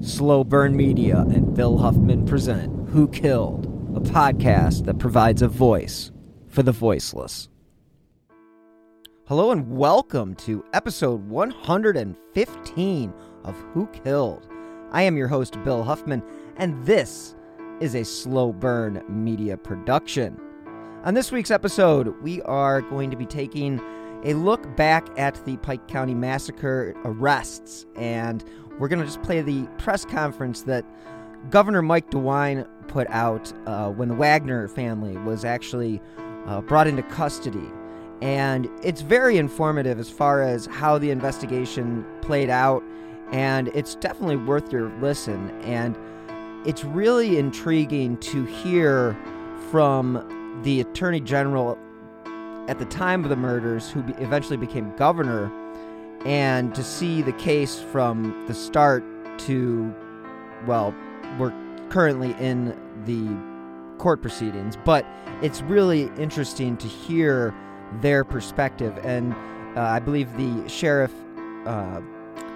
Slow 0.00 0.44
Burn 0.44 0.76
Media 0.76 1.20
and 1.20 1.54
Bill 1.54 1.78
Huffman 1.78 2.26
present 2.26 2.90
Who 2.90 3.08
Killed, 3.08 3.64
a 3.96 4.00
podcast 4.00 4.84
that 4.84 4.98
provides 4.98 5.40
a 5.40 5.48
voice 5.48 6.12
for 6.46 6.62
the 6.62 6.72
voiceless. 6.72 7.48
Hello 9.26 9.50
and 9.50 9.74
welcome 9.74 10.34
to 10.36 10.62
episode 10.74 11.26
115 11.28 13.14
of 13.44 13.56
Who 13.72 13.86
Killed. 13.86 14.46
I 14.92 15.02
am 15.02 15.16
your 15.16 15.28
host, 15.28 15.56
Bill 15.64 15.82
Huffman, 15.82 16.22
and 16.56 16.84
this 16.84 17.34
is 17.80 17.94
a 17.94 18.04
Slow 18.04 18.52
Burn 18.52 19.02
Media 19.08 19.56
production. 19.56 20.38
On 21.04 21.14
this 21.14 21.32
week's 21.32 21.50
episode, 21.50 22.14
we 22.22 22.42
are 22.42 22.82
going 22.82 23.10
to 23.10 23.16
be 23.16 23.26
taking 23.26 23.80
a 24.24 24.34
look 24.34 24.74
back 24.76 25.06
at 25.18 25.44
the 25.44 25.56
Pike 25.58 25.86
County 25.86 26.14
Massacre 26.14 26.94
arrests, 27.04 27.84
and 27.96 28.42
we're 28.78 28.88
going 28.88 29.00
to 29.00 29.06
just 29.06 29.22
play 29.22 29.40
the 29.40 29.64
press 29.78 30.04
conference 30.04 30.62
that 30.62 30.84
Governor 31.50 31.82
Mike 31.82 32.10
DeWine 32.10 32.66
put 32.88 33.08
out 33.10 33.52
uh, 33.66 33.90
when 33.90 34.08
the 34.08 34.14
Wagner 34.14 34.68
family 34.68 35.16
was 35.18 35.44
actually 35.44 36.00
uh, 36.46 36.60
brought 36.62 36.86
into 36.86 37.02
custody. 37.02 37.70
And 38.22 38.68
it's 38.82 39.02
very 39.02 39.36
informative 39.36 39.98
as 39.98 40.08
far 40.08 40.42
as 40.42 40.66
how 40.66 40.98
the 40.98 41.10
investigation 41.10 42.06
played 42.22 42.48
out, 42.48 42.82
and 43.32 43.68
it's 43.68 43.96
definitely 43.96 44.36
worth 44.36 44.72
your 44.72 44.88
listen. 45.00 45.50
And 45.62 45.98
it's 46.66 46.84
really 46.84 47.38
intriguing 47.38 48.16
to 48.18 48.44
hear 48.44 49.16
from 49.70 50.60
the 50.62 50.80
Attorney 50.80 51.20
General 51.20 51.78
at 52.68 52.78
the 52.78 52.86
time 52.86 53.24
of 53.24 53.30
the 53.30 53.36
murders, 53.36 53.90
who 53.90 54.02
eventually 54.18 54.56
became 54.56 54.94
governor, 54.96 55.50
and 56.24 56.74
to 56.74 56.82
see 56.82 57.22
the 57.22 57.32
case 57.32 57.80
from 57.80 58.44
the 58.46 58.54
start 58.54 59.04
to, 59.40 59.94
well, 60.66 60.94
we're 61.38 61.52
currently 61.90 62.34
in 62.40 62.76
the 63.04 64.02
court 64.02 64.22
proceedings, 64.22 64.76
but 64.84 65.06
it's 65.42 65.62
really 65.62 66.10
interesting 66.18 66.76
to 66.78 66.88
hear 66.88 67.54
their 68.00 68.24
perspective. 68.24 68.98
And 69.04 69.34
uh, 69.76 69.82
I 69.82 69.98
believe 69.98 70.34
the 70.36 70.68
sheriff 70.68 71.12
uh, 71.66 72.00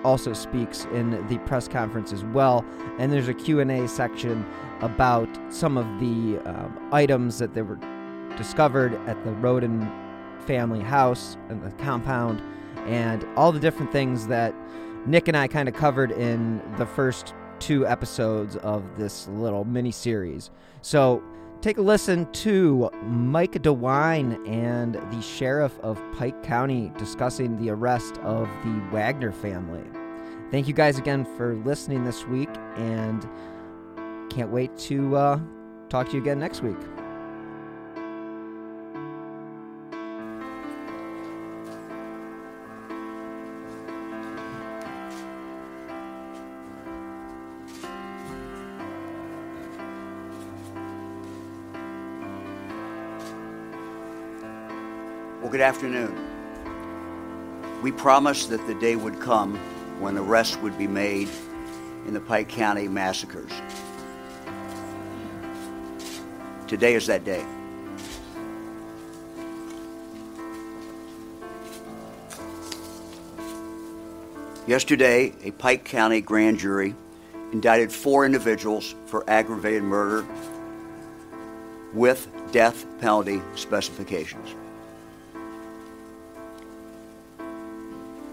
also 0.05 0.33
speaks 0.33 0.85
in 0.87 1.27
the 1.29 1.39
press 1.41 1.69
conference 1.69 2.13
as 2.13 2.25
well. 2.25 2.65
And 2.99 3.13
there's 3.13 3.29
a 3.29 3.35
Q&A 3.35 3.87
section 3.89 4.47
about 4.81 5.29
some 5.53 5.77
of 5.77 5.87
the 6.01 6.39
um, 6.49 6.89
items 6.93 7.39
that 7.39 7.55
they 7.55 7.63
were 7.63 7.79
discovered 8.37 8.95
at 9.07 9.23
the 9.25 9.31
Rhoden 9.33 9.91
family 10.47 10.81
house 10.81 11.37
and 11.49 11.63
the 11.63 11.71
compound 11.83 12.41
and 12.89 13.25
all 13.37 13.53
the 13.53 13.61
different 13.61 13.93
things 13.93 14.27
that 14.29 14.55
Nick 15.07 15.29
and 15.29 15.37
I 15.37 15.47
kind 15.47 15.69
of 15.69 15.75
covered 15.75 16.11
in 16.11 16.61
the 16.77 16.87
first 16.87 17.35
two 17.61 17.87
episodes 17.87 18.57
of 18.57 18.83
this 18.97 19.29
little 19.29 19.65
mini 19.65 19.91
series. 19.91 20.51
So 20.81 21.23
take 21.61 21.79
a 21.79 21.83
listen 21.83 22.31
to 22.33 22.91
Mike 23.05 23.53
DeWine 23.53 24.49
and 24.49 24.95
the 24.95 25.21
sheriff 25.21 25.79
of 25.81 26.01
Pike 26.17 26.43
County 26.43 26.93
discussing 26.99 27.57
the 27.59 27.71
arrest 27.71 28.19
of 28.19 28.49
the 28.65 28.81
Wagner 28.93 29.33
family. 29.33 29.85
Thank 30.51 30.67
you 30.67 30.75
guys 30.75 30.99
again 30.99 31.27
for 31.37 31.55
listening 31.57 32.05
this 32.05 32.25
week, 32.27 32.49
and 32.77 33.29
can't 34.31 34.51
wait 34.51 34.77
to 34.79 35.15
uh, 35.15 35.41
talk 35.91 36.07
to 36.09 36.15
you 36.15 36.23
again 36.23 36.39
next 36.39 36.63
week. 36.63 36.98
Good 55.59 55.65
afternoon. 55.65 56.15
We 57.83 57.91
promised 57.91 58.49
that 58.51 58.65
the 58.69 58.77
day 58.77 58.95
would 58.95 59.19
come 59.19 59.57
when 59.99 60.17
arrests 60.17 60.57
would 60.59 60.79
be 60.79 60.87
made 60.87 61.29
in 62.07 62.15
the 62.15 62.21
Pike 62.21 62.49
County 62.49 62.87
massacres. 62.87 63.51
Today 66.69 66.95
is 66.95 67.09
that 67.09 67.25
day. 67.25 67.45
Yesterday, 74.69 75.33
a 75.43 75.51
Pike 75.51 75.85
County 75.85 76.21
grand 76.21 76.61
jury 76.61 76.95
indicted 77.51 77.91
four 77.91 78.25
individuals 78.25 78.95
for 79.07 79.29
aggravated 79.29 79.83
murder 79.83 80.25
with 81.93 82.31
death 82.53 82.87
penalty 83.01 83.43
specifications. 83.57 84.55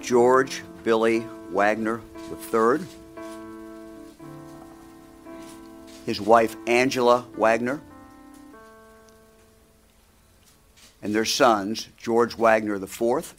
George 0.06 0.62
Billy 0.84 1.26
Wagner 1.50 2.00
III, 2.32 2.86
his 6.06 6.22
wife 6.22 6.56
Angela 6.68 7.26
Wagner, 7.36 7.82
and 11.02 11.16
their 11.16 11.26
sons 11.26 11.88
George 11.98 12.36
Wagner 12.36 12.76
IV 12.76 13.34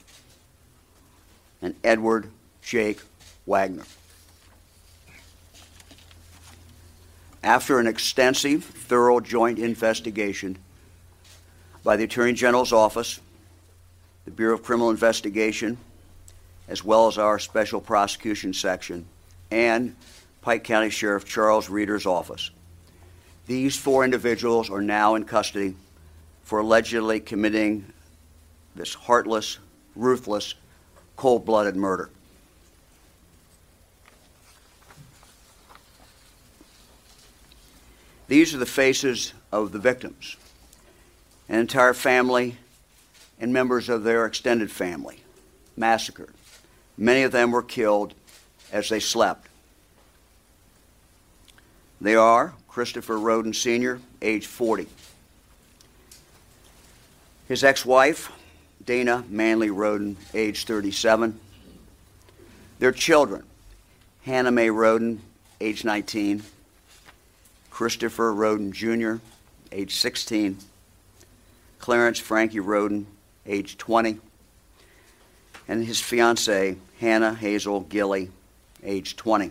and 1.62 1.77
Edward 1.84 2.32
Jake 2.62 3.00
Wagner. 3.47 3.84
After 7.44 7.78
an 7.78 7.87
extensive, 7.87 8.65
thorough 8.65 9.21
joint 9.21 9.60
investigation 9.60 10.59
by 11.84 11.97
the 11.97 12.03
Attorney 12.03 12.33
General's 12.33 12.72
Office, 12.72 13.21
the 14.25 14.33
Bureau 14.33 14.54
of 14.54 14.65
Criminal 14.65 14.91
Investigation, 14.91 15.78
as 16.69 16.84
well 16.84 17.06
as 17.06 17.19
our 17.19 17.38
Special 17.38 17.81
Prosecution 17.81 18.53
Section, 18.53 19.06
and 19.50 19.94
Pike 20.43 20.65
County 20.65 20.91
Sheriff 20.91 21.25
Charles 21.25 21.69
Reader's 21.69 22.06
office. 22.06 22.50
These 23.47 23.77
four 23.77 24.04
individuals 24.04 24.71
are 24.71 24.82
now 24.82 25.15
in 25.15 25.25
custody 25.25 25.77
for 26.43 26.60
allegedly 26.60 27.21
committing 27.21 27.93
this 28.75 28.94
heartless, 28.94 29.59
ruthless, 29.94 30.54
cold 31.16 31.44
blooded 31.44 31.77
murder. 31.77 32.10
These 38.28 38.54
are 38.54 38.59
the 38.59 38.66
faces 38.66 39.33
of 39.53 39.72
the 39.72 39.78
victims 39.78 40.37
an 41.48 41.60
entire 41.60 41.94
family 41.94 42.56
and 43.38 43.53
members 43.53 43.88
of 43.88 44.03
their 44.03 44.27
extended 44.27 44.71
family 44.71 45.22
massacred. 45.77 46.33
Many 46.99 47.23
of 47.23 47.33
them 47.33 47.51
were 47.51 47.62
killed 47.62 48.15
as 48.73 48.89
they 48.89 49.01
slept. 49.01 49.49
They 52.01 52.15
are 52.15 52.54
Christopher 52.69 53.16
Rhoden 53.16 53.54
Sr., 53.54 54.01
age 54.21 54.47
40. 54.47 54.87
His 57.48 57.65
ex 57.65 57.87
wife, 57.87 58.31
Dana 58.84 59.25
Manley 59.28 59.69
Rhoden, 59.69 60.16
age 60.34 60.65
37. 60.65 61.39
Their 62.78 62.93
children, 62.93 63.45
Hannah 64.22 64.51
Mae 64.51 64.69
Rhoden, 64.69 65.21
age 65.60 65.84
19. 65.84 66.42
Christopher 67.71 68.33
Rhoden 68.33 68.72
Jr., 68.72 69.22
age 69.71 69.95
16. 69.95 70.59
Clarence 71.78 72.19
Frankie 72.19 72.59
Rhoden, 72.59 73.07
age 73.47 73.78
20. 73.78 74.19
And 75.69 75.84
his 75.84 76.01
fiancee, 76.01 76.77
Hannah 77.01 77.34
Hazel 77.34 77.83
Gilley, 77.83 78.31
age 78.83 79.16
20. 79.16 79.51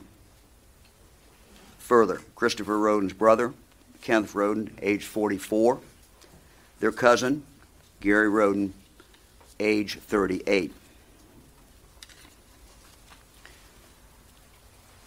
Further, 1.80 2.22
Christopher 2.36 2.78
Rhoden's 2.78 3.14
brother, 3.14 3.54
Kenneth 4.02 4.34
Rhoden, 4.34 4.72
age 4.82 5.04
44. 5.06 5.80
Their 6.80 6.92
cousin, 6.92 7.44
Gary 8.02 8.30
Rhoden, 8.30 8.72
age 9.60 10.00
38. 10.00 10.74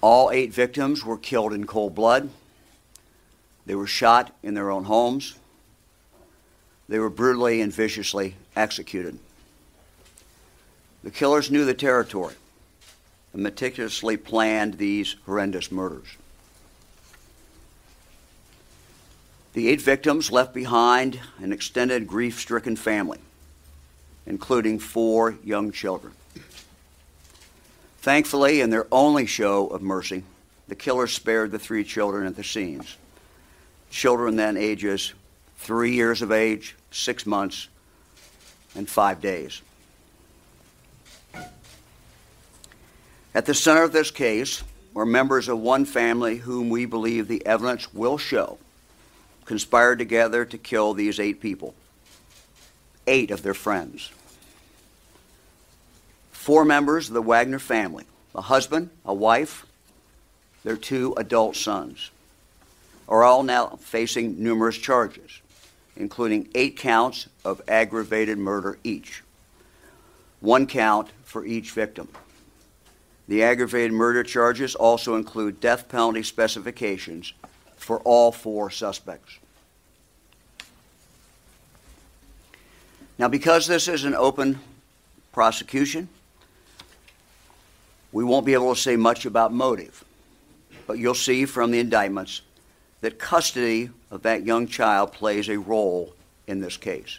All 0.00 0.30
eight 0.30 0.52
victims 0.52 1.04
were 1.04 1.18
killed 1.18 1.52
in 1.52 1.66
cold 1.66 1.94
blood. 1.94 2.30
They 3.66 3.74
were 3.74 3.86
shot 3.86 4.34
in 4.42 4.54
their 4.54 4.70
own 4.70 4.84
homes. 4.84 5.36
They 6.88 7.00
were 7.00 7.10
brutally 7.10 7.60
and 7.60 7.72
viciously 7.72 8.36
executed. 8.54 9.18
The 11.02 11.10
killers 11.10 11.50
knew 11.50 11.64
the 11.64 11.74
territory 11.74 12.34
and 13.32 13.42
meticulously 13.42 14.16
planned 14.16 14.74
these 14.74 15.16
horrendous 15.26 15.70
murders. 15.70 16.08
The 19.52 19.68
eight 19.68 19.80
victims 19.80 20.30
left 20.30 20.54
behind 20.54 21.18
an 21.38 21.52
extended 21.52 22.06
grief 22.06 22.38
stricken 22.38 22.76
family, 22.76 23.18
including 24.26 24.78
four 24.78 25.36
young 25.42 25.72
children. 25.72 26.12
Thankfully, 28.00 28.60
in 28.60 28.70
their 28.70 28.86
only 28.92 29.26
show 29.26 29.66
of 29.66 29.82
mercy, 29.82 30.22
the 30.68 30.74
killers 30.74 31.12
spared 31.12 31.50
the 31.50 31.58
three 31.58 31.82
children 31.82 32.26
at 32.26 32.36
the 32.36 32.44
scenes. 32.44 32.96
Children 33.90 34.36
then 34.36 34.56
ages 34.56 35.14
three 35.56 35.92
years 35.92 36.22
of 36.22 36.30
age, 36.30 36.76
six 36.90 37.26
months, 37.26 37.68
and 38.74 38.88
five 38.88 39.20
days. 39.20 39.62
At 43.34 43.46
the 43.46 43.54
center 43.54 43.82
of 43.82 43.92
this 43.92 44.10
case 44.10 44.62
were 44.94 45.06
members 45.06 45.48
of 45.48 45.58
one 45.58 45.84
family 45.84 46.38
whom 46.38 46.70
we 46.70 46.86
believe 46.86 47.28
the 47.28 47.44
evidence 47.46 47.92
will 47.92 48.18
show 48.18 48.58
conspired 49.44 49.98
together 49.98 50.44
to 50.44 50.58
kill 50.58 50.92
these 50.92 51.18
eight 51.18 51.40
people, 51.40 51.74
eight 53.06 53.30
of 53.30 53.42
their 53.42 53.54
friends. 53.54 54.10
Four 56.32 56.64
members 56.64 57.08
of 57.08 57.14
the 57.14 57.22
Wagner 57.22 57.58
family 57.58 58.04
a 58.34 58.42
husband, 58.42 58.90
a 59.04 59.14
wife, 59.14 59.66
their 60.64 60.76
two 60.76 61.14
adult 61.16 61.56
sons 61.56 62.10
are 63.08 63.24
all 63.24 63.42
now 63.42 63.78
facing 63.80 64.42
numerous 64.42 64.76
charges, 64.76 65.40
including 65.96 66.48
eight 66.54 66.76
counts 66.76 67.26
of 67.44 67.62
aggravated 67.66 68.38
murder 68.38 68.78
each, 68.84 69.22
one 70.40 70.66
count 70.66 71.08
for 71.24 71.44
each 71.46 71.70
victim. 71.72 72.08
The 73.28 73.42
aggravated 73.42 73.92
murder 73.92 74.22
charges 74.22 74.74
also 74.74 75.14
include 75.14 75.60
death 75.60 75.88
penalty 75.88 76.22
specifications 76.22 77.34
for 77.76 78.00
all 78.00 78.32
four 78.32 78.70
suspects. 78.70 79.38
Now, 83.18 83.28
because 83.28 83.66
this 83.66 83.86
is 83.86 84.04
an 84.04 84.14
open 84.14 84.58
prosecution, 85.32 86.08
we 88.12 88.24
won't 88.24 88.46
be 88.46 88.54
able 88.54 88.74
to 88.74 88.80
say 88.80 88.96
much 88.96 89.26
about 89.26 89.52
motive, 89.52 90.04
but 90.86 90.98
you'll 90.98 91.14
see 91.14 91.44
from 91.44 91.70
the 91.70 91.80
indictments 91.80 92.40
that 93.02 93.18
custody 93.18 93.90
of 94.10 94.22
that 94.22 94.44
young 94.44 94.66
child 94.66 95.12
plays 95.12 95.48
a 95.48 95.58
role 95.58 96.14
in 96.46 96.60
this 96.60 96.76
case. 96.76 97.18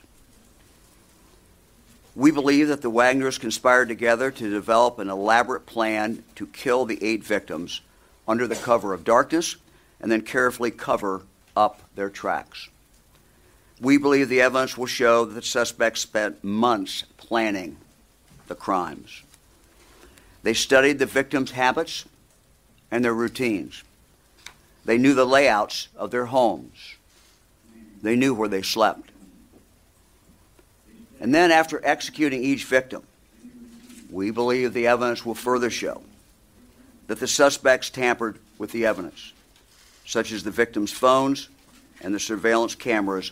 We 2.19 2.31
believe 2.31 2.68
that 2.68 2.81
the 2.81 2.92
Wagners 2.92 3.39
conspired 3.39 3.88
together 3.88 4.30
to 4.30 4.50
develop 4.50 5.00
an 5.00 5.10
elaborate 5.10 5.66
plan 5.66 6.25
to 6.36 6.48
kill 6.48 6.83
the 6.83 7.01
eight 7.01 7.24
victims 7.24 7.80
under 8.27 8.45
the 8.45 8.57
cover 8.57 8.94
of 8.94 9.06
darkness 9.06 9.56
and 10.01 10.12
then 10.12 10.24
carefully 10.24 10.69
cover 10.69 11.21
up 11.56 11.80
their 11.95 12.10
tracks. 12.10 12.68
We 13.80 13.98
believe 13.98 14.27
the 14.27 14.42
evidence 14.42 14.77
will 14.77 14.86
show 14.86 15.24
that 15.24 15.33
the 15.33 15.42
suspects 15.42 16.01
spent 16.01 16.44
months 16.44 17.06
planning 17.16 17.77
the 18.50 18.56
crimes. 18.56 19.24
They 20.44 20.54
studied 20.54 21.00
the 21.00 21.06
victims' 21.06 21.51
habits 21.51 22.04
and 22.92 23.06
their 23.06 23.13
routines. 23.13 23.86
They 24.83 24.98
knew 24.98 25.13
the 25.13 25.24
layouts 25.25 25.88
of 25.95 26.12
their 26.12 26.25
homes. 26.25 26.95
They 28.01 28.18
knew 28.18 28.33
where 28.33 28.50
they 28.50 28.62
slept. 28.62 29.08
And 31.19 31.33
then, 31.33 31.51
after 31.51 31.81
executing 31.83 32.44
each 32.44 32.66
victim, 32.66 33.04
we 34.10 34.31
believe 34.31 34.74
the 34.74 34.88
evidence 34.88 35.25
will 35.25 35.36
further 35.36 35.69
show 35.69 36.01
that 37.07 37.19
the 37.19 37.27
suspects 37.27 37.89
tampered 37.89 38.39
with 38.57 38.71
the 38.71 38.86
evidence, 38.86 39.33
such 40.06 40.31
as 40.31 40.44
the 40.44 40.51
victims' 40.51 40.92
phones 40.92 41.50
and 42.01 42.13
the 42.13 42.19
surveillance 42.19 42.75
cameras 42.75 43.31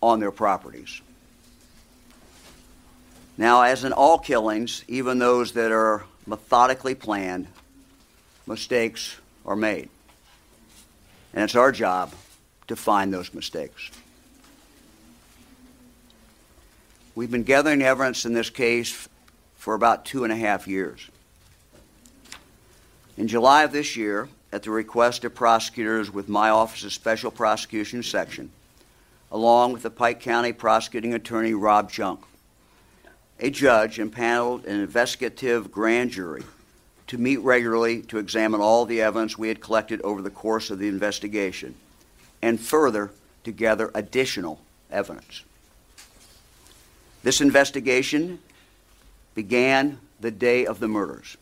on 0.00 0.20
their 0.20 0.30
properties. 0.30 1.00
Now, 3.36 3.62
as 3.62 3.84
in 3.84 3.92
all 3.92 4.18
killings, 4.18 4.84
even 4.88 5.18
those 5.18 5.52
that 5.52 5.72
are 5.72 6.04
methodically 6.26 6.94
planned, 6.94 7.46
mistakes 8.46 9.16
are 9.46 9.56
made. 9.56 9.88
And 11.32 11.44
it's 11.44 11.54
our 11.54 11.72
job 11.72 12.12
to 12.66 12.76
find 12.76 13.12
those 13.12 13.32
mistakes. 13.32 13.90
We've 17.18 17.28
been 17.28 17.42
gathering 17.42 17.82
evidence 17.82 18.26
in 18.26 18.32
this 18.32 18.48
case 18.48 19.08
for 19.56 19.74
about 19.74 20.04
two 20.04 20.22
and 20.22 20.32
a 20.32 20.36
half 20.36 20.68
years. 20.68 21.10
In 23.16 23.26
July 23.26 23.64
of 23.64 23.72
this 23.72 23.96
year, 23.96 24.28
at 24.52 24.62
the 24.62 24.70
request 24.70 25.24
of 25.24 25.34
prosecutors 25.34 26.12
with 26.12 26.28
my 26.28 26.50
office's 26.50 26.92
Special 26.92 27.32
Prosecution 27.32 28.04
Section, 28.04 28.52
along 29.32 29.72
with 29.72 29.82
the 29.82 29.90
Pike 29.90 30.20
County 30.20 30.52
Prosecuting 30.52 31.12
Attorney 31.12 31.54
Rob 31.54 31.90
Junk, 31.90 32.20
a 33.40 33.50
judge 33.50 33.98
impaneled 33.98 34.64
an 34.66 34.78
investigative 34.78 35.72
grand 35.72 36.12
jury 36.12 36.44
to 37.08 37.18
meet 37.18 37.38
regularly 37.38 38.00
to 38.02 38.18
examine 38.18 38.60
all 38.60 38.84
the 38.84 39.02
evidence 39.02 39.36
we 39.36 39.48
had 39.48 39.60
collected 39.60 40.00
over 40.02 40.22
the 40.22 40.30
course 40.30 40.70
of 40.70 40.78
the 40.78 40.86
investigation 40.86 41.74
and 42.42 42.60
further 42.60 43.10
to 43.42 43.50
gather 43.50 43.90
additional 43.92 44.60
evidence. 44.88 45.42
This 47.28 47.42
investigation 47.42 48.38
began 49.34 49.98
the 50.18 50.30
day 50.30 50.64
of 50.64 50.80
the 50.80 50.88
murders. 50.88 51.36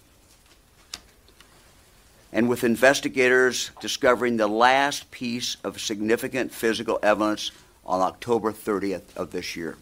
And 2.32 2.48
with 2.48 2.64
investigators 2.64 3.70
discovering 3.80 4.36
the 4.36 4.48
last 4.48 5.08
piece 5.12 5.56
of 5.62 5.80
significant 5.80 6.50
physical 6.50 6.98
evidence 7.04 7.52
on 7.84 8.00
October 8.00 8.50
30th 8.50 9.16
of 9.16 9.30
this 9.30 9.54
year. 9.54 9.76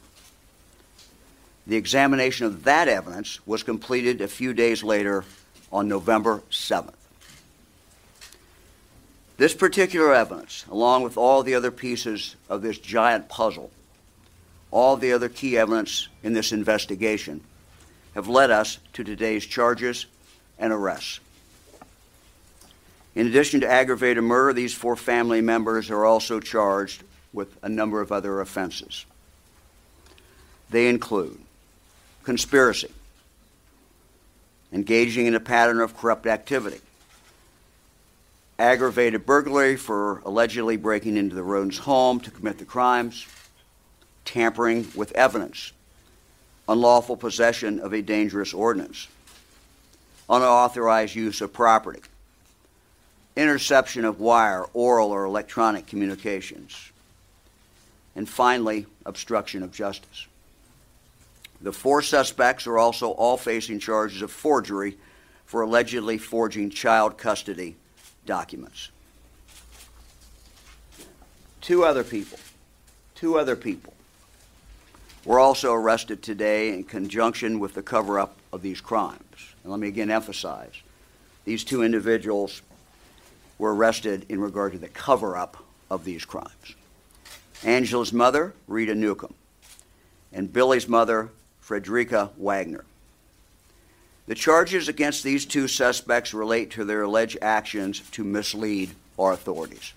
The 1.66 1.76
examination 1.76 2.44
of 2.44 2.64
that 2.64 2.86
evidence 2.86 3.40
was 3.46 3.62
completed 3.62 4.20
a 4.20 4.28
few 4.28 4.52
days 4.52 4.84
later 4.84 5.24
on 5.72 5.88
November 5.88 6.42
7th. 6.50 6.92
This 9.38 9.54
particular 9.54 10.12
evidence, 10.12 10.66
along 10.70 11.02
with 11.02 11.16
all 11.16 11.42
the 11.42 11.54
other 11.54 11.70
pieces 11.70 12.36
of 12.50 12.60
this 12.60 12.76
giant 12.76 13.30
puzzle, 13.30 13.70
all 14.74 14.96
the 14.96 15.12
other 15.12 15.28
key 15.28 15.56
evidence 15.56 16.08
in 16.24 16.32
this 16.32 16.50
investigation, 16.50 17.40
have 18.16 18.26
led 18.26 18.50
us 18.50 18.80
to 18.92 19.04
today's 19.04 19.46
charges 19.46 20.06
and 20.58 20.72
arrests. 20.72 21.20
In 23.14 23.28
addition 23.28 23.60
to 23.60 23.70
aggravated 23.70 24.24
murder, 24.24 24.52
these 24.52 24.74
four 24.74 24.96
family 24.96 25.40
members 25.40 25.92
are 25.92 26.04
also 26.04 26.40
charged 26.40 27.04
with 27.32 27.56
a 27.62 27.68
number 27.68 28.00
of 28.00 28.10
other 28.10 28.40
offenses. 28.40 29.06
They 30.70 30.88
include 30.88 31.38
conspiracy, 32.24 32.90
engaging 34.72 35.26
in 35.26 35.36
a 35.36 35.40
pattern 35.40 35.78
of 35.78 35.96
corrupt 35.96 36.26
activity, 36.26 36.80
aggravated 38.58 39.24
burglary 39.24 39.76
for 39.76 40.18
allegedly 40.24 40.76
breaking 40.76 41.16
into 41.16 41.36
the 41.36 41.44
Rhodes 41.44 41.78
home 41.78 42.18
to 42.18 42.32
commit 42.32 42.58
the 42.58 42.64
crimes, 42.64 43.24
tampering 44.24 44.86
with 44.94 45.12
evidence, 45.12 45.72
unlawful 46.68 47.16
possession 47.16 47.80
of 47.80 47.92
a 47.92 48.02
dangerous 48.02 48.54
ordnance, 48.54 49.08
unauthorized 50.28 51.14
use 51.14 51.40
of 51.40 51.52
property, 51.52 52.00
interception 53.36 54.04
of 54.04 54.20
wire, 54.20 54.64
oral, 54.72 55.10
or 55.10 55.24
electronic 55.24 55.86
communications, 55.86 56.90
and 58.16 58.28
finally, 58.28 58.86
obstruction 59.04 59.62
of 59.62 59.72
justice. 59.72 60.26
The 61.60 61.72
four 61.72 62.02
suspects 62.02 62.66
are 62.66 62.78
also 62.78 63.10
all 63.10 63.36
facing 63.36 63.78
charges 63.78 64.22
of 64.22 64.30
forgery 64.30 64.96
for 65.46 65.62
allegedly 65.62 66.18
forging 66.18 66.70
child 66.70 67.18
custody 67.18 67.76
documents. 68.26 68.90
Two 71.60 71.84
other 71.84 72.04
people, 72.04 72.38
two 73.14 73.38
other 73.38 73.56
people 73.56 73.94
were 75.24 75.38
also 75.38 75.72
arrested 75.72 76.22
today 76.22 76.72
in 76.72 76.84
conjunction 76.84 77.58
with 77.58 77.74
the 77.74 77.82
cover 77.82 78.18
up 78.18 78.36
of 78.52 78.62
these 78.62 78.80
crimes. 78.80 79.54
And 79.62 79.70
let 79.70 79.80
me 79.80 79.88
again 79.88 80.10
emphasize 80.10 80.74
these 81.44 81.64
two 81.64 81.82
individuals 81.82 82.62
were 83.58 83.74
arrested 83.74 84.26
in 84.28 84.40
regard 84.40 84.72
to 84.72 84.78
the 84.78 84.88
cover 84.88 85.36
up 85.36 85.56
of 85.90 86.04
these 86.04 86.24
crimes. 86.24 86.74
Angela's 87.64 88.12
mother, 88.12 88.54
Rita 88.66 88.94
Newcomb, 88.94 89.34
and 90.32 90.52
Billy's 90.52 90.88
mother, 90.88 91.30
Fredericka 91.66 92.30
Wagner. 92.36 92.84
The 94.26 94.34
charges 94.34 94.88
against 94.88 95.22
these 95.22 95.44
two 95.44 95.68
suspects 95.68 96.34
relate 96.34 96.70
to 96.72 96.84
their 96.84 97.02
alleged 97.02 97.38
actions 97.40 98.00
to 98.12 98.24
mislead 98.24 98.90
our 99.18 99.32
authorities. 99.32 99.92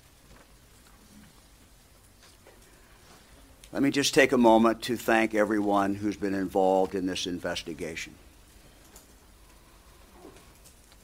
Let 3.74 3.84
me 3.84 3.92
just 3.92 4.14
take 4.14 4.32
a 4.32 4.38
moment 4.38 4.84
to 4.84 4.96
thank 4.96 5.36
everyone 5.36 5.96
who's 5.96 6.16
been 6.16 6.34
involved 6.34 6.96
in 6.96 7.06
this 7.06 7.28
investigation. 7.28 8.16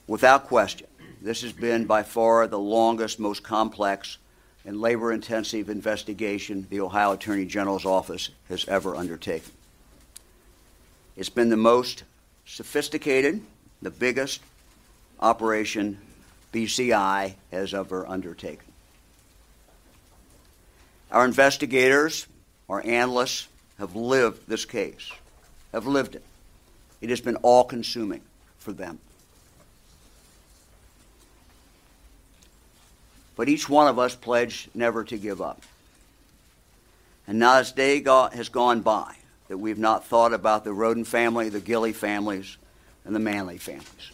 Without 0.08 0.48
question, 0.48 0.88
this 1.22 1.42
has 1.42 1.52
been 1.52 1.86
by 1.86 2.04
far 2.04 2.48
the 2.48 2.60
longest, 2.60 3.20
most 3.20 3.44
complex, 3.44 4.18
and 4.66 4.80
labor 4.80 5.12
intensive 5.12 5.70
investigation 5.70 6.66
the 6.70 6.80
Ohio 6.80 7.12
Attorney 7.12 7.46
General's 7.46 7.86
office 7.86 8.30
has 8.48 8.66
ever 8.68 8.96
undertaken. 8.96 9.52
It's 11.18 11.30
been 11.30 11.50
the 11.50 11.58
most 11.58 12.04
sophisticated, 12.46 13.42
the 13.82 13.92
biggest 13.92 14.42
operation 15.20 16.00
BCI 16.54 17.36
has 17.52 17.74
ever 17.74 18.08
undertaken. 18.08 18.66
Our 21.12 21.26
investigators, 21.26 22.26
our 22.70 22.86
analysts 22.86 23.48
have 23.78 23.96
lived 23.96 24.48
this 24.48 24.66
case, 24.66 25.12
have 25.72 25.86
lived 25.86 26.16
it. 26.16 26.24
It 27.02 27.10
has 27.10 27.22
been 27.22 27.36
all 27.38 27.66
consuming 27.66 28.22
for 28.58 28.72
them. 28.72 29.00
But 33.36 33.50
each 33.50 33.68
one 33.68 33.88
of 33.88 34.00
us 34.00 34.16
pledged 34.16 34.70
never 34.74 35.04
to 35.04 35.18
give 35.18 35.42
up. 35.42 35.62
And 37.28 37.40
not 37.40 37.60
as 37.60 37.72
day 37.72 38.02
has 38.04 38.50
gone 38.50 38.82
by 38.82 39.16
that 39.48 39.58
we've 39.58 39.78
not 39.78 40.06
thought 40.06 40.34
about 40.34 40.64
the 40.64 40.70
Rhoden 40.70 41.06
family, 41.06 41.50
the 41.50 41.60
Gilley 41.60 41.94
families, 41.94 42.58
and 43.06 43.14
the 43.14 43.20
Manley 43.20 43.58
families. 43.58 44.13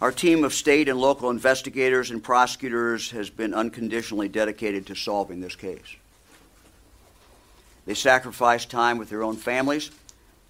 Our 0.00 0.12
team 0.12 0.44
of 0.44 0.52
state 0.52 0.90
and 0.90 1.00
local 1.00 1.30
investigators 1.30 2.10
and 2.10 2.22
prosecutors 2.22 3.10
has 3.12 3.30
been 3.30 3.54
unconditionally 3.54 4.28
dedicated 4.28 4.86
to 4.86 4.94
solving 4.94 5.40
this 5.40 5.56
case. 5.56 5.96
They 7.86 7.94
sacrificed 7.94 8.70
time 8.70 8.98
with 8.98 9.08
their 9.08 9.22
own 9.22 9.36
families 9.36 9.90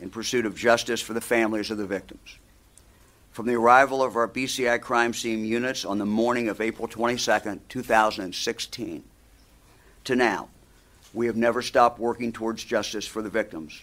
in 0.00 0.10
pursuit 0.10 0.46
of 0.46 0.56
justice 0.56 1.00
for 1.00 1.12
the 1.12 1.20
families 1.20 1.70
of 1.70 1.78
the 1.78 1.86
victims. 1.86 2.38
From 3.30 3.46
the 3.46 3.54
arrival 3.54 4.02
of 4.02 4.16
our 4.16 4.26
BCI 4.26 4.80
crime 4.80 5.14
scene 5.14 5.44
units 5.44 5.84
on 5.84 5.98
the 5.98 6.06
morning 6.06 6.48
of 6.48 6.60
April 6.60 6.88
22, 6.88 7.60
2016, 7.68 9.04
to 10.04 10.16
now, 10.16 10.48
we 11.14 11.26
have 11.26 11.36
never 11.36 11.62
stopped 11.62 12.00
working 12.00 12.32
towards 12.32 12.64
justice 12.64 13.06
for 13.06 13.22
the 13.22 13.30
victims. 13.30 13.82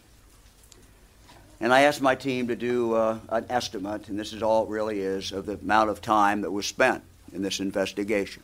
And 1.63 1.73
I 1.73 1.81
asked 1.81 2.01
my 2.01 2.13
team 2.13 2.49
to 2.49 2.55
do 2.55 2.93
uh, 2.93 3.19
an 3.29 3.45
estimate, 3.49 4.09
and 4.09 4.19
this 4.19 4.33
is 4.33 4.43
all 4.43 4.65
it 4.65 4.69
really 4.69 4.99
is, 4.99 5.31
of 5.31 5.45
the 5.45 5.53
amount 5.53 5.89
of 5.89 6.01
time 6.01 6.41
that 6.41 6.51
was 6.51 6.65
spent 6.65 7.03
in 7.33 7.41
this 7.41 7.59
investigation. 7.59 8.43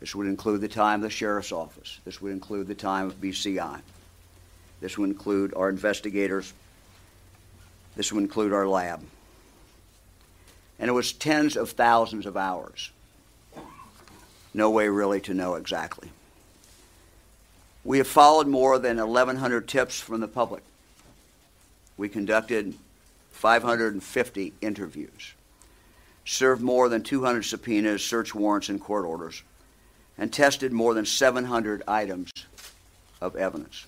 This 0.00 0.14
would 0.14 0.26
include 0.26 0.60
the 0.60 0.68
time 0.68 0.98
of 0.98 1.04
the 1.04 1.10
sheriff's 1.10 1.52
office. 1.52 2.00
This 2.04 2.20
would 2.20 2.32
include 2.32 2.66
the 2.66 2.74
time 2.74 3.06
of 3.06 3.20
BCI. 3.20 3.80
This 4.80 4.98
would 4.98 5.08
include 5.08 5.54
our 5.54 5.70
investigators. 5.70 6.52
This 7.96 8.12
would 8.12 8.24
include 8.24 8.52
our 8.52 8.68
lab 8.68 9.00
and 10.78 10.88
it 10.88 10.92
was 10.92 11.12
tens 11.12 11.56
of 11.56 11.70
thousands 11.70 12.26
of 12.26 12.36
hours. 12.36 12.90
No 14.52 14.70
way 14.70 14.88
really 14.88 15.20
to 15.22 15.34
know 15.34 15.54
exactly. 15.54 16.10
We 17.84 17.98
have 17.98 18.06
followed 18.06 18.46
more 18.46 18.78
than 18.78 18.98
1,100 18.98 19.68
tips 19.68 20.00
from 20.00 20.20
the 20.20 20.28
public. 20.28 20.62
We 21.96 22.08
conducted 22.08 22.74
550 23.30 24.52
interviews, 24.60 25.34
served 26.24 26.62
more 26.62 26.88
than 26.88 27.02
200 27.02 27.42
subpoenas, 27.42 28.04
search 28.04 28.34
warrants, 28.34 28.68
and 28.68 28.80
court 28.80 29.04
orders, 29.04 29.42
and 30.18 30.32
tested 30.32 30.72
more 30.72 30.94
than 30.94 31.06
700 31.06 31.82
items 31.86 32.30
of 33.20 33.36
evidence. 33.36 33.86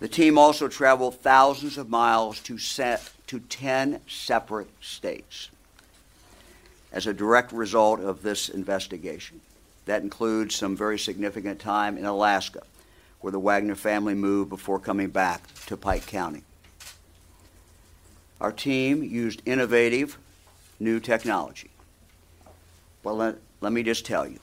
The 0.00 0.08
team 0.08 0.38
also 0.38 0.68
traveled 0.68 1.20
thousands 1.20 1.76
of 1.76 1.88
miles 1.88 2.40
to 2.42 2.58
set 2.58 3.10
to 3.26 3.40
10 3.40 4.00
separate 4.06 4.70
states 4.80 5.50
as 6.92 7.06
a 7.06 7.12
direct 7.12 7.52
result 7.52 8.00
of 8.00 8.22
this 8.22 8.48
investigation. 8.48 9.40
That 9.86 10.02
includes 10.02 10.54
some 10.54 10.76
very 10.76 10.98
significant 10.98 11.58
time 11.58 11.98
in 11.98 12.04
Alaska, 12.04 12.62
where 13.20 13.30
the 13.30 13.38
Wagner 13.38 13.74
family 13.74 14.14
moved 14.14 14.50
before 14.50 14.78
coming 14.78 15.08
back 15.08 15.42
to 15.66 15.76
Pike 15.76 16.06
County. 16.06 16.42
Our 18.40 18.52
team 18.52 19.02
used 19.02 19.42
innovative 19.44 20.18
new 20.78 21.00
technology. 21.00 21.70
Well, 23.02 23.16
let, 23.16 23.36
let 23.60 23.72
me 23.72 23.82
just 23.82 24.06
tell 24.06 24.26
you 24.26 24.38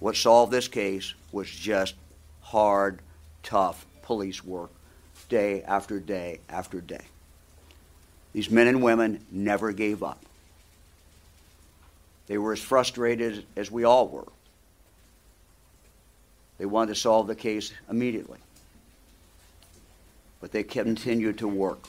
what 0.00 0.16
solved 0.16 0.52
this 0.52 0.66
case 0.66 1.14
was 1.30 1.48
just 1.48 1.94
hard, 2.40 3.00
tough 3.42 3.86
police 4.02 4.44
work 4.44 4.70
day 5.28 5.62
after 5.62 6.00
day 6.00 6.40
after 6.48 6.80
day. 6.80 7.04
These 8.32 8.50
men 8.50 8.66
and 8.66 8.82
women 8.82 9.24
never 9.30 9.72
gave 9.72 10.02
up. 10.02 10.24
They 12.26 12.38
were 12.38 12.52
as 12.52 12.60
frustrated 12.60 13.44
as 13.56 13.70
we 13.70 13.84
all 13.84 14.08
were. 14.08 14.26
They 16.62 16.66
wanted 16.66 16.94
to 16.94 17.00
solve 17.00 17.26
the 17.26 17.34
case 17.34 17.72
immediately. 17.90 18.38
But 20.40 20.52
they 20.52 20.62
continued 20.62 21.38
to 21.38 21.48
work 21.48 21.88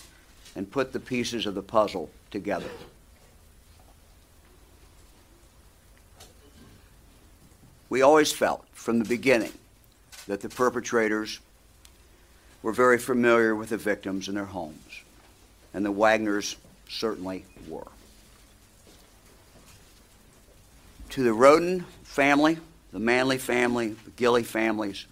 and 0.55 0.71
put 0.71 0.91
the 0.91 0.99
pieces 0.99 1.45
of 1.45 1.53
the 1.53 1.61
puzzle 1.61 2.09
together. 2.31 2.71
We 7.87 8.01
always 8.01 8.31
felt 8.31 8.65
from 8.73 8.97
the 8.97 9.05
beginning 9.05 9.53
that 10.25 10.41
the 10.41 10.49
perpetrators 10.49 11.39
were 12.63 12.73
very 12.73 12.97
familiar 12.97 13.55
with 13.55 13.69
the 13.69 13.77
victims 13.77 14.27
and 14.27 14.35
their 14.35 14.45
homes 14.45 15.03
and 15.75 15.85
the 15.85 15.91
Wagners 15.91 16.55
certainly 16.89 17.45
were. 17.67 17.91
To 21.11 21.21
the 21.21 21.29
Rhoden 21.29 21.85
family, 22.01 22.57
the 22.93 22.99
Manley 22.99 23.39
family, 23.39 23.95
the 24.05 24.11
Gilley 24.11 24.43
families, 24.43 25.07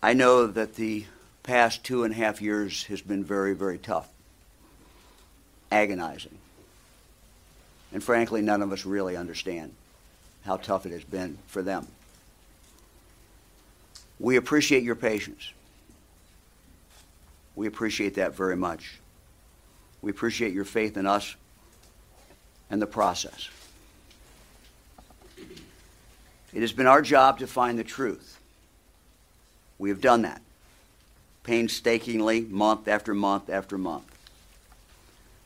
I 0.00 0.14
know 0.14 0.46
that 0.46 0.76
the 0.76 1.04
past 1.42 1.84
two 1.84 2.04
and 2.04 2.14
a 2.14 2.16
half 2.16 2.40
years 2.40 2.84
has 2.84 3.00
been 3.00 3.24
very, 3.24 3.52
very 3.52 3.78
tough, 3.78 4.08
agonizing. 5.72 6.38
And 7.92 8.02
frankly, 8.02 8.42
none 8.42 8.62
of 8.62 8.72
us 8.72 8.86
really 8.86 9.16
understand 9.16 9.74
how 10.44 10.56
tough 10.56 10.86
it 10.86 10.92
has 10.92 11.04
been 11.04 11.36
for 11.48 11.62
them. 11.62 11.88
We 14.20 14.36
appreciate 14.36 14.84
your 14.84 14.94
patience. 14.94 15.52
We 17.56 17.66
appreciate 17.66 18.14
that 18.14 18.36
very 18.36 18.56
much. 18.56 19.00
We 20.00 20.12
appreciate 20.12 20.52
your 20.52 20.64
faith 20.64 20.96
in 20.96 21.06
us 21.06 21.34
and 22.70 22.80
the 22.80 22.86
process. 22.86 23.48
It 26.52 26.60
has 26.60 26.72
been 26.72 26.86
our 26.86 27.02
job 27.02 27.38
to 27.38 27.46
find 27.46 27.78
the 27.78 27.84
truth. 27.84 28.38
We 29.78 29.88
have 29.88 30.00
done 30.00 30.22
that 30.22 30.42
painstakingly, 31.44 32.42
month 32.42 32.86
after 32.86 33.14
month 33.14 33.50
after 33.50 33.76
month. 33.76 34.06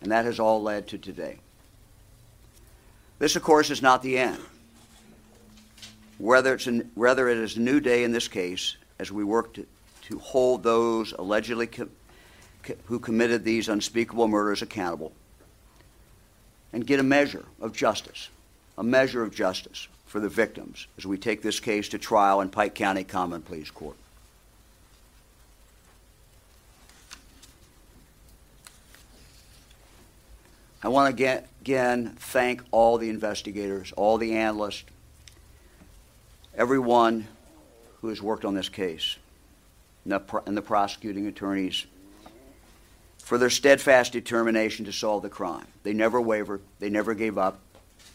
And 0.02 0.12
that 0.12 0.26
has 0.26 0.38
all 0.38 0.62
led 0.62 0.88
to 0.88 0.98
today. 0.98 1.38
This, 3.18 3.34
of 3.34 3.42
course, 3.42 3.70
is 3.70 3.80
not 3.80 4.02
the 4.02 4.18
end. 4.18 4.38
Whether, 6.18 6.54
it's 6.54 6.66
an, 6.66 6.90
whether 6.94 7.28
it 7.28 7.38
is 7.38 7.56
a 7.56 7.60
new 7.60 7.80
day 7.80 8.04
in 8.04 8.12
this 8.12 8.28
case, 8.28 8.76
as 8.98 9.10
we 9.10 9.24
work 9.24 9.54
to, 9.54 9.66
to 10.02 10.18
hold 10.18 10.62
those 10.62 11.12
allegedly 11.12 11.66
co- 11.66 11.88
co- 12.62 12.74
who 12.86 12.98
committed 12.98 13.42
these 13.42 13.68
unspeakable 13.68 14.28
murders 14.28 14.60
accountable 14.60 15.12
and 16.72 16.86
get 16.86 17.00
a 17.00 17.02
measure 17.02 17.44
of 17.60 17.72
justice, 17.72 18.28
a 18.76 18.82
measure 18.82 19.22
of 19.22 19.34
justice 19.34 19.88
for 20.06 20.20
the 20.20 20.28
victims 20.28 20.86
as 20.96 21.04
we 21.04 21.18
take 21.18 21.42
this 21.42 21.60
case 21.60 21.88
to 21.90 21.98
trial 21.98 22.40
in 22.40 22.48
Pike 22.48 22.74
County 22.74 23.04
Common 23.04 23.42
Pleas 23.42 23.70
Court. 23.70 23.96
I 30.82 30.88
want 30.88 31.16
to 31.16 31.42
again 31.60 32.14
thank 32.18 32.62
all 32.70 32.96
the 32.96 33.10
investigators, 33.10 33.92
all 33.96 34.18
the 34.18 34.34
analysts, 34.34 34.84
everyone 36.54 37.26
who 38.00 38.08
has 38.08 38.22
worked 38.22 38.44
on 38.44 38.54
this 38.54 38.68
case 38.68 39.16
and 40.04 40.12
the, 40.12 40.42
and 40.46 40.56
the 40.56 40.62
prosecuting 40.62 41.26
attorneys 41.26 41.86
for 43.18 43.36
their 43.36 43.50
steadfast 43.50 44.12
determination 44.12 44.84
to 44.84 44.92
solve 44.92 45.22
the 45.22 45.28
crime. 45.28 45.66
They 45.82 45.92
never 45.92 46.20
wavered, 46.20 46.60
they 46.78 46.90
never 46.90 47.14
gave 47.14 47.36
up, 47.36 47.58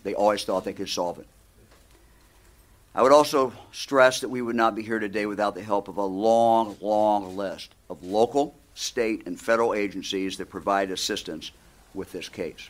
they 0.04 0.14
always 0.14 0.46
thought 0.46 0.64
they 0.64 0.72
could 0.72 0.88
solve 0.88 1.20
it. 1.20 1.28
I 2.94 3.02
would 3.02 3.14
also 3.14 3.54
stress 3.72 4.20
that 4.20 4.30
we 4.30 4.42
would 4.42 4.56
not 4.56 4.76
be 4.76 4.84
here 4.84 5.00
today 5.00 5.26
without 5.26 5.56
the 5.56 5.64
help 5.64 5.88
of 5.88 5.98
a 5.98 6.06
long, 6.06 6.76
long 6.82 7.38
list 7.38 7.74
of 7.90 8.04
local, 8.04 8.56
state, 8.76 9.26
and 9.26 9.40
federal 9.40 9.74
agencies 9.74 10.38
that 10.38 10.50
provide 10.50 10.92
assistance 10.92 11.52
with 11.94 12.12
this 12.12 12.28
case. 12.28 12.70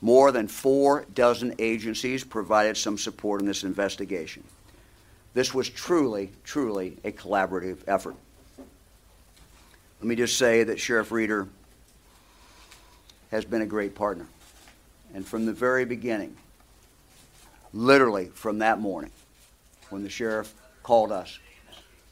More 0.00 0.32
than 0.32 0.48
four 0.48 1.06
dozen 1.14 1.54
agencies 1.60 2.24
provided 2.24 2.76
some 2.76 2.98
support 2.98 3.40
in 3.40 3.46
this 3.46 3.62
investigation. 3.62 4.42
This 5.32 5.54
was 5.54 5.70
truly, 5.70 6.32
truly 6.42 6.98
a 7.04 7.12
collaborative 7.12 7.78
effort. 7.86 8.16
Let 10.00 10.08
me 10.08 10.16
just 10.16 10.36
say 10.36 10.64
that 10.64 10.80
Sheriff 10.80 11.12
Reader 11.12 11.46
has 13.30 13.44
been 13.44 13.62
a 13.62 13.66
great 13.66 13.94
partner. 13.94 14.26
And 15.14 15.24
from 15.24 15.46
the 15.46 15.52
very 15.52 15.84
beginning, 15.84 16.36
literally 17.72 18.26
from 18.26 18.58
that 18.58 18.80
morning 18.80 19.10
when 19.90 20.02
the 20.02 20.10
sheriff 20.10 20.52
called 20.82 21.12
us. 21.12 21.38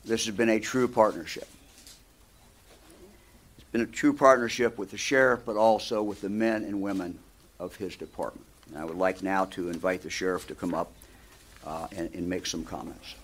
This 0.05 0.27
has 0.27 0.35
been 0.35 0.49
a 0.49 0.61
true 0.61 0.89
partnership. 0.89 1.49
It's 3.59 3.71
been 3.71 3.83
a 3.83 3.87
true 3.87 4.13
partnership 4.13 4.79
with 4.79 4.91
the 4.91 4.99
sheriff, 4.99 5.41
but 5.45 5.57
also 5.57 6.03
with 6.03 6.21
the 6.21 6.31
men 6.31 6.65
and 6.65 6.81
women 6.81 7.19
of 7.59 7.77
his 7.77 7.97
department. 7.97 8.47
And 8.69 8.79
I 8.79 8.85
would 8.85 8.97
like 8.97 9.23
now 9.23 9.45
to 9.47 9.69
invite 9.69 10.03
the 10.03 10.11
sheriff 10.11 10.47
to 10.49 10.55
come 10.55 10.75
up 10.75 10.93
uh, 11.67 11.89
and, 11.97 12.11
and 12.15 12.29
make 12.29 12.47
some 12.47 12.65
comments. 12.65 13.15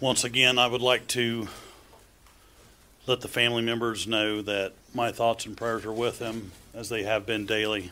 Once 0.00 0.22
again, 0.22 0.58
I 0.58 0.66
would 0.68 0.80
like 0.80 1.08
to 1.08 1.48
let 3.08 3.22
the 3.22 3.28
family 3.28 3.62
members 3.62 4.06
know 4.06 4.42
that 4.42 4.74
my 4.92 5.10
thoughts 5.10 5.46
and 5.46 5.56
prayers 5.56 5.86
are 5.86 5.92
with 5.92 6.18
them 6.18 6.52
as 6.74 6.90
they 6.90 7.04
have 7.04 7.24
been 7.24 7.46
daily 7.46 7.90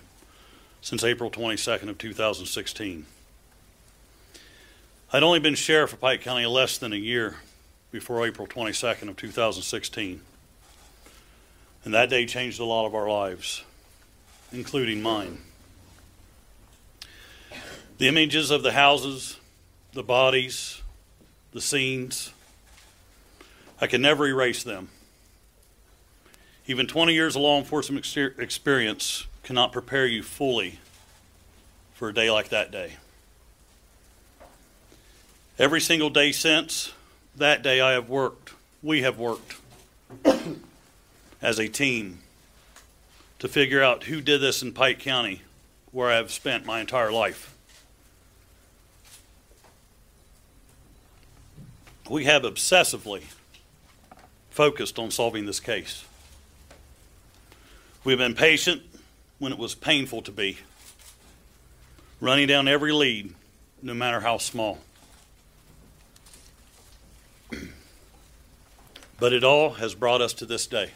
since 0.82 1.02
April 1.02 1.30
22nd 1.30 1.88
of 1.88 1.96
2016. 1.96 3.06
I'd 5.12 5.22
only 5.22 5.40
been 5.40 5.54
sheriff 5.54 5.94
of 5.94 6.00
Pike 6.00 6.20
County 6.20 6.44
less 6.44 6.76
than 6.76 6.92
a 6.92 6.96
year 6.96 7.36
before 7.90 8.26
April 8.26 8.46
22nd 8.46 9.08
of 9.08 9.16
2016. 9.16 10.20
And 11.84 11.94
that 11.94 12.10
day 12.10 12.26
changed 12.26 12.60
a 12.60 12.64
lot 12.64 12.84
of 12.84 12.94
our 12.94 13.08
lives, 13.08 13.64
including 14.52 15.00
mine. 15.00 15.38
The 17.96 18.08
images 18.08 18.50
of 18.50 18.62
the 18.62 18.72
houses, 18.72 19.38
the 19.94 20.02
bodies, 20.02 20.82
the 21.52 21.62
scenes, 21.62 22.34
I 23.80 23.86
can 23.86 24.02
never 24.02 24.26
erase 24.26 24.62
them. 24.62 24.90
Even 26.68 26.86
20 26.86 27.14
years 27.14 27.36
of 27.36 27.42
law 27.42 27.58
enforcement 27.58 28.04
experience 28.38 29.26
cannot 29.44 29.72
prepare 29.72 30.06
you 30.06 30.22
fully 30.22 30.80
for 31.94 32.08
a 32.08 32.14
day 32.14 32.30
like 32.30 32.48
that 32.48 32.72
day. 32.72 32.94
Every 35.58 35.80
single 35.80 36.10
day 36.10 36.32
since 36.32 36.92
that 37.36 37.62
day, 37.62 37.80
I 37.80 37.92
have 37.92 38.08
worked, 38.08 38.52
we 38.82 39.02
have 39.02 39.16
worked 39.16 39.56
as 41.40 41.58
a 41.58 41.68
team 41.68 42.18
to 43.38 43.48
figure 43.48 43.82
out 43.82 44.04
who 44.04 44.20
did 44.20 44.40
this 44.40 44.60
in 44.60 44.72
Pike 44.72 44.98
County, 44.98 45.42
where 45.92 46.10
I 46.10 46.16
have 46.16 46.32
spent 46.32 46.66
my 46.66 46.80
entire 46.80 47.12
life. 47.12 47.54
We 52.10 52.24
have 52.24 52.42
obsessively 52.42 53.24
focused 54.50 54.98
on 54.98 55.10
solving 55.10 55.46
this 55.46 55.60
case. 55.60 56.04
We've 58.06 58.16
been 58.16 58.36
patient 58.36 58.82
when 59.40 59.50
it 59.50 59.58
was 59.58 59.74
painful 59.74 60.22
to 60.22 60.30
be, 60.30 60.58
running 62.20 62.46
down 62.46 62.68
every 62.68 62.92
lead, 62.92 63.34
no 63.82 63.94
matter 63.94 64.20
how 64.20 64.38
small. 64.38 64.78
but 69.18 69.32
it 69.32 69.42
all 69.42 69.70
has 69.70 69.96
brought 69.96 70.20
us 70.20 70.32
to 70.34 70.46
this 70.46 70.68
day. 70.68 70.92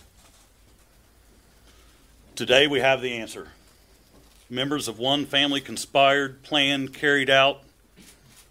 Today 2.37 2.69
we 2.69 2.79
have 2.79 3.03
the 3.03 3.15
answer. 3.15 3.49
Members 4.49 4.87
of 4.87 5.01
one 5.01 5.27
family 5.27 5.61
conspired, 5.61 6.45
planned, 6.45 6.95
carried 6.95 7.29
out, 7.29 7.65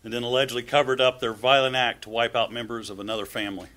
and 0.04 0.12
then 0.12 0.24
allegedly 0.24 0.64
covered 0.64 1.00
up 1.00 1.22
their 1.22 1.32
violent 1.32 1.78
act 1.78 2.02
to 2.02 2.10
wipe 2.10 2.36
out 2.36 2.52
members 2.52 2.90
of 2.90 3.00
another 3.00 3.26
family. 3.26 3.70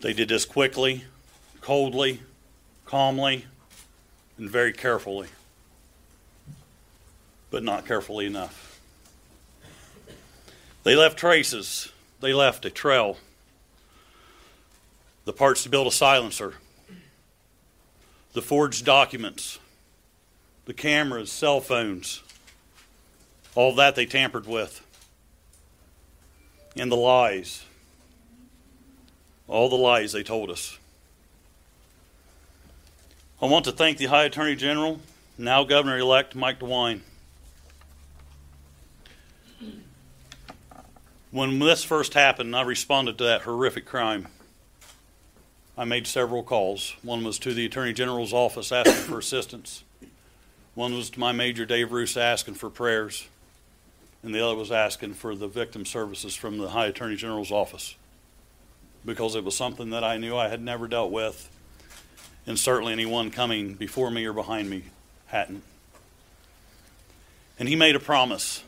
They 0.00 0.12
did 0.12 0.28
this 0.28 0.44
quickly, 0.44 1.04
coldly, 1.60 2.18
calmly 2.92 3.46
and 4.36 4.50
very 4.50 4.70
carefully, 4.70 5.26
but 7.50 7.62
not 7.62 7.86
carefully 7.86 8.26
enough. 8.26 8.78
They 10.82 10.94
left 10.94 11.18
traces, 11.18 11.90
they 12.20 12.34
left 12.34 12.66
a 12.66 12.70
trail, 12.70 13.16
the 15.24 15.32
parts 15.32 15.62
to 15.62 15.70
build 15.70 15.86
a 15.86 15.90
silencer, 15.90 16.56
the 18.34 18.42
forged 18.42 18.84
documents, 18.84 19.58
the 20.66 20.74
cameras, 20.74 21.32
cell 21.32 21.62
phones, 21.62 22.22
all 23.54 23.74
that 23.76 23.94
they 23.94 24.04
tampered 24.04 24.46
with, 24.46 24.86
and 26.76 26.92
the 26.92 26.96
lies, 26.96 27.64
all 29.48 29.70
the 29.70 29.76
lies 29.76 30.12
they 30.12 30.22
told 30.22 30.50
us. 30.50 30.78
I 33.42 33.46
want 33.46 33.64
to 33.64 33.72
thank 33.72 33.98
the 33.98 34.06
Ohio 34.06 34.26
Attorney 34.26 34.54
General, 34.54 35.00
now 35.36 35.64
Governor 35.64 35.98
elect 35.98 36.36
Mike 36.36 36.60
DeWine. 36.60 37.00
When 41.32 41.58
this 41.58 41.82
first 41.82 42.14
happened, 42.14 42.54
I 42.54 42.62
responded 42.62 43.18
to 43.18 43.24
that 43.24 43.42
horrific 43.42 43.84
crime. 43.84 44.28
I 45.76 45.84
made 45.84 46.06
several 46.06 46.44
calls. 46.44 46.94
One 47.02 47.24
was 47.24 47.40
to 47.40 47.52
the 47.52 47.66
Attorney 47.66 47.92
General's 47.92 48.32
office 48.32 48.70
asking 48.70 48.94
for 48.94 49.18
assistance. 49.18 49.82
One 50.76 50.94
was 50.94 51.10
to 51.10 51.18
my 51.18 51.32
Major 51.32 51.66
Dave 51.66 51.90
Roos 51.90 52.16
asking 52.16 52.54
for 52.54 52.70
prayers. 52.70 53.26
And 54.22 54.32
the 54.32 54.46
other 54.46 54.54
was 54.54 54.70
asking 54.70 55.14
for 55.14 55.34
the 55.34 55.48
victim 55.48 55.84
services 55.84 56.36
from 56.36 56.58
the 56.58 56.66
Ohio 56.66 56.90
Attorney 56.90 57.16
General's 57.16 57.50
office. 57.50 57.96
Because 59.04 59.34
it 59.34 59.42
was 59.42 59.56
something 59.56 59.90
that 59.90 60.04
I 60.04 60.16
knew 60.16 60.36
I 60.36 60.46
had 60.46 60.62
never 60.62 60.86
dealt 60.86 61.10
with 61.10 61.48
and 62.46 62.58
certainly 62.58 62.92
anyone 62.92 63.30
coming 63.30 63.74
before 63.74 64.10
me 64.10 64.24
or 64.24 64.32
behind 64.32 64.68
me 64.68 64.84
hadn't. 65.26 65.62
And 67.58 67.68
he 67.68 67.76
made 67.76 67.94
a 67.94 68.00
promise 68.00 68.64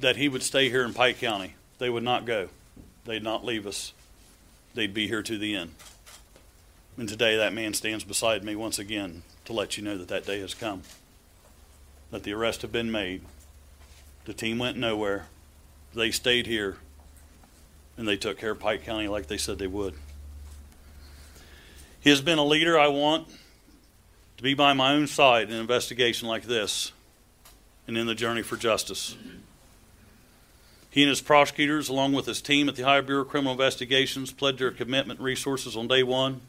that 0.00 0.16
he 0.16 0.28
would 0.28 0.42
stay 0.42 0.70
here 0.70 0.84
in 0.84 0.94
Pike 0.94 1.18
County. 1.18 1.54
They 1.78 1.90
would 1.90 2.02
not 2.02 2.24
go, 2.24 2.48
they'd 3.04 3.22
not 3.22 3.44
leave 3.44 3.66
us, 3.66 3.92
they'd 4.74 4.94
be 4.94 5.06
here 5.06 5.22
to 5.22 5.38
the 5.38 5.54
end. 5.54 5.74
And 6.96 7.08
today 7.08 7.36
that 7.36 7.52
man 7.52 7.74
stands 7.74 8.04
beside 8.04 8.42
me 8.42 8.56
once 8.56 8.78
again 8.78 9.22
to 9.44 9.52
let 9.52 9.76
you 9.76 9.84
know 9.84 9.96
that 9.98 10.08
that 10.08 10.26
day 10.26 10.40
has 10.40 10.54
come, 10.54 10.82
that 12.10 12.22
the 12.24 12.32
arrests 12.32 12.62
have 12.62 12.72
been 12.72 12.90
made. 12.90 13.22
The 14.24 14.34
team 14.34 14.58
went 14.58 14.76
nowhere. 14.76 15.26
They 15.94 16.10
stayed 16.10 16.46
here, 16.46 16.76
and 17.96 18.06
they 18.06 18.16
took 18.16 18.38
care 18.38 18.50
of 18.50 18.60
Pike 18.60 18.84
County 18.84 19.08
like 19.08 19.26
they 19.26 19.38
said 19.38 19.58
they 19.58 19.66
would. 19.66 19.94
He 22.00 22.10
has 22.10 22.20
been 22.20 22.38
a 22.38 22.44
leader 22.44 22.78
I 22.78 22.88
want 22.88 23.28
to 24.36 24.42
be 24.42 24.54
by 24.54 24.72
my 24.72 24.92
own 24.92 25.06
side 25.06 25.48
in 25.48 25.54
an 25.54 25.60
investigation 25.60 26.28
like 26.28 26.44
this 26.44 26.92
and 27.86 27.98
in 27.98 28.06
the 28.06 28.14
journey 28.14 28.42
for 28.42 28.56
justice. 28.56 29.16
He 30.90 31.02
and 31.02 31.10
his 31.10 31.20
prosecutors, 31.20 31.88
along 31.88 32.12
with 32.12 32.26
his 32.26 32.40
team 32.40 32.68
at 32.68 32.76
the 32.76 32.82
Ohio 32.82 33.02
Bureau 33.02 33.22
of 33.22 33.28
Criminal 33.28 33.52
Investigations, 33.52 34.32
pledged 34.32 34.60
their 34.60 34.70
commitment 34.70 35.18
and 35.18 35.26
resources 35.26 35.76
on 35.76 35.88
day 35.88 36.02
one, 36.02 36.40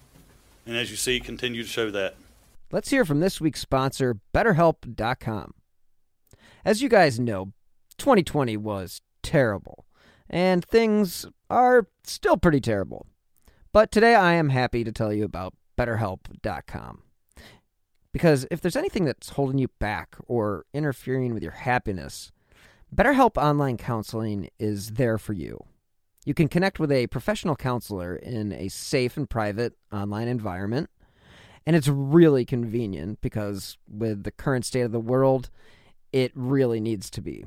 and 0.65 0.77
as 0.77 0.91
you 0.91 0.97
see, 0.97 1.19
continue 1.19 1.63
to 1.63 1.67
show 1.69 1.91
that. 1.91 2.15
Let's 2.71 2.89
hear 2.89 3.03
from 3.03 3.19
this 3.19 3.41
week's 3.41 3.59
sponsor, 3.59 4.17
BetterHelp.com. 4.33 5.53
As 6.63 6.81
you 6.81 6.89
guys 6.89 7.19
know, 7.19 7.53
2020 7.97 8.55
was 8.57 9.01
terrible, 9.23 9.85
and 10.29 10.63
things 10.63 11.25
are 11.49 11.87
still 12.03 12.37
pretty 12.37 12.61
terrible. 12.61 13.07
But 13.71 13.91
today 13.91 14.15
I 14.15 14.33
am 14.33 14.49
happy 14.49 14.83
to 14.83 14.91
tell 14.91 15.13
you 15.13 15.23
about 15.23 15.53
BetterHelp.com. 15.77 17.03
Because 18.11 18.47
if 18.49 18.61
there's 18.61 18.75
anything 18.75 19.05
that's 19.05 19.29
holding 19.29 19.59
you 19.59 19.67
back 19.79 20.15
or 20.27 20.65
interfering 20.73 21.35
with 21.35 21.43
your 21.43 21.51
happiness, 21.51 22.31
BetterHelp 22.93 23.37
Online 23.37 23.77
Counseling 23.77 24.49
is 24.57 24.93
there 24.93 25.19
for 25.19 25.33
you. 25.33 25.63
You 26.25 26.33
can 26.33 26.47
connect 26.47 26.79
with 26.79 26.91
a 26.91 27.05
professional 27.07 27.55
counselor 27.55 28.15
in 28.15 28.51
a 28.51 28.69
safe 28.69 29.15
and 29.15 29.29
private 29.29 29.75
online 29.91 30.27
environment. 30.27 30.89
And 31.67 31.75
it's 31.75 31.87
really 31.87 32.45
convenient 32.45 33.21
because, 33.21 33.77
with 33.87 34.23
the 34.23 34.31
current 34.31 34.65
state 34.65 34.81
of 34.81 34.91
the 34.91 34.99
world, 34.99 35.51
it 36.11 36.31
really 36.33 36.79
needs 36.79 37.11
to 37.11 37.21
be. 37.21 37.45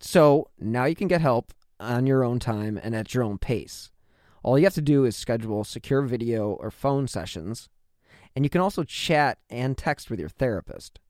So 0.00 0.48
now 0.58 0.86
you 0.86 0.94
can 0.94 1.08
get 1.08 1.20
help 1.20 1.52
on 1.78 2.06
your 2.06 2.24
own 2.24 2.38
time 2.38 2.80
and 2.82 2.94
at 2.94 3.12
your 3.12 3.22
own 3.22 3.36
pace. 3.36 3.90
All 4.42 4.58
you 4.58 4.64
have 4.64 4.74
to 4.74 4.82
do 4.82 5.04
is 5.04 5.16
schedule 5.16 5.64
secure 5.64 6.02
video 6.02 6.50
or 6.50 6.70
phone 6.70 7.08
sessions, 7.08 7.68
and 8.34 8.44
you 8.44 8.50
can 8.50 8.60
also 8.60 8.84
chat 8.84 9.38
and 9.50 9.76
text 9.76 10.10
with 10.10 10.20
your 10.20 10.28
therapist. 10.28 11.00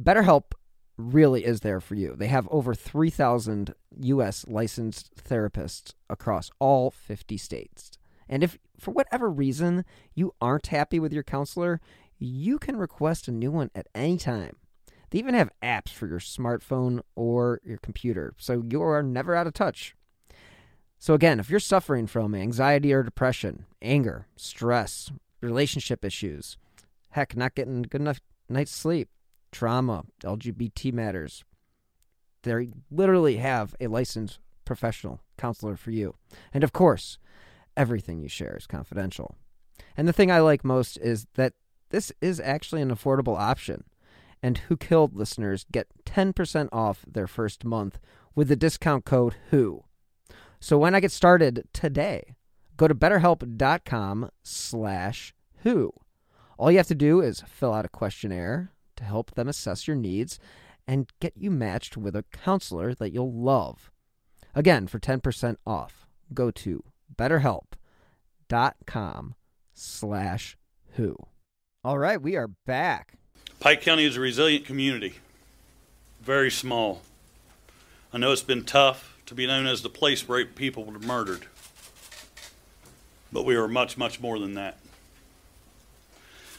BetterHelp 0.00 0.52
really 0.96 1.44
is 1.44 1.60
there 1.60 1.80
for 1.80 1.94
you. 1.94 2.14
They 2.16 2.26
have 2.26 2.48
over 2.50 2.74
3,000 2.74 3.74
U.S. 4.00 4.44
licensed 4.48 5.14
therapists 5.16 5.94
across 6.08 6.50
all 6.58 6.90
50 6.90 7.36
states. 7.36 7.92
And 8.28 8.42
if, 8.42 8.58
for 8.78 8.90
whatever 8.92 9.30
reason, 9.30 9.84
you 10.14 10.34
aren't 10.40 10.68
happy 10.68 10.98
with 10.98 11.12
your 11.12 11.22
counselor, 11.22 11.80
you 12.18 12.58
can 12.58 12.76
request 12.76 13.28
a 13.28 13.32
new 13.32 13.50
one 13.50 13.70
at 13.74 13.88
any 13.94 14.16
time. 14.16 14.56
They 15.10 15.18
even 15.18 15.34
have 15.34 15.50
apps 15.62 15.90
for 15.90 16.06
your 16.06 16.20
smartphone 16.20 17.00
or 17.14 17.60
your 17.64 17.78
computer, 17.78 18.34
so 18.38 18.64
you 18.70 18.82
are 18.82 19.02
never 19.02 19.34
out 19.34 19.46
of 19.46 19.52
touch. 19.52 19.94
So, 21.02 21.14
again, 21.14 21.40
if 21.40 21.50
you're 21.50 21.58
suffering 21.58 22.06
from 22.06 22.32
anxiety 22.32 22.92
or 22.92 23.02
depression, 23.02 23.64
anger, 23.82 24.28
stress, 24.36 25.10
relationship 25.40 26.04
issues, 26.04 26.56
heck, 27.10 27.36
not 27.36 27.56
getting 27.56 27.82
good 27.82 28.00
enough 28.00 28.20
night's 28.48 28.70
sleep, 28.70 29.08
trauma, 29.50 30.04
LGBT 30.22 30.92
matters, 30.92 31.42
they 32.44 32.68
literally 32.88 33.38
have 33.38 33.74
a 33.80 33.88
licensed 33.88 34.38
professional 34.64 35.18
counselor 35.36 35.74
for 35.74 35.90
you. 35.90 36.14
And 36.54 36.62
of 36.62 36.72
course, 36.72 37.18
everything 37.76 38.20
you 38.20 38.28
share 38.28 38.56
is 38.56 38.68
confidential. 38.68 39.34
And 39.96 40.06
the 40.06 40.12
thing 40.12 40.30
I 40.30 40.38
like 40.38 40.64
most 40.64 40.98
is 40.98 41.26
that 41.34 41.54
this 41.90 42.12
is 42.20 42.38
actually 42.38 42.80
an 42.80 42.94
affordable 42.94 43.36
option. 43.36 43.82
And 44.40 44.58
Who 44.58 44.76
Killed 44.76 45.16
listeners 45.16 45.66
get 45.72 45.88
10% 46.04 46.68
off 46.70 47.04
their 47.10 47.26
first 47.26 47.64
month 47.64 47.98
with 48.36 48.46
the 48.46 48.54
discount 48.54 49.04
code 49.04 49.34
WHO. 49.50 49.82
So 50.62 50.78
when 50.78 50.94
I 50.94 51.00
get 51.00 51.10
started 51.10 51.64
today, 51.72 52.36
go 52.76 52.86
to 52.86 52.94
betterhelp.com 52.94 54.30
slash 54.44 55.34
who. 55.64 55.92
All 56.56 56.70
you 56.70 56.76
have 56.76 56.86
to 56.86 56.94
do 56.94 57.20
is 57.20 57.42
fill 57.48 57.74
out 57.74 57.84
a 57.84 57.88
questionnaire 57.88 58.70
to 58.94 59.02
help 59.02 59.32
them 59.32 59.48
assess 59.48 59.88
your 59.88 59.96
needs 59.96 60.38
and 60.86 61.10
get 61.18 61.32
you 61.36 61.50
matched 61.50 61.96
with 61.96 62.14
a 62.14 62.24
counselor 62.30 62.94
that 62.94 63.12
you'll 63.12 63.32
love. 63.32 63.90
Again, 64.54 64.86
for 64.86 65.00
10% 65.00 65.56
off, 65.66 66.06
go 66.32 66.52
to 66.52 66.84
betterhelp.com 67.16 69.34
slash 69.74 70.56
who. 70.92 71.16
All 71.82 71.98
right, 71.98 72.22
we 72.22 72.36
are 72.36 72.52
back. 72.66 73.14
Pike 73.58 73.82
County 73.82 74.04
is 74.04 74.16
a 74.16 74.20
resilient 74.20 74.64
community, 74.64 75.14
very 76.20 76.52
small. 76.52 77.02
I 78.12 78.18
know 78.18 78.30
it's 78.30 78.42
been 78.42 78.62
tough 78.62 79.11
to 79.32 79.36
be 79.36 79.46
known 79.46 79.66
as 79.66 79.80
the 79.80 79.88
place 79.88 80.28
where 80.28 80.44
people 80.44 80.84
were 80.84 80.98
murdered. 80.98 81.46
But 83.32 83.46
we 83.46 83.56
are 83.56 83.66
much, 83.66 83.96
much 83.96 84.20
more 84.20 84.38
than 84.38 84.52
that. 84.54 84.78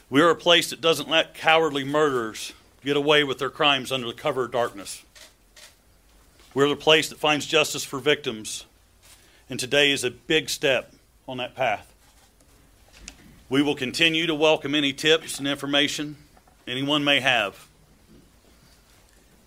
We 0.09 0.21
are 0.21 0.31
a 0.31 0.35
place 0.35 0.71
that 0.71 0.81
doesn't 0.81 1.07
let 1.07 1.35
cowardly 1.35 1.83
murderers 1.83 2.51
get 2.83 2.97
away 2.97 3.23
with 3.23 3.37
their 3.37 3.51
crimes 3.51 3.91
under 3.91 4.07
the 4.07 4.13
cover 4.13 4.45
of 4.45 4.51
darkness. 4.51 5.03
We're 6.55 6.67
the 6.67 6.75
place 6.75 7.09
that 7.09 7.19
finds 7.19 7.45
justice 7.45 7.83
for 7.83 7.99
victims, 7.99 8.65
and 9.51 9.59
today 9.59 9.91
is 9.91 10.03
a 10.03 10.09
big 10.09 10.49
step 10.49 10.93
on 11.27 11.37
that 11.37 11.55
path. 11.55 11.93
We 13.49 13.61
will 13.61 13.75
continue 13.75 14.25
to 14.25 14.33
welcome 14.33 14.73
any 14.73 14.93
tips 14.93 15.37
and 15.37 15.47
information 15.47 16.17
anyone 16.67 17.03
may 17.03 17.19
have. 17.19 17.67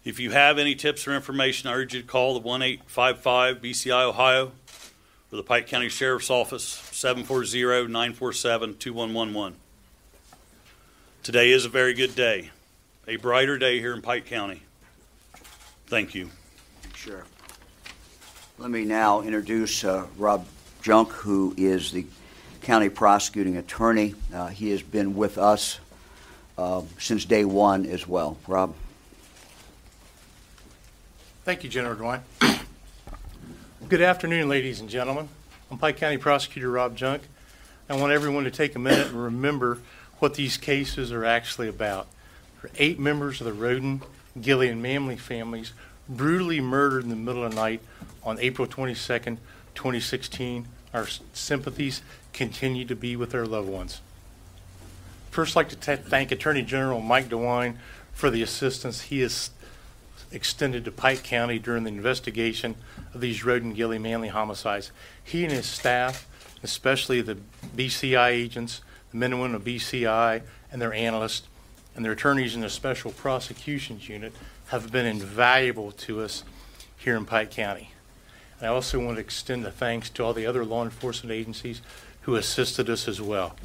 If 0.06 0.20
you 0.20 0.30
have 0.30 0.58
any 0.60 0.76
tips 0.76 1.08
or 1.08 1.16
information, 1.16 1.68
I 1.68 1.72
urge 1.72 1.92
you 1.92 2.00
to 2.00 2.06
call 2.06 2.34
the 2.34 2.38
1 2.38 2.62
855 2.62 3.60
BCI 3.60 4.04
Ohio 4.04 4.52
or 5.32 5.36
the 5.36 5.42
Pike 5.42 5.66
County 5.66 5.88
Sheriff's 5.88 6.30
Office 6.30 6.62
740 6.92 7.88
947 7.88 8.76
2111. 8.76 9.58
Today 11.24 11.50
is 11.50 11.64
a 11.64 11.68
very 11.68 11.92
good 11.92 12.14
day, 12.14 12.52
a 13.08 13.16
brighter 13.16 13.58
day 13.58 13.80
here 13.80 13.92
in 13.94 14.00
Pike 14.00 14.26
County. 14.26 14.62
Thank 15.88 16.14
you. 16.14 16.30
Sure. 16.94 17.24
Let 18.58 18.70
me 18.70 18.84
now 18.84 19.22
introduce 19.22 19.84
uh, 19.84 20.06
Rob 20.16 20.46
Junk, 20.82 21.10
who 21.10 21.52
is 21.56 21.90
the 21.90 22.06
county 22.62 22.90
prosecuting 22.90 23.56
attorney. 23.56 24.14
Uh, 24.32 24.46
he 24.46 24.70
has 24.70 24.82
been 24.82 25.16
with 25.16 25.36
us 25.36 25.80
uh, 26.56 26.82
since 26.96 27.24
day 27.24 27.44
one 27.44 27.86
as 27.86 28.06
well. 28.06 28.38
Rob. 28.46 28.72
Thank 31.46 31.62
you, 31.62 31.70
General 31.70 31.94
DeWine. 31.94 32.22
Good 33.88 34.02
afternoon, 34.02 34.48
ladies 34.48 34.80
and 34.80 34.90
gentlemen. 34.90 35.28
I'm 35.70 35.78
Pike 35.78 35.96
County 35.96 36.18
Prosecutor 36.18 36.68
Rob 36.68 36.96
Junk. 36.96 37.22
I 37.88 37.94
want 37.94 38.10
everyone 38.10 38.42
to 38.42 38.50
take 38.50 38.74
a 38.74 38.80
minute 38.80 39.06
and 39.06 39.22
remember 39.22 39.78
what 40.18 40.34
these 40.34 40.56
cases 40.56 41.12
are 41.12 41.24
actually 41.24 41.68
about. 41.68 42.08
Eight 42.78 42.98
members 42.98 43.40
of 43.40 43.46
the 43.46 43.52
Rhoden, 43.52 44.02
Gilley, 44.40 44.68
and 44.68 44.82
Manley 44.82 45.14
families 45.14 45.72
brutally 46.08 46.60
murdered 46.60 47.04
in 47.04 47.10
the 47.10 47.14
middle 47.14 47.44
of 47.44 47.52
the 47.52 47.56
night 47.56 47.80
on 48.24 48.40
April 48.40 48.66
22nd, 48.66 49.38
2016. 49.76 50.66
Our 50.92 51.06
sympathies 51.32 52.02
continue 52.32 52.84
to 52.86 52.96
be 52.96 53.14
with 53.14 53.30
their 53.30 53.46
loved 53.46 53.68
ones. 53.68 54.00
First, 55.30 55.56
I'd 55.56 55.60
like 55.60 55.68
to 55.68 55.76
t- 55.76 56.02
thank 56.02 56.32
Attorney 56.32 56.62
General 56.62 57.00
Mike 57.00 57.28
DeWine 57.28 57.76
for 58.12 58.30
the 58.30 58.42
assistance 58.42 59.02
he 59.02 59.20
has 59.20 59.50
extended 60.36 60.84
to 60.84 60.92
Pike 60.92 61.24
County 61.24 61.58
during 61.58 61.82
the 61.82 61.90
investigation 61.90 62.76
of 63.12 63.20
these 63.20 63.42
Rhoden 63.42 63.74
Gilley 63.74 63.98
Manley 63.98 64.28
homicides. 64.28 64.92
He 65.24 65.42
and 65.42 65.52
his 65.52 65.66
staff, 65.66 66.28
especially 66.62 67.22
the 67.22 67.38
BCI 67.74 68.28
agents, 68.28 68.82
the 69.10 69.16
men 69.16 69.32
and 69.32 69.40
women 69.40 69.56
of 69.56 69.64
BCI, 69.64 70.42
and 70.70 70.80
their 70.80 70.92
analysts, 70.92 71.48
and 71.96 72.04
their 72.04 72.12
attorneys 72.12 72.54
in 72.54 72.60
the 72.60 72.68
Special 72.68 73.10
Prosecutions 73.10 74.08
Unit, 74.08 74.32
have 74.68 74.92
been 74.92 75.06
invaluable 75.06 75.90
to 75.92 76.20
us 76.20 76.44
here 76.98 77.16
in 77.16 77.24
Pike 77.24 77.50
County. 77.50 77.90
And 78.58 78.68
I 78.68 78.70
also 78.70 78.98
want 78.98 79.16
to 79.16 79.20
extend 79.20 79.66
a 79.66 79.70
thanks 79.70 80.10
to 80.10 80.24
all 80.24 80.34
the 80.34 80.46
other 80.46 80.64
law 80.64 80.84
enforcement 80.84 81.32
agencies 81.32 81.80
who 82.22 82.36
assisted 82.36 82.90
us 82.90 83.08
as 83.08 83.20
well. 83.20 83.56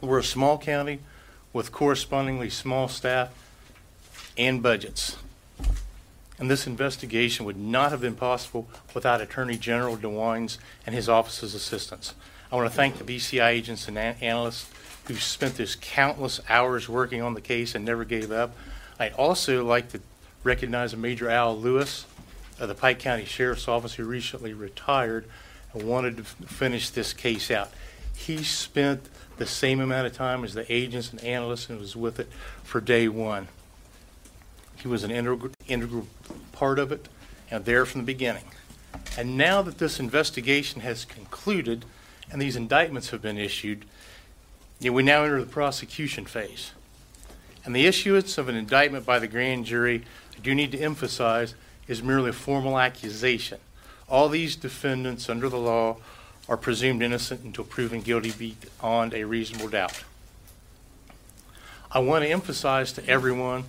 We're 0.00 0.18
a 0.18 0.24
small 0.24 0.58
county 0.58 1.00
with 1.52 1.72
correspondingly 1.72 2.50
small 2.50 2.88
staff 2.88 3.30
and 4.36 4.62
budgets 4.62 5.16
and 6.42 6.50
this 6.50 6.66
investigation 6.66 7.46
would 7.46 7.56
not 7.56 7.92
have 7.92 8.00
been 8.00 8.16
possible 8.16 8.68
without 8.94 9.20
Attorney 9.20 9.56
General 9.56 9.94
DeWine's 9.94 10.58
and 10.84 10.92
his 10.92 11.08
office's 11.08 11.54
assistance. 11.54 12.14
I 12.50 12.56
want 12.56 12.68
to 12.68 12.76
thank 12.76 12.98
the 12.98 13.04
BCI 13.04 13.46
agents 13.46 13.86
and 13.86 13.96
analysts 13.96 14.68
who 15.06 15.14
spent 15.14 15.54
this 15.54 15.76
countless 15.76 16.40
hours 16.48 16.88
working 16.88 17.22
on 17.22 17.34
the 17.34 17.40
case 17.40 17.76
and 17.76 17.84
never 17.84 18.04
gave 18.04 18.32
up. 18.32 18.56
I'd 18.98 19.12
also 19.12 19.64
like 19.64 19.92
to 19.92 20.00
recognize 20.42 20.96
Major 20.96 21.30
Al 21.30 21.56
Lewis 21.56 22.06
of 22.58 22.66
the 22.66 22.74
Pike 22.74 22.98
County 22.98 23.24
Sheriff's 23.24 23.68
Office 23.68 23.94
who 23.94 24.04
recently 24.04 24.52
retired 24.52 25.26
and 25.72 25.84
wanted 25.84 26.16
to 26.16 26.24
finish 26.24 26.90
this 26.90 27.12
case 27.12 27.52
out. 27.52 27.70
He 28.16 28.42
spent 28.42 29.08
the 29.36 29.46
same 29.46 29.78
amount 29.78 30.08
of 30.08 30.12
time 30.14 30.42
as 30.42 30.54
the 30.54 30.70
agents 30.72 31.12
and 31.12 31.22
analysts 31.22 31.70
and 31.70 31.78
was 31.78 31.94
with 31.94 32.18
it 32.18 32.28
for 32.64 32.80
day 32.80 33.06
one. 33.06 33.46
He 34.82 34.88
was 34.88 35.04
an 35.04 35.12
integral, 35.12 36.08
part 36.50 36.80
of 36.80 36.90
it 36.90 37.08
and 37.52 37.64
there 37.64 37.86
from 37.86 38.00
the 38.00 38.04
beginning. 38.04 38.46
And 39.16 39.36
now 39.36 39.62
that 39.62 39.78
this 39.78 40.00
investigation 40.00 40.80
has 40.80 41.04
concluded 41.04 41.84
and 42.32 42.42
these 42.42 42.56
indictments 42.56 43.10
have 43.10 43.22
been 43.22 43.38
issued, 43.38 43.84
we 44.80 45.04
now 45.04 45.22
enter 45.22 45.38
the 45.38 45.46
prosecution 45.46 46.24
phase. 46.24 46.72
And 47.64 47.76
the 47.76 47.86
issuance 47.86 48.38
of 48.38 48.48
an 48.48 48.56
indictment 48.56 49.06
by 49.06 49.20
the 49.20 49.28
grand 49.28 49.66
jury, 49.66 50.02
I 50.36 50.40
do 50.40 50.52
need 50.52 50.72
to 50.72 50.80
emphasize, 50.80 51.54
is 51.86 52.02
merely 52.02 52.30
a 52.30 52.32
formal 52.32 52.76
accusation. 52.76 53.60
All 54.08 54.28
these 54.28 54.56
defendants 54.56 55.28
under 55.28 55.48
the 55.48 55.58
law 55.58 55.98
are 56.48 56.56
presumed 56.56 57.04
innocent 57.04 57.44
until 57.44 57.64
proven 57.64 58.00
guilty 58.00 58.32
beyond 58.32 59.14
a 59.14 59.22
reasonable 59.22 59.68
doubt. 59.68 60.02
I 61.92 62.00
want 62.00 62.24
to 62.24 62.30
emphasize 62.30 62.92
to 62.94 63.08
everyone 63.08 63.64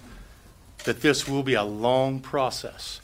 that 0.84 1.02
this 1.02 1.28
will 1.28 1.44
be 1.44 1.54
a 1.54 1.64
long 1.64 2.20
process. 2.20 3.00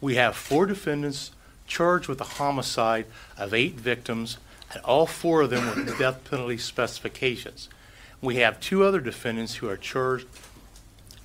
We 0.00 0.16
have 0.16 0.36
four 0.36 0.66
defendants 0.66 1.30
charged 1.66 2.08
with 2.08 2.18
the 2.18 2.24
homicide 2.24 3.06
of 3.38 3.54
eight 3.54 3.74
victims, 3.74 4.38
and 4.72 4.82
all 4.84 5.06
four 5.06 5.42
of 5.42 5.50
them 5.50 5.66
with 5.66 5.98
death 5.98 6.28
penalty 6.30 6.58
specifications. 6.58 7.68
We 8.20 8.36
have 8.36 8.60
two 8.60 8.84
other 8.84 9.00
defendants 9.00 9.56
who 9.56 9.68
are 9.68 9.76
charged 9.76 10.26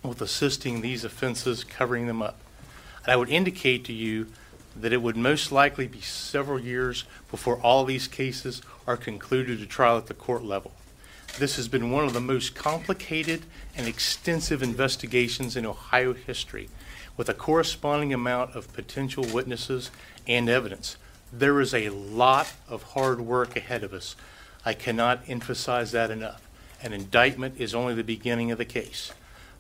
with 0.03 0.21
assisting 0.21 0.81
these 0.81 1.03
offenses, 1.03 1.63
covering 1.63 2.07
them 2.07 2.21
up. 2.21 2.37
And 3.03 3.11
I 3.11 3.15
would 3.15 3.29
indicate 3.29 3.85
to 3.85 3.93
you 3.93 4.27
that 4.75 4.93
it 4.93 5.01
would 5.01 5.17
most 5.17 5.51
likely 5.51 5.87
be 5.87 6.01
several 6.01 6.59
years 6.59 7.03
before 7.31 7.57
all 7.57 7.85
these 7.85 8.07
cases 8.07 8.61
are 8.87 8.97
concluded 8.97 9.59
to 9.59 9.65
trial 9.65 9.97
at 9.97 10.07
the 10.07 10.13
court 10.13 10.43
level. 10.43 10.71
This 11.37 11.55
has 11.55 11.67
been 11.67 11.91
one 11.91 12.03
of 12.03 12.13
the 12.13 12.19
most 12.19 12.55
complicated 12.55 13.43
and 13.75 13.87
extensive 13.87 14.61
investigations 14.61 15.55
in 15.55 15.65
Ohio 15.65 16.13
history, 16.13 16.69
with 17.15 17.29
a 17.29 17.33
corresponding 17.33 18.13
amount 18.13 18.55
of 18.55 18.73
potential 18.73 19.25
witnesses 19.33 19.91
and 20.27 20.49
evidence. 20.49 20.97
There 21.31 21.61
is 21.61 21.73
a 21.73 21.89
lot 21.89 22.53
of 22.67 22.83
hard 22.83 23.21
work 23.21 23.55
ahead 23.55 23.83
of 23.83 23.93
us. 23.93 24.15
I 24.65 24.73
cannot 24.73 25.23
emphasize 25.27 25.91
that 25.91 26.11
enough. 26.11 26.41
An 26.81 26.91
indictment 26.91 27.55
is 27.59 27.75
only 27.75 27.93
the 27.93 28.03
beginning 28.03 28.51
of 28.51 28.57
the 28.57 28.65
case. 28.65 29.11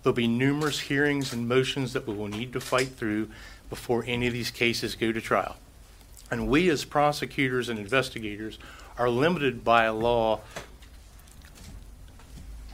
There'll 0.01 0.15
be 0.15 0.27
numerous 0.27 0.79
hearings 0.81 1.31
and 1.33 1.47
motions 1.47 1.93
that 1.93 2.07
we 2.07 2.13
will 2.13 2.27
need 2.27 2.53
to 2.53 2.61
fight 2.61 2.89
through 2.89 3.29
before 3.69 4.03
any 4.07 4.27
of 4.27 4.33
these 4.33 4.51
cases 4.51 4.95
go 4.95 5.11
to 5.11 5.21
trial. 5.21 5.57
And 6.31 6.47
we, 6.47 6.69
as 6.69 6.85
prosecutors 6.85 7.69
and 7.69 7.79
investigators, 7.79 8.57
are 8.97 9.09
limited 9.09 9.63
by 9.63 9.85
a 9.85 9.93
law 9.93 10.41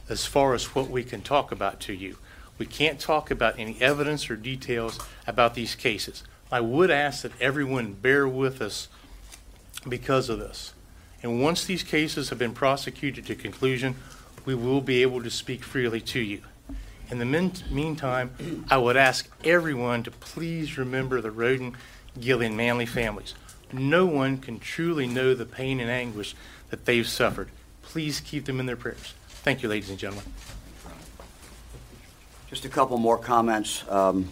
as 0.08 0.26
far 0.26 0.54
as 0.54 0.74
what 0.74 0.88
we 0.88 1.02
can 1.04 1.20
talk 1.20 1.50
about 1.52 1.80
to 1.80 1.92
you. 1.92 2.16
We 2.58 2.66
can't 2.66 2.98
talk 2.98 3.30
about 3.30 3.58
any 3.58 3.76
evidence 3.80 4.30
or 4.30 4.36
details 4.36 4.98
about 5.26 5.54
these 5.54 5.74
cases. 5.74 6.22
I 6.50 6.60
would 6.60 6.90
ask 6.90 7.22
that 7.22 7.38
everyone 7.40 7.92
bear 7.92 8.26
with 8.26 8.62
us 8.62 8.88
because 9.88 10.28
of 10.28 10.38
this. 10.38 10.72
And 11.22 11.42
once 11.42 11.64
these 11.64 11.82
cases 11.82 12.28
have 12.28 12.38
been 12.38 12.54
prosecuted 12.54 13.26
to 13.26 13.34
conclusion, 13.34 13.96
we 14.44 14.54
will 14.54 14.80
be 14.80 15.02
able 15.02 15.22
to 15.22 15.30
speak 15.30 15.64
freely 15.64 16.00
to 16.02 16.20
you. 16.20 16.42
In 17.10 17.18
the 17.18 17.52
meantime, 17.70 18.64
I 18.70 18.78
would 18.78 18.96
ask 18.96 19.28
everyone 19.44 20.02
to 20.04 20.10
please 20.10 20.78
remember 20.78 21.20
the 21.20 21.30
Rhoden, 21.30 21.74
Gillian, 22.18 22.56
Manley 22.56 22.86
families. 22.86 23.34
No 23.72 24.06
one 24.06 24.38
can 24.38 24.58
truly 24.58 25.06
know 25.06 25.34
the 25.34 25.46
pain 25.46 25.80
and 25.80 25.90
anguish 25.90 26.34
that 26.70 26.84
they've 26.84 27.06
suffered. 27.06 27.48
Please 27.82 28.20
keep 28.20 28.44
them 28.44 28.60
in 28.60 28.66
their 28.66 28.76
prayers. 28.76 29.14
Thank 29.46 29.62
you, 29.62 29.68
ladies 29.68 29.90
and 29.90 29.96
gentlemen. 29.96 30.24
Just 32.50 32.64
a 32.64 32.68
couple 32.68 32.98
more 32.98 33.16
comments. 33.16 33.84
Um, 33.88 34.28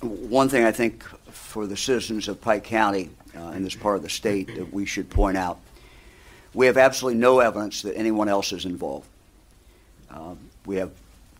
One 0.00 0.48
thing 0.48 0.64
I 0.64 0.72
think 0.72 1.04
for 1.30 1.68
the 1.68 1.76
citizens 1.76 2.26
of 2.26 2.40
Pike 2.40 2.64
County 2.64 3.10
uh, 3.36 3.50
in 3.50 3.62
this 3.62 3.76
part 3.76 3.96
of 3.96 4.02
the 4.02 4.08
state 4.08 4.52
that 4.56 4.72
we 4.72 4.84
should 4.84 5.08
point 5.10 5.36
out, 5.36 5.60
we 6.54 6.66
have 6.66 6.76
absolutely 6.76 7.20
no 7.20 7.38
evidence 7.38 7.82
that 7.82 7.96
anyone 7.96 8.28
else 8.28 8.52
is 8.52 8.64
involved. 8.64 9.06
Um, 10.10 10.38
We 10.64 10.74
have 10.78 10.90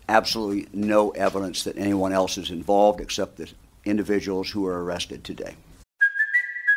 absolutely 0.08 0.68
no 0.72 1.10
evidence 1.10 1.64
that 1.64 1.76
anyone 1.76 2.12
else 2.12 2.38
is 2.38 2.50
involved 2.50 3.00
except 3.00 3.36
the 3.36 3.50
individuals 3.84 4.48
who 4.48 4.64
are 4.64 4.84
arrested 4.84 5.24
today. 5.24 5.56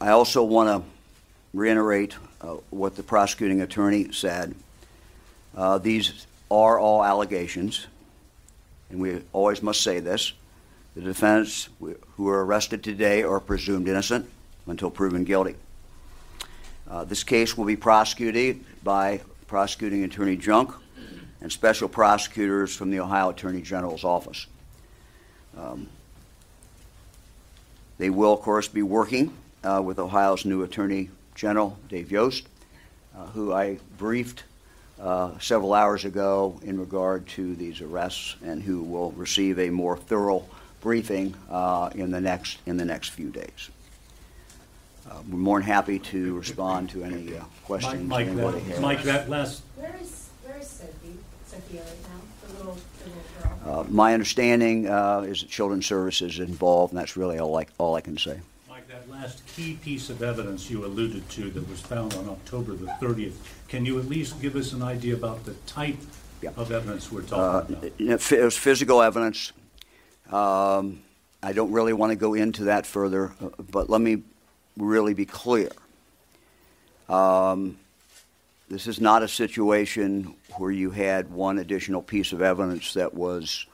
I 0.00 0.10
also 0.10 0.42
want 0.42 0.68
to 0.68 0.88
reiterate 1.52 2.16
uh, 2.40 2.56
what 2.70 2.96
the 2.96 3.02
prosecuting 3.02 3.60
attorney 3.60 4.12
said. 4.12 4.54
Uh, 5.56 5.78
These 5.78 6.26
are 6.50 6.78
all 6.78 7.04
allegations, 7.04 7.86
and 8.90 9.00
we 9.00 9.22
always 9.32 9.62
must 9.62 9.82
say 9.82 10.00
this. 10.00 10.32
The 10.94 11.00
defendants 11.00 11.68
who 11.80 12.28
are 12.28 12.44
arrested 12.44 12.82
today 12.82 13.22
are 13.22 13.40
presumed 13.40 13.88
innocent 13.88 14.28
until 14.66 14.90
proven 14.90 15.24
guilty. 15.24 15.54
Uh, 16.88 17.04
This 17.04 17.24
case 17.24 17.56
will 17.56 17.64
be 17.64 17.76
prosecuted 17.76 18.64
by 18.82 19.20
prosecuting 19.46 20.04
attorney 20.04 20.36
Junk 20.36 20.72
and 21.40 21.52
special 21.52 21.88
prosecutors 21.88 22.74
from 22.74 22.90
the 22.90 23.00
Ohio 23.00 23.30
Attorney 23.30 23.62
General's 23.62 24.04
office. 24.04 24.46
Um, 25.56 25.88
They 27.96 28.10
will, 28.10 28.32
of 28.32 28.40
course, 28.40 28.66
be 28.66 28.82
working 28.82 29.32
uh, 29.64 29.82
with 29.82 29.98
Ohio's 29.98 30.44
new 30.44 30.62
Attorney 30.62 31.10
General, 31.34 31.76
Dave 31.88 32.12
Yost, 32.12 32.46
uh, 33.16 33.26
who 33.26 33.52
I 33.52 33.78
briefed 33.98 34.44
uh, 35.00 35.38
several 35.38 35.74
hours 35.74 36.04
ago 36.04 36.60
in 36.62 36.78
regard 36.78 37.26
to 37.28 37.56
these 37.56 37.80
arrests 37.80 38.36
and 38.44 38.62
who 38.62 38.82
will 38.82 39.10
receive 39.12 39.58
a 39.58 39.70
more 39.70 39.96
thorough 39.96 40.44
briefing 40.80 41.34
uh, 41.50 41.90
in 41.94 42.10
the 42.10 42.20
next 42.20 42.58
in 42.66 42.76
the 42.76 42.84
next 42.84 43.08
few 43.10 43.30
days. 43.30 43.70
Uh, 45.10 45.16
we're 45.30 45.38
more 45.38 45.58
than 45.58 45.66
happy 45.66 45.98
to 45.98 46.34
respond 46.38 46.88
to 46.90 47.04
any 47.04 47.36
uh, 47.36 47.44
questions 47.64 48.08
Mike, 48.08 48.26
anybody 48.26 48.58
that, 48.60 48.70
has. 48.70 48.80
Mike, 48.80 49.02
that 49.02 49.28
last, 49.28 49.62
Where 49.76 49.94
is, 50.00 50.28
where 50.42 50.58
is 50.58 50.66
Sophie, 50.66 51.18
Sophia 51.46 51.80
right 51.82 51.90
now, 52.02 52.48
the 52.48 52.54
little, 52.54 52.78
the 53.02 53.10
little 53.10 53.64
girl? 53.66 53.80
Uh, 53.80 53.84
my 53.90 54.14
understanding 54.14 54.88
uh, 54.88 55.20
is 55.20 55.42
that 55.42 55.50
Children's 55.50 55.84
Services 55.84 56.34
is 56.34 56.48
involved, 56.48 56.94
and 56.94 57.00
that's 57.00 57.18
really 57.18 57.38
all 57.38 57.58
I, 57.58 57.66
all 57.76 57.94
I 57.96 58.00
can 58.00 58.16
say. 58.16 58.40
Last 59.20 59.46
key 59.46 59.74
piece 59.76 60.10
of 60.10 60.22
evidence 60.24 60.68
you 60.68 60.84
alluded 60.84 61.28
to 61.30 61.48
that 61.50 61.68
was 61.70 61.80
found 61.80 62.14
on 62.14 62.28
October 62.28 62.74
the 62.74 62.86
30th, 63.00 63.34
can 63.68 63.86
you 63.86 63.98
at 64.00 64.06
least 64.06 64.42
give 64.42 64.56
us 64.56 64.72
an 64.72 64.82
idea 64.82 65.14
about 65.14 65.44
the 65.44 65.54
type 65.66 65.98
Yeah. 66.42 66.50
of 66.56 66.72
evidence 66.72 67.12
we're 67.12 67.22
Uh, 67.22 67.26
talking 67.62 67.76
about? 67.76 67.84
It 67.84 68.32
it 68.32 68.44
was 68.44 68.56
physical 68.56 69.00
evidence. 69.00 69.52
Um, 70.32 71.00
I 71.44 71.52
don't 71.52 71.70
really 71.70 71.92
want 71.92 72.10
to 72.10 72.16
go 72.16 72.34
into 72.34 72.64
that 72.64 72.86
further, 72.86 73.32
uh, 73.40 73.50
but 73.70 73.88
let 73.88 74.00
me 74.00 74.22
really 74.76 75.14
be 75.14 75.26
clear. 75.26 75.70
Um, 77.08 77.78
This 78.66 78.86
is 78.86 78.98
not 78.98 79.22
a 79.22 79.28
situation 79.28 80.34
where 80.56 80.70
you 80.72 80.90
had 80.90 81.30
one 81.30 81.58
additional 81.58 82.02
piece 82.02 82.32
of 82.32 82.40
evidence 82.40 82.94
that 82.94 83.12
was 83.14 83.66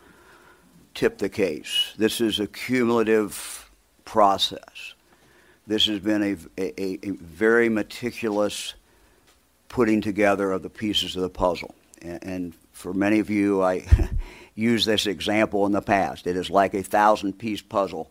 tipped 0.94 1.20
the 1.20 1.28
case. 1.28 1.94
This 1.96 2.20
is 2.20 2.40
a 2.40 2.46
cumulative 2.48 3.70
process. 4.04 4.94
This 5.70 5.86
has 5.86 6.00
been 6.00 6.20
a, 6.24 6.60
a, 6.60 6.98
a 7.06 7.10
very 7.12 7.68
meticulous 7.68 8.74
putting 9.68 10.00
together 10.00 10.50
of 10.50 10.64
the 10.64 10.68
pieces 10.68 11.14
of 11.14 11.22
the 11.22 11.30
puzzle. 11.30 11.76
And, 12.02 12.24
and 12.24 12.54
for 12.72 12.92
many 12.92 13.20
of 13.20 13.30
you, 13.30 13.62
I 13.62 13.86
used 14.56 14.84
this 14.84 15.06
example 15.06 15.66
in 15.66 15.72
the 15.72 15.80
past. 15.80 16.26
It 16.26 16.34
is 16.34 16.50
like 16.50 16.74
a 16.74 16.82
thousand 16.82 17.34
piece 17.34 17.62
puzzle. 17.62 18.10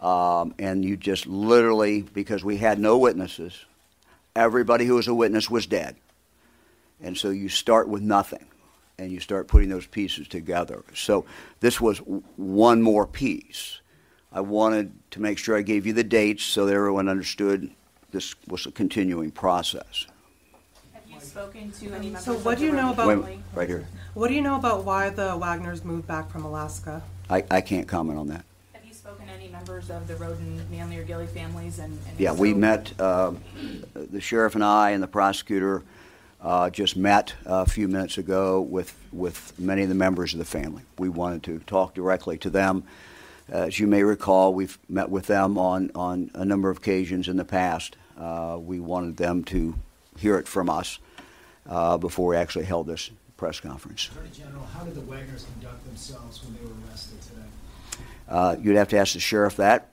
Um, 0.00 0.52
and 0.58 0.84
you 0.84 0.96
just 0.96 1.28
literally, 1.28 2.02
because 2.02 2.42
we 2.42 2.56
had 2.56 2.80
no 2.80 2.98
witnesses, 2.98 3.64
everybody 4.34 4.84
who 4.84 4.96
was 4.96 5.06
a 5.06 5.14
witness 5.14 5.48
was 5.48 5.64
dead. 5.66 5.94
And 7.00 7.16
so 7.16 7.30
you 7.30 7.48
start 7.48 7.88
with 7.88 8.02
nothing 8.02 8.46
and 8.98 9.12
you 9.12 9.20
start 9.20 9.46
putting 9.46 9.68
those 9.68 9.86
pieces 9.86 10.26
together. 10.26 10.82
So 10.92 11.24
this 11.60 11.80
was 11.80 11.98
one 12.34 12.82
more 12.82 13.06
piece. 13.06 13.80
I 14.36 14.40
wanted 14.40 14.92
to 15.12 15.20
make 15.22 15.38
sure 15.38 15.56
I 15.56 15.62
gave 15.62 15.86
you 15.86 15.94
the 15.94 16.04
dates 16.04 16.44
so 16.44 16.66
that 16.66 16.74
everyone 16.74 17.08
understood 17.08 17.70
this 18.10 18.34
was 18.46 18.66
a 18.66 18.70
continuing 18.70 19.30
process. 19.30 20.06
Have 20.92 21.04
you 21.08 21.18
spoken 21.20 21.72
to 21.72 21.86
any 21.94 22.08
members 22.08 22.24
So 22.26 22.34
of 22.34 22.44
what 22.44 22.58
do 22.58 22.66
the 22.66 22.76
you 22.76 22.82
know 22.82 22.92
about- 22.92 23.24
Wait, 23.24 23.38
right 23.54 23.66
here. 23.66 23.88
What 24.12 24.28
do 24.28 24.34
you 24.34 24.42
know 24.42 24.56
about 24.56 24.84
why 24.84 25.08
the 25.08 25.30
Wagners 25.38 25.84
moved 25.86 26.06
back 26.06 26.30
from 26.30 26.44
Alaska? 26.44 27.02
I, 27.30 27.44
I 27.50 27.62
can't 27.62 27.88
comment 27.88 28.18
on 28.18 28.26
that. 28.28 28.44
Have 28.74 28.84
you 28.84 28.92
spoken 28.92 29.26
to 29.26 29.32
any 29.32 29.48
members 29.48 29.88
of 29.88 30.06
the 30.06 30.14
Rhoden, 30.16 30.68
Manley, 30.70 30.98
or 30.98 31.04
Gilley 31.04 31.28
families? 31.28 31.78
And, 31.78 31.92
and 31.92 32.12
if 32.14 32.20
Yeah, 32.20 32.32
we 32.32 32.50
so- 32.52 32.58
met, 32.58 32.92
uh, 33.00 33.32
the 33.94 34.20
sheriff 34.20 34.54
and 34.54 34.62
I 34.62 34.90
and 34.90 35.02
the 35.02 35.08
prosecutor 35.08 35.82
uh, 36.42 36.68
just 36.68 36.94
met 36.94 37.32
a 37.46 37.64
few 37.64 37.88
minutes 37.88 38.18
ago 38.18 38.60
with, 38.60 38.94
with 39.12 39.58
many 39.58 39.82
of 39.82 39.88
the 39.88 39.94
members 39.94 40.34
of 40.34 40.38
the 40.40 40.44
family. 40.44 40.82
We 40.98 41.08
wanted 41.08 41.42
to 41.44 41.58
talk 41.60 41.94
directly 41.94 42.36
to 42.36 42.50
them. 42.50 42.84
As 43.48 43.78
you 43.78 43.86
may 43.86 44.02
recall, 44.02 44.52
we've 44.54 44.78
met 44.88 45.08
with 45.08 45.26
them 45.26 45.56
on, 45.56 45.90
on 45.94 46.30
a 46.34 46.44
number 46.44 46.68
of 46.68 46.78
occasions 46.78 47.28
in 47.28 47.36
the 47.36 47.44
past. 47.44 47.96
Uh, 48.18 48.58
We 48.60 48.80
wanted 48.80 49.16
them 49.16 49.44
to 49.44 49.76
hear 50.18 50.38
it 50.38 50.48
from 50.48 50.68
us 50.68 50.98
uh, 51.68 51.96
before 51.98 52.28
we 52.30 52.36
actually 52.36 52.64
held 52.64 52.86
this 52.88 53.10
press 53.36 53.60
conference. 53.60 54.08
Attorney 54.10 54.30
General, 54.36 54.64
how 54.64 54.82
did 54.84 54.94
the 54.94 55.00
Wagners 55.02 55.44
conduct 55.52 55.84
themselves 55.84 56.42
when 56.42 56.54
they 56.54 56.62
were 56.62 56.74
arrested 56.88 57.20
today? 57.22 58.02
Uh, 58.28 58.56
You'd 58.60 58.76
have 58.76 58.88
to 58.88 58.96
ask 58.98 59.12
the 59.14 59.20
sheriff 59.20 59.56
that. 59.56 59.90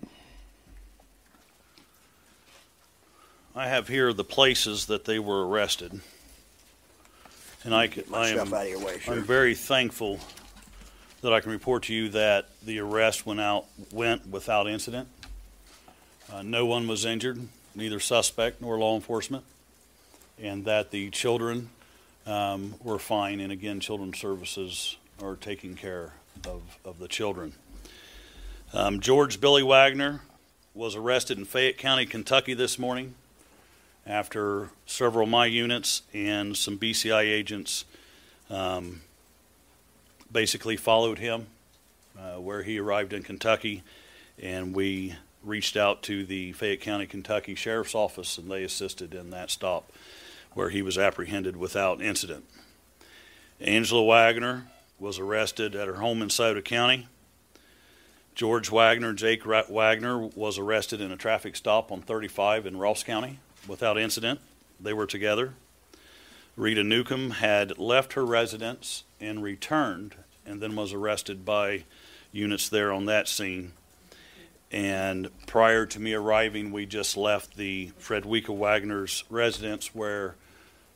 I 3.55 3.67
have 3.67 3.87
here 3.87 4.13
the 4.13 4.23
places 4.23 4.87
that 4.87 5.05
they 5.05 5.19
were 5.19 5.47
arrested. 5.47 6.01
And 7.63 7.75
I, 7.75 7.87
could- 7.87 8.05
I 8.11 8.29
am, 8.29 8.47
Stuff 8.47 8.53
out 8.53 8.63
of 8.65 8.69
your 8.69 8.79
way, 8.83 8.99
I'm 9.07 9.23
very 9.23 9.53
thankful 9.53 10.19
that 11.23 11.33
I 11.33 11.39
can 11.39 11.51
report 11.51 11.83
to 11.83 11.93
you 11.93 12.09
that 12.09 12.49
the 12.63 12.79
arrest 12.79 13.25
went 13.25 13.39
out, 13.39 13.65
went 13.93 14.27
without 14.27 14.67
incident. 14.67 15.07
Uh, 16.31 16.41
no 16.41 16.65
one 16.65 16.85
was 16.85 17.05
injured, 17.05 17.39
neither 17.73 17.99
suspect 17.99 18.61
nor 18.61 18.77
law 18.77 18.93
enforcement, 18.93 19.45
and 20.37 20.65
that 20.65 20.91
the 20.91 21.09
children 21.11 21.69
um, 22.27 22.75
were 22.83 22.99
fine. 22.99 23.39
And 23.39 23.53
again, 23.53 23.79
Children's 23.79 24.19
Services 24.19 24.97
are 25.21 25.37
taking 25.37 25.75
care 25.75 26.11
of, 26.45 26.61
of 26.83 26.99
the 26.99 27.07
children. 27.07 27.53
Um, 28.73 28.99
George 28.99 29.39
Billy 29.39 29.63
Wagner 29.63 30.21
was 30.73 30.93
arrested 30.93 31.37
in 31.37 31.45
Fayette 31.45 31.77
County, 31.77 32.05
Kentucky 32.05 32.53
this 32.53 32.77
morning 32.77 33.15
after 34.05 34.71
several 34.85 35.23
of 35.23 35.29
my 35.29 35.45
units 35.45 36.01
and 36.13 36.57
some 36.57 36.77
BCI 36.77 37.21
agents 37.21 37.85
um, 38.49 39.01
basically 40.33 40.75
followed 40.75 41.19
him 41.19 41.47
uh, 42.17 42.39
where 42.39 42.63
he 42.63 42.79
arrived 42.79 43.13
in 43.13 43.23
Kentucky, 43.23 43.83
and 44.41 44.75
we 44.75 45.15
reached 45.43 45.77
out 45.77 46.01
to 46.03 46.25
the 46.25 46.51
Fayette 46.53 46.81
County, 46.81 47.05
Kentucky 47.05 47.55
Sheriff's 47.55 47.95
Office, 47.95 48.37
and 48.37 48.49
they 48.49 48.63
assisted 48.63 49.13
in 49.13 49.29
that 49.29 49.51
stop 49.51 49.91
where 50.53 50.69
he 50.69 50.81
was 50.81 50.97
apprehended 50.97 51.57
without 51.57 52.01
incident. 52.01 52.45
Angela 53.59 54.03
Wagner 54.03 54.67
was 54.99 55.19
arrested 55.19 55.75
at 55.75 55.87
her 55.87 55.95
home 55.95 56.21
in 56.21 56.29
Scioto 56.29 56.61
County. 56.61 57.07
George 58.35 58.71
Wagner, 58.71 59.13
Jake 59.13 59.43
Wagner, 59.45 60.17
was 60.19 60.57
arrested 60.57 61.01
in 61.01 61.11
a 61.11 61.17
traffic 61.17 61.55
stop 61.55 61.91
on 61.91 62.01
35 62.01 62.65
in 62.65 62.77
Ross 62.77 63.03
County 63.03 63.39
without 63.67 63.97
incident. 63.97 64.39
They 64.79 64.93
were 64.93 65.05
together. 65.05 65.53
Rita 66.55 66.83
Newcomb 66.83 67.31
had 67.31 67.77
left 67.77 68.13
her 68.13 68.25
residence 68.25 69.03
and 69.19 69.41
returned 69.41 70.15
and 70.45 70.61
then 70.61 70.75
was 70.75 70.93
arrested 70.93 71.45
by 71.45 71.83
units 72.31 72.69
there 72.69 72.91
on 72.91 73.05
that 73.05 73.27
scene. 73.27 73.73
And 74.71 75.29
prior 75.45 75.85
to 75.85 75.99
me 75.99 76.13
arriving, 76.13 76.71
we 76.71 76.87
just 76.87 77.15
left 77.15 77.55
the 77.55 77.91
Fredericka 78.01 78.55
Wagner's 78.55 79.23
residence 79.29 79.93
where 79.93 80.35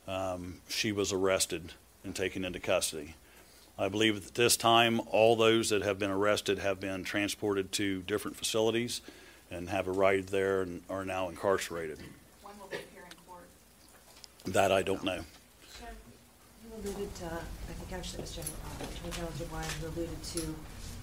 um, 0.08 0.60
she 0.68 0.90
was 0.90 1.12
arrested 1.12 1.72
and 2.02 2.14
taken 2.14 2.44
into 2.44 2.58
custody. 2.58 3.14
I 3.78 3.88
believe 3.88 4.16
at 4.16 4.34
this 4.34 4.56
time, 4.56 5.00
all 5.12 5.36
those 5.36 5.70
that 5.70 5.82
have 5.82 6.00
been 6.00 6.10
arrested 6.10 6.58
have 6.58 6.80
been 6.80 7.04
transported 7.04 7.70
to 7.72 8.02
different 8.02 8.36
facilities 8.36 9.00
and 9.50 9.68
have 9.68 9.86
arrived 9.86 10.30
there 10.30 10.62
and 10.62 10.82
are 10.90 11.04
now 11.04 11.28
incarcerated. 11.28 11.98
When 12.42 12.58
will 12.58 12.66
they 12.66 12.78
appear 12.78 13.04
in 13.04 13.16
court? 13.28 13.46
That 14.46 14.72
I 14.72 14.82
don't 14.82 15.04
know. 15.04 15.20
Alluded 16.84 17.12
to, 17.16 17.26
I 17.26 17.72
think 17.72 17.92
actually 17.92 18.18
it 18.18 18.22
was 18.22 18.36
General, 18.36 18.54
uh, 18.80 18.84
Attorney 18.84 19.12
General 19.12 19.32
DeWine 19.32 19.72
who 19.80 19.86
alluded 19.88 20.22
to 20.22 20.54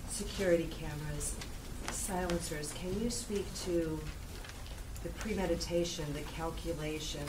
security 0.09 0.69
cameras, 0.71 1.35
silencers. 1.91 2.71
Can 2.73 2.97
you 3.01 3.09
speak 3.09 3.45
to 3.65 3.99
the 5.03 5.09
premeditation, 5.09 6.05
the 6.13 6.21
calculation, 6.21 7.19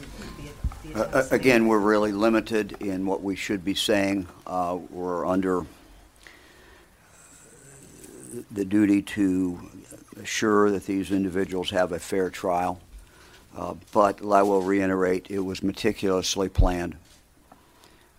the, 0.84 0.88
the 0.88 1.00
Uh, 1.00 1.22
uh, 1.22 1.28
Again, 1.32 1.66
we're 1.66 1.80
really 1.80 2.12
limited 2.12 2.76
in 2.80 3.04
what 3.04 3.20
we 3.20 3.34
should 3.34 3.64
be 3.64 3.74
saying. 3.74 4.28
Uh, 4.46 4.78
We're 4.90 5.26
under 5.26 5.66
the 8.52 8.64
duty 8.64 9.02
to 9.02 9.58
assure 10.22 10.70
that 10.70 10.86
these 10.86 11.10
individuals 11.10 11.70
have 11.70 11.90
a 11.90 11.98
fair 11.98 12.30
trial. 12.30 12.80
Uh, 13.56 13.74
But 13.92 14.20
I 14.24 14.42
will 14.42 14.62
reiterate, 14.62 15.26
it 15.30 15.40
was 15.40 15.64
meticulously 15.64 16.48
planned. 16.48 16.96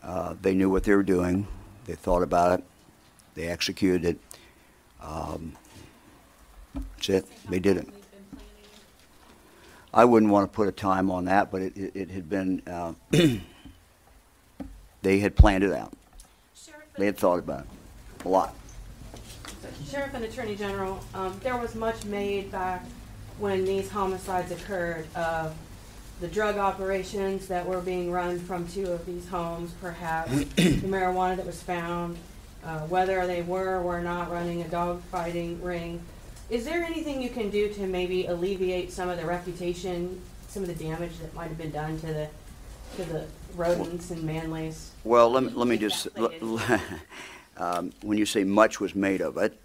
Uh, 0.03 0.36
They 0.41 0.53
knew 0.53 0.69
what 0.69 0.83
they 0.83 0.95
were 0.95 1.03
doing. 1.03 1.47
They 1.86 1.95
thought 1.95 2.23
about 2.23 2.60
it. 2.60 2.65
They 3.36 3.47
executed 3.47 4.05
it. 4.05 4.19
Um, 5.01 5.53
That's 6.73 7.10
it. 7.10 7.25
They 7.49 7.60
did 7.60 7.77
it. 7.77 7.88
I 9.93 10.05
wouldn't 10.05 10.31
want 10.31 10.51
to 10.51 10.55
put 10.55 10.67
a 10.67 10.71
time 10.71 11.10
on 11.10 11.25
that, 11.25 11.51
but 11.51 11.62
it, 11.62 11.77
it- 11.77 11.95
it 11.95 12.10
had 12.12 12.29
been, 12.29 12.62
uh, 12.67 12.93
they 15.01 15.19
had 15.19 15.36
planned 15.36 15.63
it 15.63 15.73
out. 15.73 15.93
They 16.97 17.05
had 17.05 17.17
thought 17.17 17.39
about 17.39 17.62
it, 17.62 17.67
a 18.25 18.29
lot. 18.29 18.53
Sheriff 19.89 20.13
and 20.13 20.23
Attorney 20.25 20.55
General, 20.55 20.99
um, 21.13 21.39
there 21.43 21.55
was 21.57 21.75
much 21.75 22.03
made 22.05 22.51
back 22.51 22.83
when 23.39 23.63
these 23.65 23.89
homicides 23.89 24.51
occurred 24.51 25.05
of 25.15 25.55
the 26.19 26.27
drug 26.27 26.58
operations 26.58 27.47
that 27.47 27.65
were 27.65 27.82
being 27.82 28.12
run 28.12 28.39
from 28.39 28.67
two 28.67 28.91
of 28.91 29.06
these 29.06 29.27
homes, 29.27 29.71
perhaps, 29.80 30.32
the 30.56 30.82
marijuana 30.82 31.38
that 31.38 31.45
was 31.45 31.62
found, 31.62 32.17
uh, 32.63 32.80
whether 32.88 33.27
they 33.27 33.43
were 33.43 33.77
or 33.77 33.82
were 33.84 34.01
not 34.01 34.32
running 34.32 34.62
a 34.62 34.67
dog 34.67 35.01
fighting 35.03 35.62
ring. 35.62 36.01
Is 36.49 36.65
there 36.65 36.84
anything 36.84 37.21
you 37.21 37.30
can 37.30 37.49
do 37.49 37.71
to 37.73 37.86
maybe 37.86 38.25
alleviate 38.25 38.91
some 38.91 39.10
of 39.10 39.17
the 39.19 39.25
reputation, 39.25 40.21
some 40.47 40.63
of 40.63 40.69
the 40.69 40.84
damage 40.84 41.17
that 41.19 41.34
might 41.36 41.49
have 41.49 41.58
been 41.58 41.71
done 41.71 41.99
to 41.99 42.08
the, 42.08 42.30
to 42.95 43.03
the 43.03 43.25
Rhodens 43.56 44.10
and 44.12 44.23
Manleys? 44.23 44.89
Well, 45.03 45.30
let 45.30 45.43
me, 45.43 45.51
let 45.53 45.67
me 45.67 45.77
just, 45.77 46.08
um, 47.58 47.91
when 48.01 48.17
you 48.17 48.25
say 48.25 48.43
much 48.43 48.80
was 48.80 48.95
made 48.95 49.21
of 49.21 49.38
it, 49.38 49.60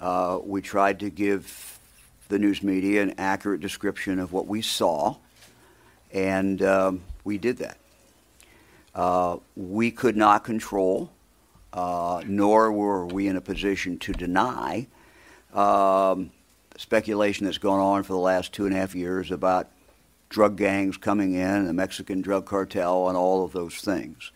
uh, 0.00 0.38
we 0.44 0.62
tried 0.62 1.00
to 1.00 1.10
give 1.10 1.78
the 2.28 2.38
news 2.38 2.62
media 2.62 3.02
an 3.02 3.14
accurate 3.18 3.60
description 3.60 4.18
of 4.20 4.32
what 4.32 4.46
we 4.46 4.62
saw, 4.62 5.16
and 6.12 6.62
um, 6.62 7.02
we 7.24 7.38
did 7.38 7.58
that. 7.58 7.78
Uh, 8.94 9.36
we 9.56 9.90
could 9.90 10.16
not 10.16 10.44
control, 10.44 11.10
uh, 11.72 12.22
nor 12.26 12.72
were 12.72 13.06
we 13.06 13.28
in 13.28 13.36
a 13.36 13.40
position 13.40 13.98
to 13.98 14.12
deny, 14.12 14.86
um, 15.54 16.30
speculation 16.76 17.44
that's 17.44 17.58
gone 17.58 17.80
on 17.80 18.02
for 18.02 18.12
the 18.12 18.18
last 18.18 18.52
two 18.52 18.66
and 18.66 18.74
a 18.74 18.78
half 18.78 18.94
years 18.94 19.30
about 19.30 19.68
drug 20.28 20.56
gangs 20.56 20.96
coming 20.96 21.34
in, 21.34 21.66
the 21.66 21.72
Mexican 21.72 22.20
drug 22.20 22.44
cartel, 22.44 23.08
and 23.08 23.16
all 23.16 23.44
of 23.44 23.52
those 23.52 23.76
things. 23.80 24.30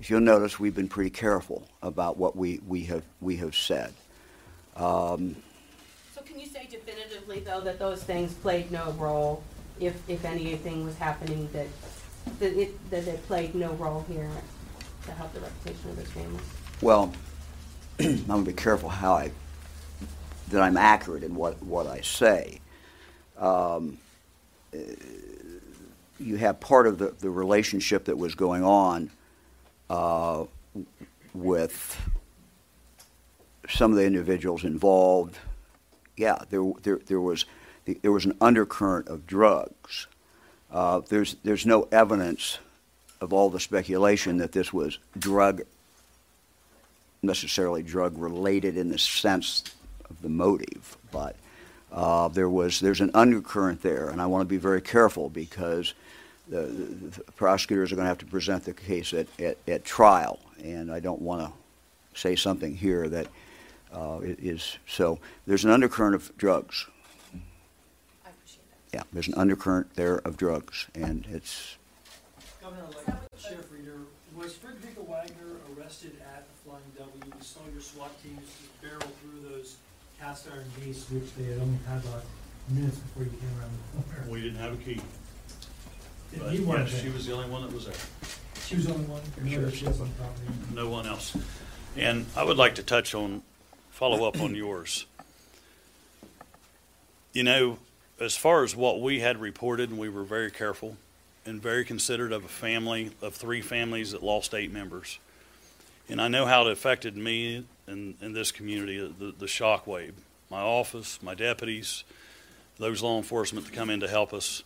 If 0.00 0.10
you'll 0.10 0.20
notice, 0.20 0.60
we've 0.60 0.74
been 0.74 0.88
pretty 0.88 1.10
careful 1.10 1.66
about 1.82 2.16
what 2.16 2.36
we, 2.36 2.60
we 2.66 2.84
have 2.84 3.04
we 3.20 3.36
have 3.36 3.54
said. 3.54 3.92
Um, 4.76 5.36
So 6.14 6.20
can 6.22 6.38
you 6.38 6.46
say 6.46 6.68
definitively, 6.70 7.40
though, 7.40 7.60
that 7.62 7.78
those 7.78 8.02
things 8.02 8.34
played 8.34 8.70
no 8.70 8.90
role, 8.92 9.42
if, 9.80 10.08
if 10.08 10.24
anything 10.24 10.84
was 10.84 10.96
happening, 10.98 11.48
that, 11.52 11.66
that 12.38 12.58
it, 12.58 12.90
that 12.90 13.06
it 13.06 13.26
played 13.26 13.54
no 13.54 13.72
role 13.72 14.04
here 14.08 14.30
to 15.04 15.12
help 15.12 15.32
the 15.32 15.40
reputation 15.40 15.90
of 15.90 15.96
those 15.96 16.10
families? 16.10 16.40
well, 16.80 17.12
I'm 18.00 18.26
going 18.26 18.44
to 18.44 18.50
be 18.50 18.56
careful 18.56 18.88
how 18.88 19.14
I 19.14 19.30
that 20.48 20.60
I'm 20.60 20.76
accurate 20.76 21.22
in 21.22 21.34
what 21.34 21.60
what 21.62 21.86
I 21.86 22.00
say. 22.02 22.60
Um, 23.38 23.98
uh, 24.74 24.78
you 26.20 26.36
have 26.36 26.60
part 26.60 26.86
of 26.86 26.98
the, 26.98 27.14
the 27.18 27.30
relationship 27.30 28.04
that 28.04 28.16
was 28.16 28.34
going 28.34 28.62
on 28.62 29.10
uh, 29.90 30.44
with 31.32 32.00
some 33.68 33.90
of 33.90 33.96
the 33.96 34.04
individuals 34.04 34.64
involved. 34.64 35.38
Yeah, 36.16 36.38
there, 36.50 36.62
there, 36.82 37.00
there 37.06 37.20
was 37.20 37.46
there 37.86 38.12
was 38.12 38.24
an 38.24 38.36
undercurrent 38.40 39.08
of 39.08 39.26
drugs. 39.26 40.06
Uh, 40.70 41.00
there's 41.08 41.36
there's 41.44 41.66
no 41.66 41.88
evidence 41.92 42.58
of 43.20 43.32
all 43.32 43.50
the 43.50 43.60
speculation 43.60 44.38
that 44.38 44.52
this 44.52 44.72
was 44.72 44.98
drug 45.18 45.62
necessarily 47.22 47.82
drug 47.82 48.16
related 48.18 48.76
in 48.76 48.90
the 48.90 48.98
sense 48.98 49.64
of 50.08 50.20
the 50.22 50.28
motive, 50.28 50.96
but 51.10 51.36
uh, 51.92 52.28
there 52.28 52.48
was 52.48 52.80
there's 52.80 53.00
an 53.00 53.10
undercurrent 53.14 53.82
there, 53.82 54.08
and 54.08 54.20
I 54.20 54.26
want 54.26 54.42
to 54.42 54.46
be 54.46 54.58
very 54.58 54.82
careful 54.82 55.30
because 55.30 55.94
the, 56.48 56.62
the, 56.62 57.20
the 57.22 57.32
prosecutors 57.32 57.92
are 57.92 57.96
going 57.96 58.04
to 58.04 58.08
have 58.08 58.18
to 58.18 58.26
present 58.26 58.64
the 58.64 58.74
case 58.74 59.14
at, 59.14 59.26
at, 59.40 59.56
at 59.66 59.84
trial, 59.84 60.38
and 60.62 60.92
I 60.92 61.00
don't 61.00 61.22
want 61.22 61.42
to 61.42 62.18
say 62.18 62.36
something 62.36 62.76
here 62.76 63.08
that 63.08 63.26
uh, 63.92 64.18
is 64.22 64.76
so. 64.86 65.18
There's 65.46 65.64
an 65.64 65.70
undercurrent 65.70 66.14
of 66.14 66.36
drugs. 66.36 66.86
Yeah, 68.94 69.02
there's 69.12 69.26
an 69.26 69.34
undercurrent 69.34 69.96
there 69.96 70.18
of 70.18 70.36
drugs, 70.36 70.86
and 70.94 71.26
it's 71.28 71.78
Governor, 72.62 72.84
like 72.94 73.16
Sheriff 73.36 73.66
Reader, 73.72 73.98
was 74.36 74.52
Fredericka 74.52 75.04
Wagner 75.08 75.56
arrested 75.76 76.12
at 76.22 76.44
the 76.46 76.54
Flying 76.70 76.84
W? 76.96 77.12
You 77.26 77.32
saw 77.40 77.58
your 77.72 77.82
SWAT 77.82 78.12
teams 78.22 78.38
just 78.38 78.80
barrel 78.80 79.00
through 79.00 79.50
those 79.50 79.78
cast 80.20 80.46
iron 80.48 80.66
gates, 80.80 81.10
which 81.10 81.24
they 81.34 81.42
had 81.42 81.60
only 81.60 81.76
padlocked 81.84 82.26
minutes 82.68 82.98
before 82.98 83.24
you 83.24 83.30
came 83.30 83.50
around 83.58 83.72
the 83.96 84.12
corner. 84.14 84.30
We 84.30 84.42
didn't 84.42 84.58
have 84.60 84.74
a 84.74 84.76
key. 84.76 85.00
Didn't 86.30 86.44
But 86.44 86.52
need 86.52 86.60
yes, 86.92 87.02
she 87.02 87.08
was 87.08 87.26
the 87.26 87.32
only 87.32 87.50
one 87.50 87.62
that 87.62 87.72
was 87.72 87.86
there. 87.86 87.94
She 88.64 88.76
was 88.76 88.86
the 88.86 88.92
only 88.94 89.06
one, 89.06 89.22
or 89.42 89.50
Sure. 89.50 89.62
other 89.66 89.72
ships 89.72 89.98
on 89.98 90.08
property? 90.10 90.46
No 90.72 90.88
one 90.88 91.04
else. 91.08 91.36
And 91.96 92.26
I 92.36 92.44
would 92.44 92.58
like 92.58 92.76
to 92.76 92.84
touch 92.84 93.12
on, 93.12 93.42
follow 93.90 94.24
up 94.28 94.40
on 94.40 94.54
yours. 94.54 95.06
You 97.32 97.42
know, 97.42 97.78
as 98.20 98.36
far 98.36 98.62
as 98.64 98.76
what 98.76 99.00
we 99.00 99.20
had 99.20 99.40
reported, 99.40 99.90
and 99.90 99.98
we 99.98 100.08
were 100.08 100.24
very 100.24 100.50
careful 100.50 100.96
and 101.46 101.60
very 101.60 101.84
considerate 101.84 102.32
of 102.32 102.44
a 102.44 102.48
family, 102.48 103.10
of 103.20 103.34
three 103.34 103.60
families 103.60 104.12
that 104.12 104.22
lost 104.22 104.54
eight 104.54 104.72
members. 104.72 105.18
And 106.08 106.20
I 106.20 106.28
know 106.28 106.46
how 106.46 106.66
it 106.66 106.72
affected 106.72 107.16
me 107.16 107.64
in, 107.86 108.14
in 108.20 108.32
this 108.32 108.52
community, 108.52 109.00
uh, 109.00 109.08
the, 109.18 109.34
the 109.38 109.48
shock 109.48 109.86
wave. 109.86 110.14
My 110.50 110.60
office, 110.60 111.22
my 111.22 111.34
deputies, 111.34 112.04
those 112.78 113.02
law 113.02 113.16
enforcement 113.16 113.66
to 113.66 113.72
come 113.72 113.90
in 113.90 114.00
to 114.00 114.08
help 114.08 114.32
us. 114.32 114.62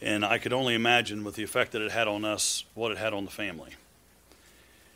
And 0.00 0.24
I 0.24 0.38
could 0.38 0.52
only 0.52 0.74
imagine 0.74 1.24
with 1.24 1.34
the 1.34 1.42
effect 1.42 1.72
that 1.72 1.82
it 1.82 1.90
had 1.90 2.08
on 2.08 2.24
us, 2.24 2.64
what 2.74 2.92
it 2.92 2.98
had 2.98 3.12
on 3.12 3.24
the 3.24 3.30
family. 3.30 3.74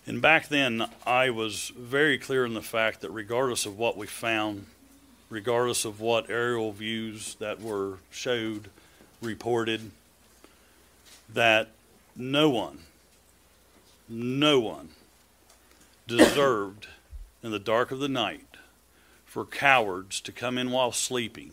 And 0.06 0.20
back 0.20 0.48
then, 0.48 0.88
I 1.06 1.30
was 1.30 1.72
very 1.76 2.18
clear 2.18 2.44
in 2.44 2.54
the 2.54 2.62
fact 2.62 3.00
that 3.00 3.10
regardless 3.10 3.66
of 3.66 3.78
what 3.78 3.96
we 3.96 4.06
found, 4.06 4.66
regardless 5.32 5.86
of 5.86 5.98
what 5.98 6.28
aerial 6.28 6.72
views 6.72 7.36
that 7.36 7.58
were 7.58 7.96
showed, 8.10 8.68
reported, 9.22 9.90
that 11.32 11.70
no 12.14 12.50
one, 12.50 12.80
no 14.10 14.60
one 14.60 14.90
deserved 16.06 16.86
in 17.42 17.50
the 17.50 17.58
dark 17.58 17.90
of 17.90 17.98
the 17.98 18.10
night 18.10 18.58
for 19.24 19.46
cowards 19.46 20.20
to 20.20 20.32
come 20.32 20.58
in 20.58 20.70
while 20.70 20.92
sleeping 20.92 21.52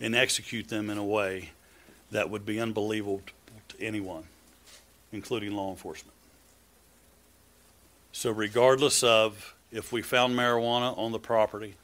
and 0.00 0.16
execute 0.16 0.68
them 0.68 0.88
in 0.88 0.96
a 0.96 1.04
way 1.04 1.50
that 2.10 2.30
would 2.30 2.46
be 2.46 2.58
unbelievable 2.58 3.20
to 3.68 3.80
anyone, 3.82 4.24
including 5.12 5.52
law 5.52 5.68
enforcement. 5.68 6.16
So, 8.12 8.30
regardless 8.30 9.02
of 9.02 9.54
if 9.70 9.92
we 9.92 10.00
found 10.00 10.34
marijuana 10.34 10.96
on 10.96 11.12
the 11.12 11.18
property, 11.18 11.74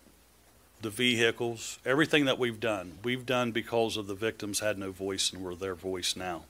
the 0.81 0.91
vehicles, 0.91 1.79
everything 1.85 2.25
that 2.25 2.39
we've 2.39 2.61
done, 2.61 2.99
we've 3.05 3.27
done 3.27 3.53
because 3.53 3.97
of 3.97 4.07
the 4.07 4.15
victims 4.15 4.61
had 4.61 4.79
no 4.79 4.91
voice 4.91 5.33
and 5.33 5.43
we're 5.43 5.55
their 5.55 5.75
voice 5.75 6.17
now. 6.17 6.45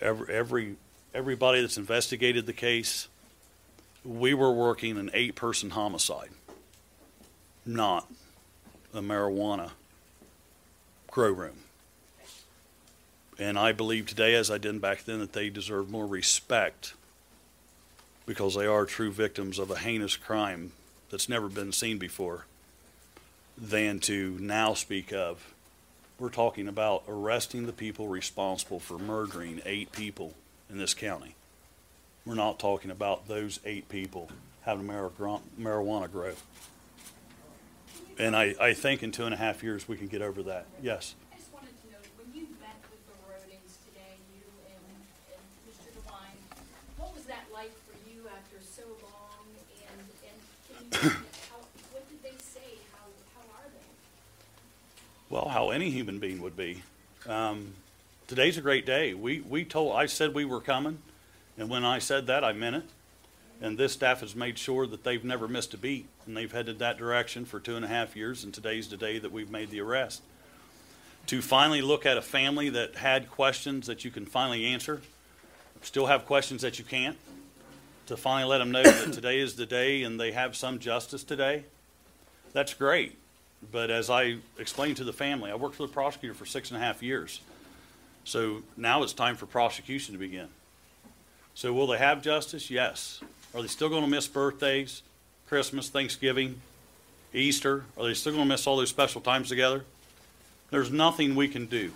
Every, 0.00 0.34
every 0.34 0.76
everybody 1.14 1.60
that's 1.60 1.78
investigated 1.78 2.46
the 2.46 2.52
case, 2.52 3.08
we 4.04 4.34
were 4.34 4.52
working 4.52 4.98
an 4.98 5.10
eight 5.14 5.34
person 5.34 5.70
homicide, 5.70 6.30
not 7.64 8.10
a 8.92 9.00
marijuana 9.00 9.70
grow 11.10 11.30
room. 11.30 11.58
And 13.38 13.58
I 13.58 13.72
believe 13.72 14.06
today, 14.06 14.34
as 14.34 14.50
I 14.50 14.58
did 14.58 14.80
back 14.80 15.04
then, 15.04 15.20
that 15.20 15.32
they 15.32 15.48
deserve 15.48 15.90
more 15.90 16.06
respect 16.06 16.94
because 18.26 18.54
they 18.54 18.66
are 18.66 18.84
true 18.84 19.10
victims 19.10 19.58
of 19.58 19.70
a 19.70 19.78
heinous 19.78 20.16
crime 20.16 20.72
that's 21.10 21.28
never 21.28 21.48
been 21.48 21.72
seen 21.72 21.98
before 21.98 22.46
than 23.56 23.98
to 24.00 24.36
now 24.40 24.74
speak 24.74 25.12
of. 25.12 25.54
We're 26.18 26.30
talking 26.30 26.68
about 26.68 27.02
arresting 27.08 27.66
the 27.66 27.72
people 27.72 28.08
responsible 28.08 28.78
for 28.78 28.98
murdering 28.98 29.60
eight 29.64 29.92
people 29.92 30.34
in 30.70 30.78
this 30.78 30.94
county. 30.94 31.34
We're 32.24 32.34
not 32.34 32.58
talking 32.58 32.90
about 32.90 33.28
those 33.28 33.60
eight 33.64 33.88
people 33.88 34.30
having 34.62 34.86
marijuana 34.86 36.10
grow. 36.10 36.32
And 38.18 38.36
I, 38.36 38.54
I 38.60 38.74
think 38.74 39.02
in 39.02 39.10
two 39.10 39.24
and 39.24 39.34
a 39.34 39.36
half 39.36 39.62
years 39.62 39.88
we 39.88 39.96
can 39.96 40.06
get 40.06 40.22
over 40.22 40.42
that. 40.44 40.66
Yes. 40.80 41.14
Well, 55.34 55.48
how 55.48 55.70
any 55.70 55.90
human 55.90 56.20
being 56.20 56.40
would 56.42 56.56
be. 56.56 56.84
Um, 57.26 57.74
today's 58.28 58.56
a 58.56 58.60
great 58.60 58.86
day. 58.86 59.14
We, 59.14 59.40
we 59.40 59.64
told, 59.64 59.96
I 59.96 60.06
said 60.06 60.32
we 60.32 60.44
were 60.44 60.60
coming, 60.60 60.98
and 61.58 61.68
when 61.68 61.84
I 61.84 61.98
said 61.98 62.28
that, 62.28 62.44
I 62.44 62.52
meant 62.52 62.76
it. 62.76 62.84
And 63.60 63.76
this 63.76 63.94
staff 63.94 64.20
has 64.20 64.36
made 64.36 64.60
sure 64.60 64.86
that 64.86 65.02
they've 65.02 65.24
never 65.24 65.48
missed 65.48 65.74
a 65.74 65.76
beat, 65.76 66.06
and 66.24 66.36
they've 66.36 66.52
headed 66.52 66.78
that 66.78 66.98
direction 66.98 67.46
for 67.46 67.58
two 67.58 67.74
and 67.74 67.84
a 67.84 67.88
half 67.88 68.14
years, 68.14 68.44
and 68.44 68.54
today's 68.54 68.86
the 68.86 68.96
day 68.96 69.18
that 69.18 69.32
we've 69.32 69.50
made 69.50 69.70
the 69.70 69.80
arrest. 69.80 70.22
To 71.26 71.42
finally 71.42 71.82
look 71.82 72.06
at 72.06 72.16
a 72.16 72.22
family 72.22 72.68
that 72.68 72.94
had 72.94 73.28
questions 73.28 73.88
that 73.88 74.04
you 74.04 74.12
can 74.12 74.26
finally 74.26 74.64
answer, 74.66 75.02
still 75.82 76.06
have 76.06 76.26
questions 76.26 76.62
that 76.62 76.78
you 76.78 76.84
can't, 76.84 77.16
to 78.06 78.16
finally 78.16 78.48
let 78.48 78.58
them 78.58 78.70
know 78.70 78.84
that 78.84 79.12
today 79.12 79.40
is 79.40 79.56
the 79.56 79.66
day 79.66 80.04
and 80.04 80.20
they 80.20 80.30
have 80.30 80.54
some 80.54 80.78
justice 80.78 81.24
today, 81.24 81.64
that's 82.52 82.72
great. 82.72 83.18
But 83.70 83.90
as 83.90 84.10
I 84.10 84.36
explained 84.58 84.96
to 84.98 85.04
the 85.04 85.12
family, 85.12 85.50
I 85.50 85.54
worked 85.54 85.76
for 85.76 85.86
the 85.86 85.92
prosecutor 85.92 86.34
for 86.34 86.46
six 86.46 86.70
and 86.70 86.76
a 86.76 86.80
half 86.80 87.02
years. 87.02 87.40
So 88.24 88.62
now 88.76 89.02
it's 89.02 89.12
time 89.12 89.36
for 89.36 89.46
prosecution 89.46 90.14
to 90.14 90.18
begin. 90.18 90.48
So 91.54 91.72
will 91.72 91.86
they 91.86 91.98
have 91.98 92.22
justice? 92.22 92.70
Yes. 92.70 93.20
Are 93.54 93.62
they 93.62 93.68
still 93.68 93.88
going 93.88 94.02
to 94.02 94.08
miss 94.08 94.26
birthdays, 94.26 95.02
Christmas, 95.48 95.88
Thanksgiving, 95.88 96.60
Easter? 97.32 97.84
Are 97.96 98.04
they 98.04 98.14
still 98.14 98.32
going 98.32 98.44
to 98.44 98.48
miss 98.48 98.66
all 98.66 98.76
those 98.76 98.90
special 98.90 99.20
times 99.20 99.48
together? 99.48 99.84
There's 100.70 100.90
nothing 100.90 101.36
we 101.36 101.48
can 101.48 101.66
do. 101.66 101.92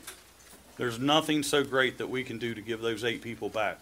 There's 0.77 0.99
nothing 1.01 1.43
so 1.43 1.65
great 1.65 1.99
that 1.99 2.09
we 2.09 2.23
can 2.23 2.39
do 2.39 2.55
to 2.55 2.61
give 2.61 2.81
those 2.81 3.03
eight 3.03 3.23
people 3.23 3.49
back. 3.49 3.81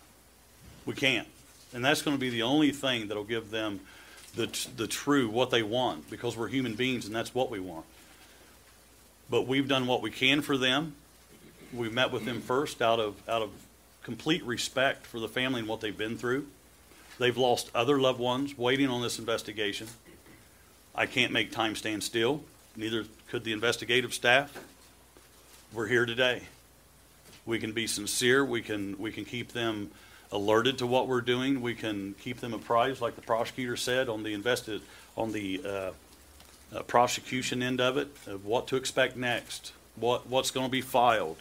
We 0.87 0.95
can't. 0.95 1.29
And 1.75 1.85
that's 1.85 2.01
going 2.01 2.17
to 2.17 2.21
be 2.21 2.31
the 2.31 2.43
only 2.43 2.71
thing 2.71 3.09
that'll 3.09 3.25
give 3.25 3.51
them 3.51 3.81
the, 4.37 4.69
the 4.77 4.87
true, 4.87 5.29
what 5.29 5.51
they 5.51 5.63
want, 5.63 6.09
because 6.11 6.37
we're 6.37 6.49
human 6.49 6.75
beings 6.75 7.07
and 7.07 7.15
that's 7.15 7.35
what 7.35 7.51
we 7.51 7.59
want. 7.59 7.87
But 9.29 9.47
we've 9.47 9.67
done 9.67 9.87
what 9.87 10.03
we 10.03 10.11
can 10.11 10.43
for 10.43 10.57
them. 10.57 10.95
We've 11.73 11.93
met 11.93 12.13
with 12.13 12.25
them 12.25 12.41
first 12.41 12.81
out 12.81 13.01
of, 13.01 13.17
out 13.29 13.43
of 13.43 13.51
complete 14.03 14.45
respect 14.45 15.05
for 15.05 15.19
the 15.19 15.29
family 15.29 15.61
and 15.61 15.69
what 15.69 15.81
they've 15.81 15.97
been 15.97 16.17
through. 16.17 16.47
They've 17.19 17.37
lost 17.37 17.71
other 17.75 17.99
loved 17.99 18.21
ones 18.21 18.57
waiting 18.57 18.89
on 18.89 19.03
this 19.03 19.19
investigation. 19.19 19.89
I 20.95 21.07
can't 21.07 21.33
make 21.33 21.51
time 21.51 21.75
stand 21.75 22.05
still, 22.05 22.43
neither 22.77 23.05
could 23.29 23.43
the 23.43 23.53
investigative 23.53 24.15
staff. 24.15 24.57
We're 25.73 25.89
here 25.89 26.07
today. 26.07 26.43
We 27.47 27.59
can 27.59 27.73
be 27.73 27.87
sincere, 27.87 28.45
we 28.45 28.61
can, 28.61 28.99
we 28.99 29.13
can 29.13 29.25
keep 29.25 29.53
them 29.53 29.91
alerted 30.33 30.79
to 30.79 30.87
what 30.87 31.09
we're 31.09 31.21
doing, 31.21 31.61
we 31.61 31.75
can 31.75 32.15
keep 32.21 32.41
them 32.41 32.53
apprised, 32.53 33.01
like 33.01 33.17
the 33.17 33.23
prosecutor 33.23 33.77
said, 33.77 34.09
on 34.09 34.23
the 34.23 34.35
invested, 34.35 34.83
on 35.17 35.33
the 35.33 35.63
uh, 35.65 35.91
uh, 36.75 36.83
prosecution 36.83 37.63
end 37.63 37.81
of 37.81 37.97
it, 37.97 38.09
of 38.27 38.45
what 38.45 38.67
to 38.69 38.77
expect 38.77 39.17
next, 39.17 39.73
what, 39.95 40.27
what's 40.27 40.51
going 40.51 40.67
to 40.67 40.73
be 40.73 40.81
filed. 40.81 41.37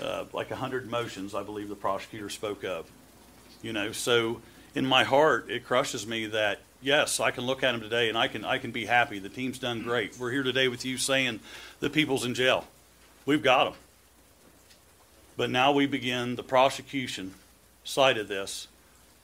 Uh, 0.00 0.24
like 0.32 0.50
a 0.50 0.56
hundred 0.56 0.90
motions, 0.90 1.34
I 1.34 1.44
believe 1.44 1.68
the 1.68 1.76
prosecutor 1.76 2.28
spoke 2.28 2.64
of. 2.64 2.90
You 3.62 3.72
know, 3.72 3.92
so 3.92 4.40
in 4.74 4.84
my 4.84 5.04
heart, 5.04 5.48
it 5.48 5.64
crushes 5.64 6.06
me 6.06 6.26
that 6.26 6.60
yes, 6.82 7.20
I 7.20 7.30
can 7.30 7.44
look 7.44 7.62
at 7.62 7.72
them 7.72 7.80
today 7.80 8.08
and 8.08 8.18
I 8.18 8.28
can 8.28 8.44
I 8.44 8.58
can 8.58 8.72
be 8.72 8.86
happy. 8.86 9.18
The 9.18 9.28
team's 9.28 9.58
done 9.58 9.82
great. 9.82 10.18
We're 10.18 10.32
here 10.32 10.42
today 10.42 10.68
with 10.68 10.84
you 10.84 10.98
saying 10.98 11.40
the 11.80 11.90
people's 11.90 12.24
in 12.24 12.34
jail. 12.34 12.66
We've 13.24 13.42
got 13.42 13.64
them. 13.64 13.74
But 15.36 15.50
now 15.50 15.72
we 15.72 15.86
begin 15.86 16.36
the 16.36 16.42
prosecution 16.42 17.34
side 17.84 18.18
of 18.18 18.28
this, 18.28 18.68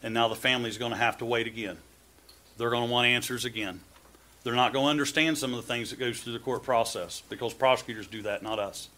and 0.03 0.15
now 0.15 0.29
the 0.29 0.37
family's 0.37 0.79
going 0.79 0.93
to 0.93 0.99
have 0.99 1.19
to 1.19 1.25
wait 1.25 1.47
again. 1.47 1.79
They're 2.57 2.71
going 2.71 2.87
to 2.87 2.93
want 2.93 3.07
answers 3.07 3.45
again. 3.45 3.81
They're 4.43 4.55
not 4.55 4.73
going 4.73 4.85
to 4.85 4.91
understand 4.91 5.37
some 5.37 5.53
of 5.53 5.57
the 5.57 5.67
things 5.67 5.91
that 5.91 5.99
goes 5.99 6.21
through 6.21 6.35
the 6.35 6.39
court 6.39 6.63
process 6.63 7.23
because 7.29 7.53
prosecutors 7.53 8.07
do 8.07 8.23
that, 8.23 8.43
not 8.43 8.59
us. 8.59 8.89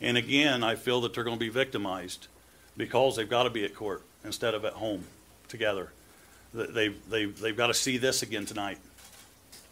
And 0.00 0.16
again, 0.16 0.64
I 0.64 0.76
feel 0.76 1.00
that 1.02 1.12
they're 1.12 1.24
going 1.24 1.36
to 1.36 1.44
be 1.44 1.50
victimized 1.50 2.28
because 2.76 3.16
they've 3.16 3.28
got 3.28 3.42
to 3.42 3.50
be 3.50 3.64
at 3.64 3.74
court 3.74 4.02
instead 4.24 4.54
of 4.54 4.64
at 4.64 4.74
home 4.74 5.04
together. 5.48 5.92
They've, 6.54 6.98
they've, 7.10 7.38
they've 7.38 7.56
got 7.56 7.68
to 7.68 7.74
see 7.74 7.98
this 7.98 8.22
again 8.22 8.46
tonight. 8.46 8.78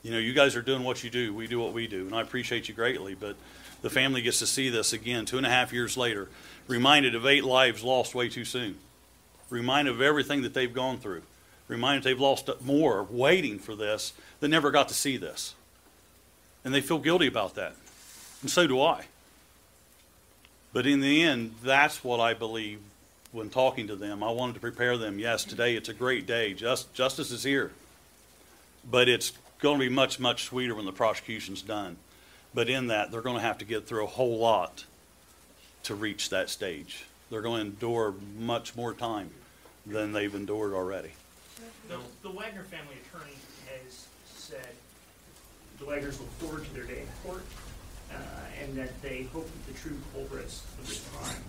You 0.03 0.12
know, 0.12 0.18
you 0.18 0.32
guys 0.32 0.55
are 0.55 0.62
doing 0.62 0.84
what 0.84 1.03
you 1.03 1.11
do. 1.11 1.34
We 1.34 1.47
do 1.47 1.59
what 1.59 1.72
we 1.72 1.86
do. 1.86 2.07
And 2.07 2.14
I 2.14 2.20
appreciate 2.20 2.68
you 2.68 2.74
greatly. 2.74 3.14
But 3.14 3.36
the 3.83 3.91
family 3.91 4.22
gets 4.22 4.39
to 4.41 4.47
see 4.47 4.68
this 4.68 4.93
again 4.93 5.24
two 5.24 5.37
and 5.37 5.47
a 5.47 5.51
half 5.51 5.72
years 5.72 5.97
later, 5.97 6.29
reminded 6.66 7.14
of 7.14 7.26
eight 7.26 7.45
lives 7.45 7.83
lost 7.83 8.14
way 8.14 8.29
too 8.29 8.45
soon, 8.45 8.76
reminded 9.51 9.95
of 9.95 10.01
everything 10.01 10.43
that 10.43 10.55
they've 10.55 10.72
gone 10.72 10.99
through, 10.99 11.22
reminded 11.68 12.05
they've 12.05 12.20
lost 12.20 12.49
more 12.62 13.07
waiting 13.11 13.59
for 13.59 13.74
this 13.74 14.12
that 14.41 14.49
never 14.49 14.70
got 14.70 14.89
to 14.89 14.95
see 14.95 15.16
this. 15.16 15.55
And 16.64 16.74
they 16.74 16.81
feel 16.81 16.99
guilty 16.99 17.26
about 17.26 17.55
that. 17.55 17.74
And 18.43 18.51
so 18.51 18.66
do 18.66 18.81
I. 18.81 19.07
But 20.72 20.87
in 20.87 21.01
the 21.01 21.22
end, 21.22 21.55
that's 21.62 22.05
what 22.05 22.20
I 22.20 22.35
believe 22.35 22.81
when 23.33 23.51
talking 23.51 23.87
to 23.89 23.97
them. 23.97 24.22
I 24.22 24.31
wanted 24.31 24.55
to 24.55 24.61
prepare 24.61 24.97
them. 24.97 25.18
Yes, 25.18 25.45
today 25.45 25.76
it's 25.76 25.89
a 25.89 25.95
great 25.95 26.26
day. 26.26 26.55
Just, 26.55 26.93
justice 26.95 27.31
is 27.31 27.43
here. 27.43 27.72
But 28.89 29.09
it's 29.09 29.33
going 29.61 29.79
to 29.79 29.89
be 29.89 29.95
much, 29.95 30.20
much 30.20 30.45
sweeter 30.45 30.74
when 30.74 30.85
the 30.85 30.93
prosecution's 30.93 31.62
done. 31.62 31.97
But 32.55 32.68
in 32.68 32.88
that, 32.88 33.11
they're 33.11 33.22
going 33.22 33.36
to 33.36 33.42
have 33.42 33.59
to 33.59 33.64
get 33.64 33.86
through 33.86 34.05
a 34.05 34.09
whole 34.09 34.38
lot 34.38 34.84
to 35.84 35.94
reach 35.94 36.30
that 36.30 36.51
stage. 36.51 37.05
They're 37.30 37.42
going 37.42 37.61
to 37.61 37.66
endure 37.70 38.14
much 38.38 38.74
more 38.74 38.94
time 38.94 39.30
than 39.86 40.12
they've 40.12 40.34
endured 40.34 40.72
already. 40.72 41.11
The, 41.88 41.99
the 42.22 42.30
Wagner 42.30 42.64
family 42.64 42.96
attorney 43.07 43.36
has 43.66 44.07
said 44.34 44.68
the 45.78 45.84
Wagners 45.84 46.18
look 46.18 46.30
forward 46.38 46.64
to 46.64 46.74
their 46.74 46.84
day 46.84 47.01
in 47.01 47.07
court 47.24 47.42
uh, 48.12 48.16
and 48.62 48.76
that 48.76 49.01
they 49.03 49.24
hope 49.32 49.46
that 49.46 49.74
the 49.74 49.80
true 49.80 49.96
culprits 50.12 50.64
of 50.78 50.88
this 50.88 51.07
crime 51.11 51.42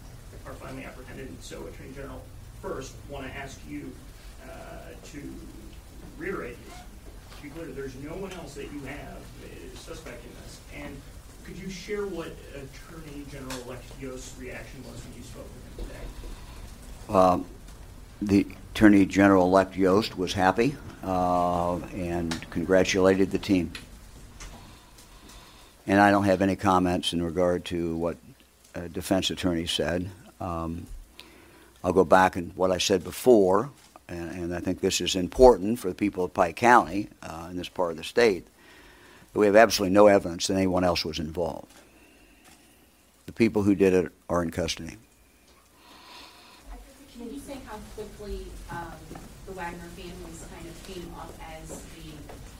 are 0.45 0.53
finally 0.53 0.85
apprehended. 0.85 1.29
So, 1.41 1.65
Attorney 1.67 1.93
General, 1.95 2.21
first, 2.61 2.93
want 3.09 3.25
to 3.25 3.35
ask 3.35 3.59
you 3.69 3.91
uh, 4.43 4.47
to 5.11 5.33
reiterate, 6.17 6.57
be 7.41 7.49
clear, 7.49 7.67
there's 7.67 7.95
no 7.95 8.11
one 8.11 8.31
else 8.33 8.55
that 8.55 8.71
you 8.71 8.79
have 8.85 9.17
suspect 9.89 10.23
in 10.23 10.31
this. 10.43 10.59
And 10.75 11.01
could 11.43 11.57
you 11.57 11.69
share 11.69 12.05
what 12.05 12.27
Attorney 12.53 13.25
General-elect 13.31 13.83
reaction 14.39 14.83
was 14.83 15.03
when 15.03 15.17
you 15.17 15.23
spoke 15.23 15.47
with 15.77 15.79
him 15.79 15.95
today? 17.07 17.17
Um, 17.17 17.45
the 18.21 18.47
Attorney 18.73 19.05
General-elect 19.05 19.75
Yost 19.75 20.17
was 20.17 20.33
happy 20.33 20.75
uh, 21.03 21.77
and 21.77 22.49
congratulated 22.51 23.31
the 23.31 23.39
team. 23.39 23.71
And 25.87 25.99
I 25.99 26.11
don't 26.11 26.25
have 26.25 26.43
any 26.43 26.55
comments 26.55 27.13
in 27.13 27.23
regard 27.23 27.65
to 27.65 27.95
what 27.95 28.17
a 28.75 28.87
defense 28.87 29.31
attorney 29.31 29.65
said. 29.65 30.07
Um, 30.39 30.85
I'll 31.83 31.93
go 31.93 32.03
back 32.03 32.35
and 32.35 32.55
what 32.55 32.69
I 32.69 32.77
said 32.77 33.03
before, 33.03 33.71
and, 34.09 34.31
and 34.31 34.55
I 34.55 34.59
think 34.59 34.81
this 34.81 35.01
is 35.01 35.15
important 35.15 35.79
for 35.79 35.89
the 35.89 35.95
people 35.95 36.23
of 36.23 36.33
Pike 36.33 36.55
County 36.55 37.09
uh, 37.23 37.47
in 37.49 37.57
this 37.57 37.69
part 37.69 37.91
of 37.91 37.97
the 37.97 38.03
state. 38.03 38.47
We 39.33 39.45
have 39.45 39.55
absolutely 39.55 39.93
no 39.93 40.07
evidence 40.07 40.47
that 40.47 40.55
anyone 40.55 40.83
else 40.83 41.05
was 41.05 41.19
involved. 41.19 41.71
The 43.27 43.31
people 43.31 43.61
who 43.61 43.75
did 43.75 43.93
it 43.93 44.11
are 44.27 44.41
in 44.41 44.49
custody. 44.49 44.97
Can 47.15 47.31
you 47.31 47.39
say 47.39 47.57
how 47.67 47.77
quickly 47.95 48.47
um, 48.71 48.91
the 49.45 49.51
Wagner 49.51 49.79
families 49.95 50.45
kind 50.53 50.67
of 50.67 50.87
came 50.87 51.13
up 51.15 51.31
as 51.61 51.69
the 51.69 52.11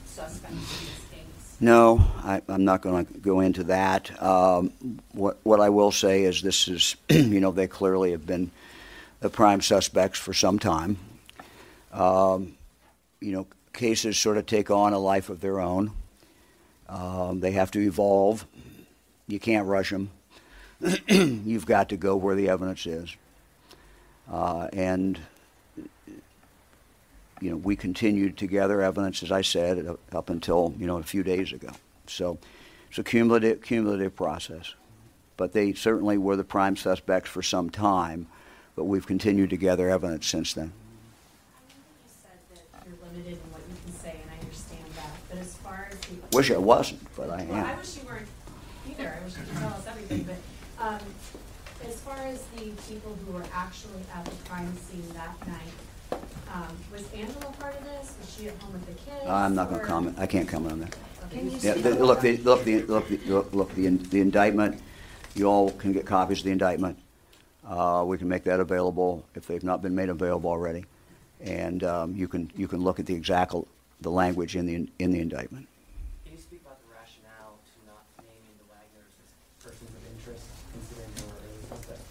suspects 0.06 0.54
in 0.54 0.60
this 0.60 1.04
case? 1.10 1.56
No, 1.60 2.00
I, 2.18 2.40
I'm 2.48 2.64
not 2.64 2.82
going 2.82 3.04
to 3.04 3.12
go 3.18 3.40
into 3.40 3.64
that. 3.64 4.22
Um, 4.22 4.72
what, 5.12 5.38
what 5.42 5.60
I 5.60 5.70
will 5.70 5.90
say 5.90 6.22
is 6.22 6.40
this 6.40 6.68
is, 6.68 6.94
you 7.10 7.40
know, 7.40 7.50
they 7.50 7.66
clearly 7.66 8.12
have 8.12 8.26
been 8.26 8.52
the 9.18 9.28
prime 9.28 9.60
suspects 9.60 10.18
for 10.18 10.32
some 10.32 10.58
time. 10.58 10.96
Um, 11.92 12.56
you 13.20 13.32
know, 13.32 13.46
cases 13.72 14.18
sort 14.18 14.36
of 14.36 14.46
take 14.46 14.70
on 14.70 14.92
a 14.92 14.98
life 14.98 15.28
of 15.28 15.40
their 15.40 15.60
own. 15.60 15.92
Um, 16.88 17.40
they 17.40 17.52
have 17.52 17.70
to 17.72 17.80
evolve. 17.80 18.46
You 19.28 19.38
can't 19.38 19.66
rush 19.66 19.90
them. 19.90 20.10
You've 21.08 21.66
got 21.66 21.90
to 21.90 21.96
go 21.96 22.16
where 22.16 22.34
the 22.34 22.48
evidence 22.48 22.86
is. 22.86 23.14
Uh, 24.30 24.68
and 24.72 25.18
you 27.40 27.50
know, 27.50 27.56
we 27.56 27.74
continued 27.74 28.36
to 28.38 28.46
gather 28.46 28.82
evidence, 28.82 29.22
as 29.22 29.32
I 29.32 29.40
said, 29.40 29.96
up- 30.12 30.30
until, 30.30 30.74
you 30.78 30.86
know, 30.86 30.98
a 30.98 31.02
few 31.02 31.22
days 31.22 31.52
ago. 31.52 31.70
So 32.06 32.38
it's 32.88 32.98
a 32.98 33.02
cumulative, 33.02 33.62
cumulative 33.62 34.14
process. 34.14 34.74
But 35.36 35.52
they 35.52 35.72
certainly 35.72 36.18
were 36.18 36.36
the 36.36 36.44
prime 36.44 36.76
suspects 36.76 37.30
for 37.30 37.42
some 37.42 37.70
time, 37.70 38.26
but 38.76 38.84
we've 38.84 39.06
continued 39.06 39.50
to 39.50 39.56
gather 39.56 39.88
evidence 39.88 40.26
since 40.26 40.52
then. 40.52 40.72
You're 42.84 42.94
limited 43.06 43.32
in 43.32 43.38
what 43.50 43.62
you 43.70 43.76
can 43.84 43.92
say, 43.94 44.20
and 44.22 44.30
I 44.30 44.38
understand 44.42 44.84
that, 44.96 45.10
but 45.30 45.38
as 45.38 45.54
far 45.54 45.88
as 45.90 45.98
the. 46.00 46.19
Wish 46.32 46.50
I 46.52 46.58
wasn't, 46.58 47.00
but 47.16 47.28
I 47.30 47.44
Well, 47.44 47.64
I 47.64 47.74
wish 47.74 47.96
you 47.96 48.02
weren't 48.06 48.26
either, 48.88 49.16
I 49.20 49.24
wish 49.24 49.36
you 49.36 49.42
could 49.48 49.56
tell 49.58 49.70
us 49.72 49.86
everything, 49.88 50.22
but, 50.24 50.84
um, 50.84 50.98
as 51.84 51.98
far 52.00 52.16
as 52.18 52.42
the 52.56 52.70
people 52.88 53.16
who 53.26 53.32
were 53.32 53.44
actually 53.52 54.02
at 54.14 54.24
the 54.24 54.48
crime 54.48 54.72
scene 54.76 55.04
that 55.14 55.34
night, 55.48 56.20
um, 56.54 56.76
was 56.92 57.02
Angela 57.12 57.52
part 57.58 57.74
of 57.76 57.84
this? 57.84 58.14
Was 58.20 58.32
she 58.36 58.48
at 58.48 58.56
home 58.58 58.72
with 58.74 58.86
the 58.86 58.92
kids? 58.92 59.26
I'm 59.26 59.54
not 59.56 59.70
going 59.70 59.80
to 59.80 59.86
comment, 59.86 60.16
I 60.18 60.26
can't 60.26 60.48
comment 60.48 60.72
on 60.72 60.80
that. 60.80 60.96
Can 61.30 61.50
Yeah, 61.60 61.74
the- 61.74 61.94
look, 62.04 62.20
the, 62.20 62.36
look, 62.38 62.64
the, 62.64 62.82
look, 62.82 63.08
the, 63.08 63.18
look, 63.26 63.52
look, 63.54 63.74
the 63.74 63.86
in- 63.86 64.02
the 64.10 64.20
indictment, 64.20 64.80
you 65.34 65.46
all 65.46 65.70
can 65.72 65.92
get 65.92 66.06
copies 66.06 66.38
of 66.38 66.44
the 66.44 66.50
indictment. 66.52 66.96
Uh, 67.66 68.04
we 68.06 68.18
can 68.18 68.28
make 68.28 68.44
that 68.44 68.60
available 68.60 69.24
if 69.34 69.46
they've 69.48 69.62
not 69.64 69.82
been 69.82 69.94
made 69.94 70.08
available 70.08 70.50
already. 70.50 70.84
And, 71.40 71.82
um, 71.82 72.14
you 72.14 72.28
can, 72.28 72.50
you 72.56 72.68
can 72.68 72.80
look 72.82 73.00
at 73.00 73.06
the 73.06 73.14
exact, 73.14 73.54
the 74.00 74.10
language 74.10 74.54
in 74.56 74.66
the, 74.66 74.88
in 74.98 75.10
the 75.12 75.20
indictment. 75.20 75.66
Can 76.24 76.32
you 76.32 76.38
speak 76.38 76.60
about 76.62 76.78
the 76.82 76.88
rationale 76.92 77.54
to 77.62 77.86
not 77.86 78.02
naming 78.18 78.56
the 78.58 78.66
Wagners 78.66 79.12
as 79.22 79.30
persons 79.64 79.90
of 79.94 80.02
interest, 80.18 80.44
considering 80.72 81.10
they 81.14 81.22
were 81.22 81.38
early 81.38 81.62
suspects? 81.70 82.10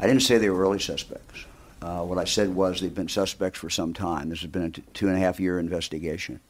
I 0.00 0.06
didn't 0.06 0.22
say 0.22 0.38
they 0.38 0.48
were 0.48 0.62
early 0.62 0.78
suspects. 0.78 1.44
Uh, 1.82 2.00
what 2.00 2.16
I 2.16 2.24
said 2.24 2.54
was 2.54 2.80
they've 2.80 2.94
been 2.94 3.08
suspects 3.08 3.58
for 3.58 3.68
some 3.68 3.92
time. 3.92 4.30
This 4.30 4.40
has 4.40 4.50
been 4.50 4.62
a 4.62 4.70
t- 4.70 4.82
two 4.94 5.08
and 5.08 5.16
a 5.16 5.20
half 5.20 5.38
year 5.38 5.58
investigation. 5.58 6.40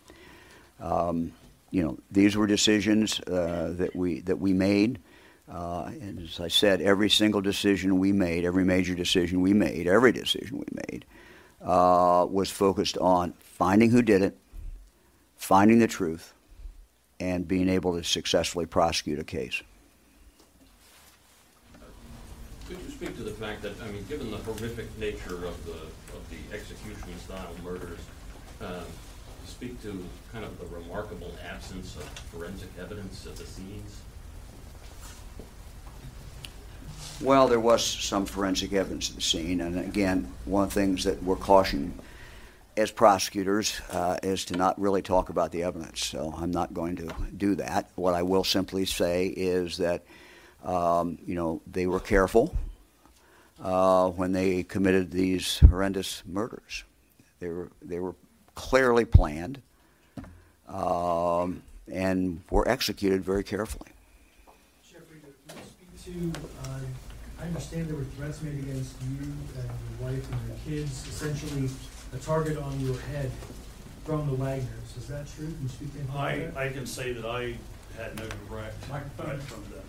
Um, 0.78 1.32
you 1.72 1.82
know, 1.82 1.98
these 2.12 2.36
were 2.36 2.46
decisions 2.46 3.18
uh, 3.20 3.74
that 3.76 3.94
we 3.94 4.20
that 4.20 4.38
we 4.38 4.53
made, 4.53 5.01
uh, 5.53 5.90
and 6.01 6.20
as 6.20 6.38
I 6.38 6.46
said, 6.46 6.80
every 6.80 7.11
single 7.11 7.40
decision 7.40 7.98
we 7.98 8.12
made, 8.12 8.44
every 8.44 8.64
major 8.64 8.94
decision 8.94 9.40
we 9.40 9.53
made, 9.53 9.88
every 9.88 10.12
decision 10.12 10.59
we 10.59 10.66
made, 10.88 11.05
uh, 11.61 12.26
was 12.30 12.51
focused 12.51 12.98
on 12.98 13.34
finding 13.40 13.90
who 13.90 14.03
did 14.03 14.22
it, 14.22 14.38
finding 15.36 15.80
the 15.80 15.88
truth, 15.88 16.34
and 17.18 17.46
being 17.48 17.68
able 17.68 17.96
to 17.96 18.05
successfully 18.05 18.66
prosecute 18.66 19.18
a 19.18 19.24
case. 19.24 19.62
Could 22.70 22.78
you 22.86 22.90
speak 22.92 23.16
to 23.16 23.24
the 23.24 23.32
fact 23.32 23.62
that, 23.62 23.72
I 23.82 23.90
mean, 23.90 24.04
given 24.08 24.30
the 24.30 24.36
horrific 24.36 24.96
nature 24.96 25.44
of 25.44 25.66
the, 25.66 25.72
of 25.72 26.22
the 26.30 26.54
execution-style 26.54 27.50
murders, 27.64 27.98
um, 28.60 28.84
speak 29.44 29.82
to 29.82 30.06
kind 30.30 30.44
of 30.44 30.56
the 30.60 30.66
remarkable 30.66 31.32
absence 31.44 31.96
of 31.96 32.04
forensic 32.30 32.68
evidence 32.80 33.26
at 33.26 33.34
the 33.34 33.44
scenes? 33.44 33.96
Well, 37.20 37.48
there 37.48 37.58
was 37.58 37.84
some 37.84 38.24
forensic 38.24 38.72
evidence 38.72 39.10
at 39.10 39.16
the 39.16 39.22
scene, 39.22 39.60
and 39.60 39.76
again, 39.76 40.32
one 40.44 40.62
of 40.62 40.72
the 40.72 40.80
things 40.80 41.02
that 41.02 41.20
we're 41.24 41.34
cautioned 41.34 41.98
as 42.76 42.92
prosecutors 42.92 43.80
uh, 43.90 44.18
is 44.22 44.44
to 44.44 44.56
not 44.56 44.80
really 44.80 45.02
talk 45.02 45.28
about 45.28 45.50
the 45.50 45.64
evidence. 45.64 46.06
So 46.06 46.32
I'm 46.38 46.52
not 46.52 46.72
going 46.72 46.94
to 46.96 47.12
do 47.36 47.56
that. 47.56 47.90
What 47.96 48.14
I 48.14 48.22
will 48.22 48.44
simply 48.44 48.84
say 48.86 49.26
is 49.26 49.78
that, 49.78 50.04
um, 50.64 51.18
you 51.26 51.34
know, 51.34 51.61
they 51.66 51.86
were 51.86 52.00
careful 52.00 52.56
uh, 53.62 54.08
when 54.11 54.32
they 54.32 54.62
committed 54.62 55.11
these 55.11 55.58
horrendous 55.61 56.22
murders. 56.26 56.84
They 57.38 57.48
were 57.48 57.70
they 57.82 57.98
were 57.98 58.14
clearly 58.54 59.04
planned 59.04 59.62
um, 60.68 61.62
and 61.90 62.42
were 62.50 62.68
executed 62.68 63.24
very 63.24 63.42
carefully. 63.42 63.90
Jeffrey, 64.90 65.20
can 65.48 65.56
you 65.56 65.98
speak 65.98 66.32
to, 66.32 66.40
uh, 66.64 66.78
I 67.40 67.46
understand 67.46 67.88
there 67.88 67.96
were 67.96 68.04
threats 68.04 68.42
made 68.42 68.58
against 68.58 68.94
you 69.02 69.24
and 69.58 69.64
your 69.64 70.11
wife 70.11 70.30
and 70.30 70.40
your 70.48 70.56
kids, 70.64 71.06
essentially 71.08 71.70
a 72.12 72.18
target 72.18 72.58
on 72.58 72.78
your 72.80 72.98
head 72.98 73.30
from 74.04 74.26
the 74.26 74.34
Wagners. 74.34 74.96
Is 74.98 75.06
that 75.08 75.26
true? 75.34 75.46
Can 75.46 75.62
you 75.62 75.68
speak 75.68 75.92
to 75.92 75.98
anything 76.00 76.16
I, 76.16 76.38
that? 76.38 76.56
I 76.56 76.68
can 76.68 76.86
say 76.86 77.12
that 77.12 77.24
I 77.24 77.56
had 77.96 78.16
no 78.16 78.26
direct 78.48 78.82
threat 78.84 79.42
from 79.42 79.62
them. 79.72 79.82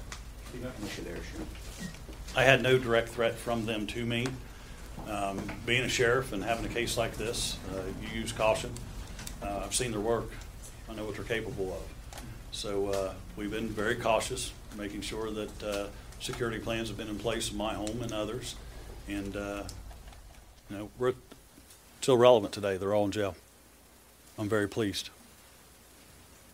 I 2.36 2.44
had 2.44 2.62
no 2.62 2.78
direct 2.78 3.10
threat 3.10 3.36
from 3.36 3.66
them 3.66 3.88
to 3.88 4.06
me. 4.06 4.28
Um, 5.10 5.42
being 5.66 5.84
a 5.84 5.90
sheriff 5.90 6.32
and 6.32 6.44
having 6.44 6.66
a 6.66 6.70
case 6.70 6.98
like 6.98 7.18
this, 7.18 7.58
uh, 7.74 7.82
you 8.02 8.20
use 8.22 8.32
caution. 8.32 8.72
Uh, 9.42 9.62
I've 9.66 9.76
seen 9.76 9.92
their 9.92 10.00
work. 10.00 10.30
I 10.90 10.94
know 10.94 11.06
what 11.06 11.16
they're 11.16 11.24
capable 11.24 11.74
of. 11.74 11.82
So 12.52 12.88
uh, 12.88 13.14
we've 13.36 13.52
been 13.52 13.70
very 13.70 13.96
cautious, 13.96 14.52
making 14.78 15.02
sure 15.02 15.32
that 15.32 15.64
uh, 15.64 15.88
security 16.20 16.60
plans 16.60 16.90
have 16.90 16.98
been 16.98 17.10
in 17.10 17.18
place 17.18 17.52
in 17.52 17.58
my 17.58 17.74
home 17.74 18.02
and 18.02 18.12
others. 18.12 18.56
And, 19.08 19.36
uh, 19.36 19.64
you 20.70 20.78
know, 20.78 20.90
we're 21.00 21.14
still 22.02 22.18
relevant 22.18 22.54
today. 22.54 22.78
They're 22.78 22.94
all 22.94 23.06
in 23.06 23.12
jail. 23.12 23.36
I'm 24.38 24.50
very 24.50 24.68
pleased. 24.68 25.10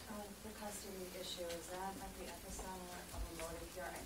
Uh, 0.10 0.22
The 0.46 0.54
custody 0.56 1.06
issue, 1.20 1.46
is 1.50 1.68
that 1.74 1.94
at 1.98 2.12
the 2.18 2.26
epicenter 2.30 2.98
of 3.14 3.22
a 3.22 3.32
motive 3.44 3.70
here? 3.76 3.90
I 3.90 4.00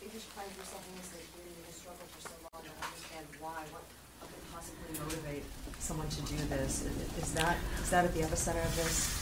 think 0.00 0.14
you 0.14 0.20
should 0.20 0.32
find 0.36 0.48
yourself 0.56 0.84
in 0.86 0.94
this 1.00 1.10
situation, 1.12 1.58
you 1.64 1.72
struggled 1.72 2.10
for 2.12 2.22
so 2.28 2.34
long 2.52 2.60
to 2.62 2.72
understand 2.82 3.26
why, 3.40 3.60
what 3.72 3.84
could 4.20 4.44
possibly 4.52 4.94
motivate 5.12 5.44
someone 5.78 6.08
to 6.08 6.22
do 6.22 6.36
this. 6.48 6.86
Is- 7.20 7.32
that, 7.32 7.56
is 7.82 7.90
that 7.90 8.04
at 8.04 8.14
the 8.14 8.20
epicenter 8.20 8.64
of 8.64 8.76
this? 8.76 9.18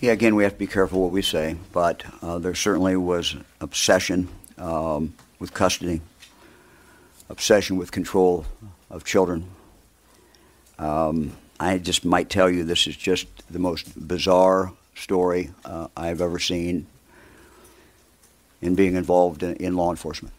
Yeah, 0.00 0.12
again, 0.12 0.34
we 0.34 0.42
have 0.42 0.52
to 0.52 0.58
be 0.58 0.66
careful 0.66 1.00
what 1.00 1.12
we 1.12 1.22
say, 1.22 1.56
but 1.72 2.02
uh, 2.22 2.38
there 2.38 2.54
certainly 2.54 2.96
was 2.96 3.36
obsession 3.60 4.28
um, 4.58 5.14
with 5.38 5.54
custody, 5.54 6.00
obsession 7.28 7.76
with 7.76 7.92
control 7.92 8.44
of 8.90 9.04
children. 9.04 9.46
Um, 10.78 11.32
I 11.60 11.78
just 11.78 12.04
might 12.04 12.28
tell 12.30 12.50
you 12.50 12.64
this 12.64 12.86
is 12.88 12.96
just 12.96 13.26
the 13.48 13.60
most 13.60 14.08
bizarre 14.08 14.72
story 14.96 15.50
uh, 15.64 15.86
I've 15.96 16.20
ever 16.20 16.38
seen 16.40 16.86
in 18.60 18.74
being 18.74 18.96
involved 18.96 19.42
in, 19.42 19.54
in 19.56 19.76
law 19.76 19.90
enforcement. 19.90 20.34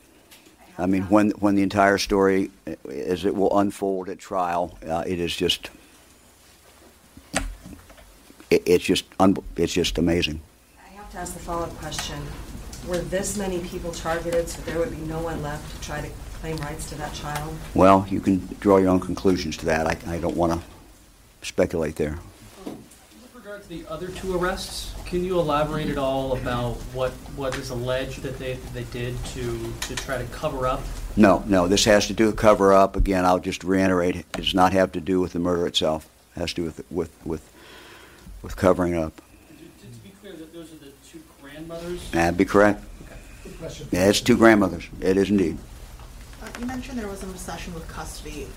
I 0.78 0.86
mean, 0.88 1.04
when 1.04 1.32
when 1.32 1.56
the 1.56 1.64
entire 1.64 1.98
story, 1.98 2.50
as 2.90 3.26
it 3.26 3.36
will 3.36 3.58
unfold 3.60 4.10
at 4.10 4.20
trial, 4.20 4.78
uh, 4.88 5.04
it 5.06 5.20
is 5.20 5.36
just 5.36 5.70
it, 8.50 8.64
it's 8.66 8.84
just 8.84 9.06
un- 9.20 9.38
it's 9.56 9.74
just 9.74 9.98
amazing. 9.98 10.42
I 10.84 10.90
have 10.96 11.12
to 11.12 11.18
ask 11.20 11.34
the 11.34 11.40
follow-up 11.40 11.76
question. 11.78 12.20
Were 12.88 12.98
this 12.98 13.38
many 13.38 13.60
people 13.60 13.92
targeted 13.92 14.50
so 14.50 14.62
there 14.64 14.80
would 14.80 14.92
be 14.92 14.98
no 14.98 15.22
one 15.22 15.42
left 15.42 15.74
to 15.76 15.82
try 15.82 16.02
to 16.02 16.10
claim 16.42 16.58
rights 16.58 16.90
to 16.90 16.96
that 16.96 17.14
child? 17.14 17.56
Well, 17.74 18.06
you 18.10 18.20
can 18.20 18.46
draw 18.60 18.78
your 18.78 18.90
own 18.90 19.00
conclusions 19.00 19.56
to 19.58 19.66
that. 19.68 19.88
I, 19.88 20.16
I 20.16 20.18
don't 20.20 20.36
want 20.36 20.54
to 20.54 21.48
speculate 21.48 21.96
there. 21.96 22.18
With 23.64 23.78
to 23.80 23.84
the 23.86 23.92
other 23.92 24.08
two 24.10 24.36
arrests, 24.38 24.94
can 25.06 25.24
you 25.24 25.40
elaborate 25.40 25.90
at 25.90 25.98
all 25.98 26.34
about 26.34 26.76
what, 26.94 27.12
what 27.36 27.56
is 27.58 27.70
alleged 27.70 28.22
that 28.24 28.38
they, 28.40 28.56
they 28.74 28.84
did 28.86 29.16
to, 29.26 29.74
to 29.82 29.96
try 29.96 30.18
to 30.18 30.26
cover 30.26 30.68
up? 30.68 30.82
No, 31.16 31.44
no, 31.48 31.68
this 31.68 31.86
has 31.86 32.08
to 32.08 32.14
do 32.14 32.28
with 32.28 32.36
cover 32.36 32.74
up. 32.74 32.96
Again, 32.96 33.26
I'll 33.26 33.40
just 33.40 33.64
reiterate, 33.64 34.16
it 34.16 34.32
does 34.32 34.54
not 34.54 34.74
have 34.74 34.92
to 34.94 35.02
do 35.02 35.20
with 35.20 35.34
the 35.34 35.40
murder 35.40 35.68
itself. 35.68 36.10
It 36.36 36.40
has 36.40 36.50
to 36.54 36.56
do 36.56 36.64
with 36.64 36.92
with 36.92 37.26
with, 37.26 37.50
with 38.42 38.56
covering 38.56 38.96
up. 38.96 39.16
To, 39.16 39.88
to 39.88 40.00
be 40.04 40.10
clear, 40.22 40.34
that 40.34 40.52
those 40.54 40.74
are 40.74 40.78
the 40.78 40.92
two 41.08 41.22
grandmothers? 41.42 42.10
That'd 42.12 42.38
be 42.38 42.46
correct. 42.46 42.84
Good 43.44 43.60
question. 43.60 43.88
Yeah, 43.92 44.10
it's 44.10 44.22
two 44.22 44.38
grandmothers. 44.38 44.88
It 45.00 45.16
is 45.18 45.30
indeed. 45.30 45.58
Uh, 46.42 46.48
You 46.60 46.66
mentioned 46.66 46.98
there 46.98 47.08
was 47.08 47.22
an 47.24 47.30
obsession 47.30 47.74
with 47.76 47.88
custody. 47.88 48.48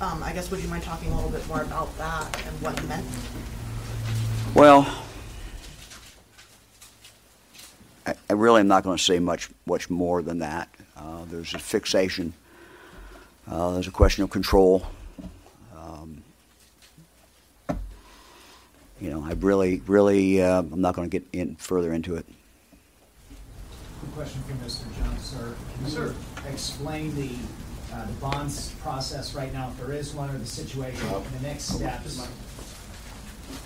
Um, 0.00 0.22
I 0.22 0.32
guess, 0.32 0.50
would 0.50 0.60
you 0.60 0.68
mind 0.68 0.84
talking 0.84 1.10
a 1.10 1.14
little 1.14 1.30
bit 1.30 1.46
more 1.48 1.62
about 1.62 1.96
that 1.98 2.24
and 2.46 2.62
what 2.62 2.78
it 2.78 2.88
meant? 2.88 3.06
Well, 4.54 4.86
I, 8.06 8.14
I 8.28 8.32
really 8.34 8.60
am 8.60 8.68
not 8.68 8.84
going 8.84 8.98
to 8.98 9.02
say 9.02 9.18
much, 9.18 9.48
much 9.64 9.88
more 9.88 10.20
than 10.20 10.40
that. 10.40 10.68
Uh, 10.94 11.24
there's 11.24 11.54
a 11.54 11.58
fixation. 11.58 12.34
Uh, 13.50 13.72
there's 13.72 13.88
a 13.88 13.92
question 13.92 14.24
of 14.24 14.30
control. 14.30 14.86
Um, 15.74 16.22
you 19.00 19.10
know, 19.10 19.24
I 19.24 19.32
really, 19.32 19.80
really, 19.86 20.42
uh, 20.42 20.58
I'm 20.58 20.82
not 20.82 20.94
going 20.94 21.08
to 21.08 21.18
get 21.18 21.26
in 21.32 21.56
further 21.56 21.94
into 21.94 22.16
it. 22.16 22.26
Good 24.02 24.14
question 24.14 24.42
for 24.42 24.52
Mr. 24.64 24.84
Jones, 25.02 25.24
sir. 25.24 25.54
Can 25.76 25.90
you 25.90 26.14
explain 26.52 27.14
the, 27.14 27.30
uh, 27.94 28.04
the 28.04 28.12
bonds 28.14 28.72
process 28.82 29.34
right 29.34 29.52
now, 29.52 29.70
if 29.70 29.78
there 29.78 29.94
is 29.96 30.12
one, 30.12 30.28
or 30.28 30.36
the 30.36 30.44
situation, 30.44 31.08
the 31.08 31.40
next 31.42 31.64
steps? 31.64 32.28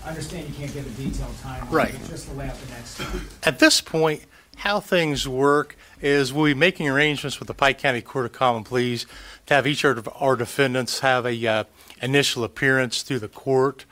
I 0.06 0.10
understand 0.10 0.48
you 0.48 0.54
can't 0.54 0.72
give 0.72 0.86
a 0.86 1.02
detailed 1.02 1.34
timeline. 1.42 1.72
Right. 1.72 1.92
but 2.00 2.08
Just 2.08 2.28
to 2.28 2.34
lay 2.34 2.48
out 2.48 2.54
the 2.60 2.72
next 2.72 2.90
step. 2.90 3.08
At 3.42 3.58
this 3.58 3.80
point, 3.80 4.22
how 4.58 4.78
things 4.78 5.26
work 5.26 5.76
is 6.00 6.32
we'll 6.32 6.44
be 6.46 6.54
making 6.54 6.88
arrangements 6.88 7.40
with 7.40 7.48
the 7.48 7.54
Pike 7.54 7.78
County 7.78 8.02
Court 8.02 8.26
of 8.26 8.32
Common 8.32 8.62
Pleas 8.62 9.04
to 9.46 9.54
have 9.54 9.66
each 9.66 9.82
of 9.82 10.08
our 10.20 10.36
defendants 10.36 11.00
have 11.00 11.26
a 11.26 11.46
uh, 11.46 11.64
initial 12.00 12.44
appearance 12.44 13.02
through 13.02 13.18
the 13.18 13.28
court, 13.28 13.84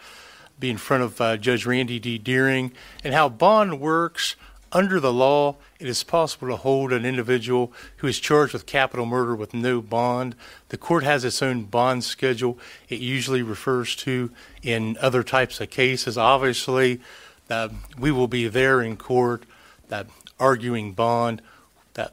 be 0.60 0.70
in 0.70 0.76
front 0.76 1.02
of 1.02 1.20
uh, 1.20 1.36
Judge 1.36 1.66
Randy 1.66 1.98
D. 1.98 2.16
Deering, 2.16 2.70
and 3.02 3.12
how 3.12 3.28
bond 3.28 3.80
works. 3.80 4.36
Under 4.74 4.98
the 4.98 5.12
law, 5.12 5.54
it 5.78 5.86
is 5.86 6.02
possible 6.02 6.48
to 6.48 6.56
hold 6.56 6.92
an 6.92 7.06
individual 7.06 7.72
who 7.98 8.08
is 8.08 8.18
charged 8.18 8.52
with 8.52 8.66
capital 8.66 9.06
murder 9.06 9.36
with 9.36 9.54
no 9.54 9.80
bond. 9.80 10.34
The 10.70 10.76
court 10.76 11.04
has 11.04 11.24
its 11.24 11.40
own 11.40 11.62
bond 11.62 12.02
schedule. 12.02 12.58
It 12.88 12.98
usually 12.98 13.40
refers 13.40 13.94
to 13.96 14.32
in 14.64 14.98
other 15.00 15.22
types 15.22 15.60
of 15.60 15.70
cases. 15.70 16.18
Obviously, 16.18 17.00
uh, 17.48 17.68
we 17.96 18.10
will 18.10 18.26
be 18.26 18.48
there 18.48 18.82
in 18.82 18.96
court 18.96 19.44
that 19.88 20.08
arguing 20.40 20.92
bond 20.92 21.40
that 21.92 22.12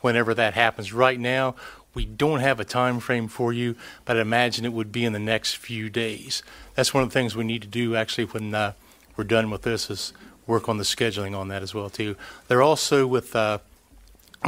whenever 0.00 0.32
that 0.32 0.54
happens 0.54 0.92
right 0.92 1.20
now 1.20 1.54
we 1.94 2.04
don't 2.04 2.40
have 2.40 2.60
a 2.60 2.64
time 2.64 3.00
frame 3.00 3.28
for 3.28 3.52
you 3.52 3.74
but 4.04 4.16
i 4.16 4.20
imagine 4.20 4.64
it 4.64 4.72
would 4.72 4.92
be 4.92 5.04
in 5.04 5.12
the 5.12 5.18
next 5.18 5.56
few 5.56 5.90
days 5.90 6.42
that's 6.74 6.94
one 6.94 7.02
of 7.02 7.10
the 7.10 7.12
things 7.12 7.36
we 7.36 7.44
need 7.44 7.60
to 7.60 7.68
do 7.68 7.94
actually 7.94 8.24
when 8.24 8.54
uh, 8.54 8.72
we're 9.16 9.24
done 9.24 9.50
with 9.50 9.62
this 9.62 9.90
is 9.90 10.12
work 10.48 10.68
on 10.68 10.78
the 10.78 10.84
scheduling 10.84 11.36
on 11.38 11.46
that 11.48 11.62
as 11.62 11.72
well 11.74 11.88
too 11.88 12.16
they're 12.48 12.62
also 12.62 13.06
with 13.06 13.36
uh, 13.36 13.58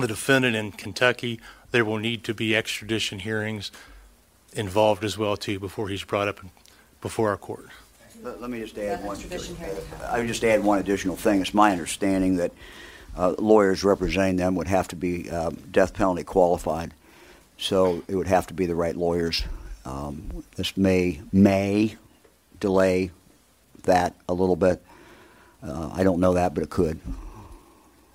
the 0.01 0.09
defendant 0.09 0.57
in 0.57 0.73
kentucky 0.73 1.39
there 1.71 1.85
will 1.85 1.99
need 1.99 2.25
to 2.25 2.35
be 2.35 2.57
extradition 2.57 3.21
hearings 3.21 3.71
involved 4.55 5.05
as 5.05 5.17
well 5.17 5.37
too 5.37 5.61
before 5.61 5.89
he's 5.89 6.03
brought 6.03 6.27
up 6.27 6.41
before 7.01 7.29
our 7.29 7.37
court 7.37 7.67
Let, 8.23 8.41
let 8.41 8.51
me 8.51 8.61
just 8.61 8.77
add 8.79 8.99
That 9.01 9.05
one. 9.07 9.17
extradition 9.17 9.55
hearing 9.57 9.77
would 9.77 9.85
happen. 9.85 10.07
I 10.11 10.19
would 10.19 10.27
just 10.29 10.43
add 10.45 10.65
one 10.65 10.79
additional 10.79 11.17
thing. 11.17 11.41
It's 11.41 11.55
my 11.55 11.71
understanding 11.71 12.37
that 12.37 12.53
uh, 13.17 13.35
lawyers 13.39 13.83
representing 13.85 14.37
them 14.37 14.55
would 14.57 14.69
have 14.69 14.89
to 14.89 14.97
be 14.97 15.29
uh, 15.31 15.51
death 15.71 15.95
penalty 15.95 16.23
qualified, 16.25 16.93
so 17.59 18.03
it 18.09 18.15
would 18.15 18.29
have 18.29 18.47
to 18.49 18.55
be 18.55 18.67
the 18.67 18.75
right 18.75 18.95
lawyers. 18.97 19.43
Um, 19.85 20.45
this 20.57 20.77
may 20.77 21.21
may 21.33 21.97
delay 22.61 23.11
that 23.85 24.15
a 24.29 24.35
little 24.35 24.55
bit. 24.57 24.83
Uh, 25.63 25.91
I 25.93 26.03
don't 26.03 26.21
know 26.21 26.35
that, 26.35 26.55
but 26.55 26.63
it 26.63 26.71
could. 26.71 27.01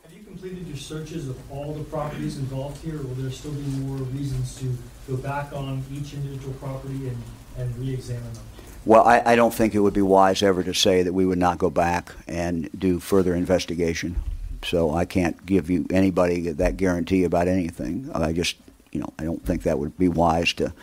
Have 0.03 0.13
you 0.13 0.23
completed 0.23 0.67
your 0.67 0.77
searches 0.77 1.29
of 1.29 1.37
all 1.51 1.73
the 1.73 1.83
properties 1.83 2.37
involved 2.37 2.83
here, 2.83 2.99
or 2.99 3.03
will 3.03 3.15
there 3.15 3.31
still 3.31 3.51
be 3.51 3.61
more 3.61 3.97
reasons 3.97 4.57
to 4.59 4.75
go 5.07 5.17
back 5.17 5.53
on 5.53 5.83
each 5.91 6.13
individual 6.13 6.53
property 6.55 7.07
and, 7.07 7.17
and 7.57 7.77
re-examine 7.77 8.33
them? 8.33 8.43
Well, 8.85 9.03
I, 9.03 9.21
I 9.25 9.35
don't 9.35 9.53
think 9.53 9.73
it 9.73 9.79
would 9.79 9.93
be 9.93 10.01
wise 10.01 10.43
ever 10.43 10.63
to 10.63 10.73
say 10.73 11.03
that 11.03 11.13
we 11.13 11.25
would 11.25 11.39
not 11.39 11.57
go 11.57 11.69
back 11.69 12.11
and 12.27 12.69
do 12.77 12.99
further 12.99 13.33
investigation. 13.35 14.15
So 14.63 14.91
I 14.91 15.05
can't 15.05 15.43
give 15.45 15.69
you 15.69 15.85
anybody 15.91 16.49
that 16.49 16.77
guarantee 16.77 17.23
about 17.23 17.47
anything. 17.47 18.09
I 18.13 18.31
just, 18.33 18.57
you 18.91 18.99
know, 18.99 19.13
I 19.19 19.23
don't 19.23 19.43
think 19.43 19.63
that 19.63 19.77
would 19.77 19.97
be 19.97 20.07
wise 20.07 20.53
to, 20.53 20.73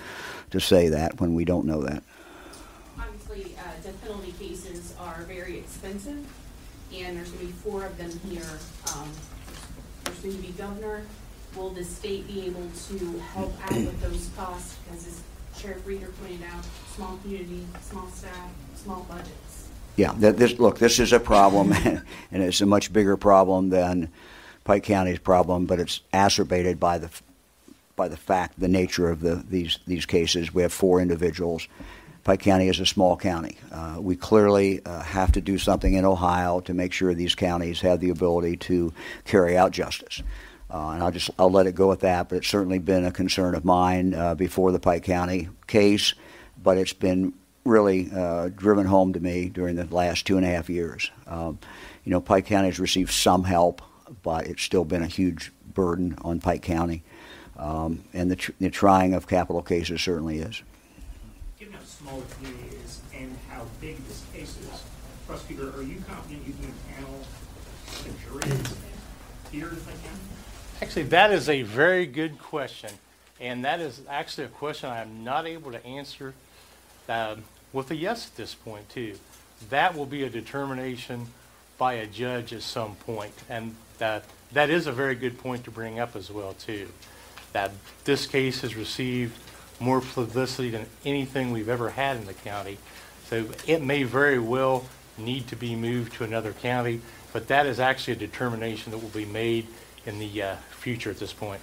to 0.50 0.60
say 0.60 0.88
that 0.88 1.20
when 1.20 1.34
we 1.34 1.44
don't 1.44 1.66
know 1.66 1.82
that. 1.82 2.02
Obviously, 2.98 3.56
uh, 3.56 3.62
death 3.82 4.00
penalty 4.02 4.32
cases 4.32 4.94
are 5.00 5.22
very 5.28 5.58
expensive, 5.58 6.24
and 6.94 7.16
there's 7.16 7.30
gonna 7.30 7.46
be 7.46 7.52
four 7.52 7.84
of 7.84 7.96
them 7.96 8.10
here. 8.28 8.58
Um, 8.94 9.10
There's 10.04 10.18
going 10.18 10.36
to 10.36 10.42
be 10.42 10.52
governor. 10.52 11.02
Will 11.56 11.70
the 11.70 11.84
state 11.84 12.26
be 12.26 12.46
able 12.46 12.68
to 12.88 13.18
help 13.34 13.54
out 13.64 13.72
with 13.72 14.00
those 14.00 14.30
costs? 14.36 14.76
Because 14.84 15.06
as 15.06 15.22
Sheriff 15.56 15.86
Reader 15.86 16.08
pointed 16.20 16.42
out, 16.52 16.64
small 16.94 17.18
community, 17.18 17.66
small 17.82 18.08
staff, 18.08 18.50
small 18.74 19.06
budgets. 19.08 19.68
Yeah, 19.96 20.14
this, 20.16 20.58
look, 20.58 20.78
this 20.78 20.98
is 20.98 21.12
a 21.12 21.20
problem, 21.20 21.72
and 21.84 22.02
it's 22.32 22.62
a 22.62 22.66
much 22.66 22.92
bigger 22.92 23.16
problem 23.16 23.68
than 23.68 24.10
Pike 24.64 24.84
County's 24.84 25.18
problem, 25.18 25.66
but 25.66 25.78
it's 25.78 26.00
acerbated 26.14 26.78
by 26.78 26.96
the, 26.96 27.10
by 27.94 28.08
the 28.08 28.16
fact, 28.16 28.58
the 28.58 28.68
nature 28.68 29.10
of 29.10 29.20
the, 29.20 29.44
these, 29.48 29.78
these 29.86 30.06
cases. 30.06 30.54
We 30.54 30.62
have 30.62 30.72
four 30.72 31.00
individuals. 31.00 31.68
Pike 32.24 32.40
County 32.40 32.68
is 32.68 32.78
a 32.78 32.86
small 32.86 33.16
county. 33.16 33.56
Uh, 33.72 33.96
we 33.98 34.14
clearly 34.14 34.80
uh, 34.84 35.02
have 35.02 35.32
to 35.32 35.40
do 35.40 35.58
something 35.58 35.94
in 35.94 36.04
Ohio 36.04 36.60
to 36.60 36.74
make 36.74 36.92
sure 36.92 37.14
these 37.14 37.34
counties 37.34 37.80
have 37.80 37.98
the 37.98 38.10
ability 38.10 38.56
to 38.58 38.92
carry 39.24 39.56
out 39.56 39.72
justice. 39.72 40.22
Uh, 40.70 40.90
and 40.90 41.02
I'll 41.02 41.10
just 41.10 41.30
I'll 41.38 41.50
let 41.50 41.66
it 41.66 41.74
go 41.74 41.90
at 41.90 42.00
that. 42.00 42.28
But 42.28 42.36
it's 42.36 42.48
certainly 42.48 42.78
been 42.78 43.04
a 43.04 43.10
concern 43.10 43.54
of 43.54 43.64
mine 43.64 44.14
uh, 44.14 44.34
before 44.36 44.70
the 44.70 44.78
Pike 44.78 45.02
County 45.02 45.48
case, 45.66 46.14
but 46.62 46.78
it's 46.78 46.92
been 46.92 47.34
really 47.64 48.08
uh, 48.14 48.48
driven 48.54 48.86
home 48.86 49.12
to 49.12 49.20
me 49.20 49.48
during 49.48 49.76
the 49.76 49.84
last 49.94 50.26
two 50.26 50.36
and 50.36 50.46
a 50.46 50.48
half 50.48 50.70
years. 50.70 51.10
Um, 51.26 51.58
you 52.04 52.10
know, 52.10 52.20
Pike 52.20 52.46
County 52.46 52.68
has 52.68 52.78
received 52.78 53.10
some 53.10 53.44
help, 53.44 53.82
but 54.22 54.46
it's 54.46 54.62
still 54.62 54.84
been 54.84 55.02
a 55.02 55.06
huge 55.08 55.52
burden 55.74 56.16
on 56.22 56.40
Pike 56.40 56.62
County, 56.62 57.02
um, 57.56 58.02
and 58.12 58.30
the, 58.30 58.36
tr- 58.36 58.52
the 58.58 58.70
trying 58.70 59.14
of 59.14 59.28
capital 59.28 59.62
cases 59.62 60.00
certainly 60.00 60.38
is. 60.38 60.62
Small 62.02 62.20
the 62.20 62.34
community 62.34 62.76
is 62.84 63.00
and 63.14 63.36
how 63.48 63.64
big 63.80 63.96
this 64.08 64.24
case 64.32 64.58
is, 64.58 64.82
prosecutor, 65.26 65.72
are 65.76 65.82
you 65.82 66.02
confident 66.08 66.44
you 66.44 66.52
can 66.54 66.72
panel 66.94 67.20
the 68.02 68.10
jury 68.24 68.58
here 69.52 69.68
if 69.68 69.86
I 69.86 69.92
can? 69.92 70.18
Actually, 70.80 71.04
that 71.04 71.30
is 71.30 71.48
a 71.48 71.62
very 71.62 72.06
good 72.06 72.40
question, 72.40 72.90
and 73.40 73.64
that 73.64 73.78
is 73.78 74.00
actually 74.08 74.44
a 74.46 74.48
question 74.48 74.90
I 74.90 75.00
am 75.00 75.22
not 75.22 75.46
able 75.46 75.70
to 75.70 75.86
answer 75.86 76.34
um, 77.08 77.44
with 77.72 77.90
a 77.92 77.96
yes 77.96 78.26
at 78.26 78.36
this 78.36 78.54
point, 78.54 78.88
too. 78.88 79.14
That 79.70 79.96
will 79.96 80.06
be 80.06 80.24
a 80.24 80.30
determination 80.30 81.28
by 81.78 81.94
a 81.94 82.06
judge 82.06 82.52
at 82.52 82.62
some 82.62 82.96
point, 82.96 83.34
and 83.48 83.76
that 83.98 84.24
is 84.56 84.88
a 84.88 84.92
very 84.92 85.14
good 85.14 85.38
point 85.38 85.62
to 85.64 85.70
bring 85.70 86.00
up 86.00 86.16
as 86.16 86.32
well, 86.32 86.54
too. 86.54 86.88
That 87.52 87.70
this 88.04 88.26
case 88.26 88.62
has 88.62 88.74
received 88.74 89.38
more 89.80 90.00
publicity 90.00 90.70
than 90.70 90.86
anything 91.04 91.52
we've 91.52 91.68
ever 91.68 91.90
had 91.90 92.16
in 92.16 92.26
the 92.26 92.34
county, 92.34 92.78
so 93.28 93.46
it 93.66 93.82
may 93.82 94.02
very 94.02 94.38
well 94.38 94.84
need 95.18 95.46
to 95.48 95.56
be 95.56 95.74
moved 95.74 96.12
to 96.14 96.24
another 96.24 96.52
county, 96.52 97.00
but 97.32 97.48
that 97.48 97.66
is 97.66 97.80
actually 97.80 98.14
a 98.14 98.16
determination 98.16 98.92
that 98.92 98.98
will 98.98 99.08
be 99.10 99.24
made 99.24 99.66
in 100.06 100.18
the 100.18 100.42
uh, 100.42 100.56
future 100.70 101.10
at 101.10 101.18
this 101.18 101.32
point. 101.32 101.60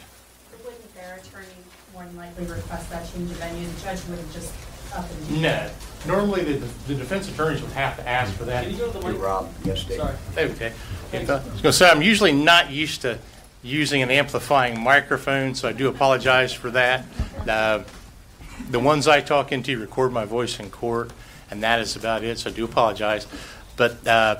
Wouldn't 0.64 0.96
their 0.96 1.16
attorney 1.16 1.48
more 1.94 2.04
than 2.04 2.16
likely 2.18 2.46
request 2.46 2.90
that 2.90 3.12
change 3.12 3.32
of 3.32 3.38
venue? 3.38 3.68
The 3.68 3.82
judge 3.82 4.06
wouldn't 4.08 4.32
just 4.32 4.54
up 4.94 5.10
and 5.10 5.28
do 5.28 5.38
No. 5.38 5.70
Normally, 6.08 6.44
the, 6.44 6.66
the 6.88 6.96
defense 6.96 7.30
attorneys 7.30 7.62
would 7.62 7.72
have 7.72 7.98
to 7.98 8.08
ask 8.08 8.34
for 8.34 8.46
that. 8.46 8.64
Can 8.64 8.74
you 8.74 8.80
go 8.80 8.92
to 8.92 8.98
the 8.98 9.06
Hey, 9.06 9.14
Rob, 9.14 9.52
yes, 9.64 9.84
Dave. 9.84 9.98
Sorry. 9.98 10.16
Okay. 10.38 10.74
And, 11.14 11.30
uh, 11.30 11.36
I 11.36 11.38
was 11.38 11.46
going 11.46 11.64
to 11.64 11.74
say, 11.74 11.90
I'm 11.90 12.02
usually 12.02 12.32
not 12.32 12.72
used 12.72 13.02
to 13.02 13.20
using 13.62 14.02
an 14.02 14.10
amplifying 14.10 14.80
microphone, 14.80 15.54
so 15.54 15.68
I 15.68 15.74
do 15.74 15.90
apologize 15.90 16.54
for 16.54 16.72
that. 16.72 17.06
Uh, 17.48 17.84
The 18.70 18.80
ones 18.80 19.08
I 19.08 19.22
talk 19.22 19.52
into 19.52 19.80
record 19.80 20.12
my 20.12 20.26
voice 20.26 20.60
in 20.60 20.70
court, 20.70 21.12
and 21.50 21.64
that 21.64 21.80
is 21.80 21.96
about 21.96 22.24
it, 22.24 22.40
so 22.40 22.50
I 22.50 22.54
do 22.54 22.66
apologize. 22.66 23.28
But 23.76 24.06
uh, 24.06 24.40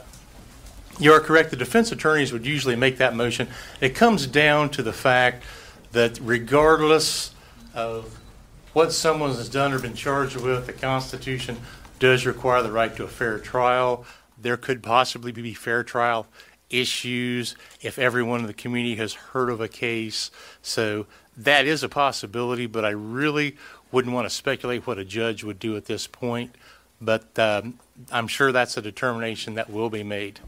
you 1.00 1.14
are 1.14 1.20
correct, 1.20 1.50
the 1.50 1.56
defense 1.56 1.92
attorneys 1.92 2.34
would 2.34 2.46
usually 2.46 2.76
make 2.76 2.98
that 2.98 3.16
motion. 3.16 3.48
It 3.82 3.96
comes 3.96 4.28
down 4.28 4.70
to 4.72 4.84
the 4.84 4.94
fact 4.94 5.44
that 5.92 6.20
regardless 6.22 7.34
of 7.74 8.20
what 8.74 8.92
someone 8.92 9.32
has 9.32 9.50
done 9.50 9.74
or 9.74 9.80
been 9.80 9.96
charged 9.96 10.36
with, 10.36 10.68
the 10.68 10.74
Constitution 10.74 11.58
does 11.98 12.26
require 12.26 12.62
the 12.62 12.72
right 12.72 12.96
to 12.96 13.04
a 13.04 13.08
fair 13.08 13.40
trial. 13.40 14.06
There 14.38 14.58
could 14.58 14.84
possibly 14.84 15.32
be 15.32 15.54
fair 15.54 15.84
trial 15.84 16.28
issues 16.70 17.56
if 17.82 17.98
everyone 17.98 18.42
in 18.42 18.48
the 18.48 18.54
community 18.54 18.96
has 18.96 19.14
heard 19.14 19.50
of 19.50 19.60
a 19.60 19.68
case. 19.68 20.32
So 20.62 21.08
that 21.36 21.66
is 21.66 21.84
a 21.84 21.90
possibility, 21.90 22.68
but 22.68 22.86
I 22.86 22.90
really 22.90 23.56
wouldn't 23.92 24.14
want 24.14 24.26
to 24.28 24.34
speculate 24.34 24.86
what 24.86 24.98
a 24.98 25.06
judge 25.06 25.44
would 25.44 25.60
do 25.60 25.76
at 25.78 25.86
this 25.86 26.08
point. 26.08 26.56
But 27.02 27.38
um, 27.40 27.80
I'm 28.12 28.28
sure 28.28 28.52
that's 28.52 28.76
a 28.78 28.82
determination 28.82 29.56
that 29.56 29.70
will 29.70 29.90
be 29.90 30.04
made. 30.04 30.40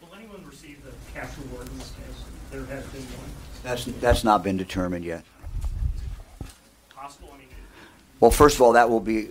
Will 0.00 0.08
anyone 0.16 0.44
receive 0.44 0.82
the 0.84 0.92
cash 1.12 1.30
reward 1.38 1.68
in 1.68 1.78
this 1.78 1.90
case? 1.90 2.24
There 2.50 2.64
has 2.64 2.84
been 2.86 3.02
one. 3.02 3.28
That's, 3.62 3.84
that's 3.84 4.24
not 4.24 4.42
been 4.42 4.56
determined 4.56 5.04
yet. 5.04 5.24
Possible, 6.94 7.30
I 7.34 7.38
mean, 7.38 7.46
Well, 8.20 8.30
first 8.30 8.56
of 8.56 8.62
all, 8.62 8.72
that 8.72 8.88
will 8.88 9.00
be, 9.00 9.28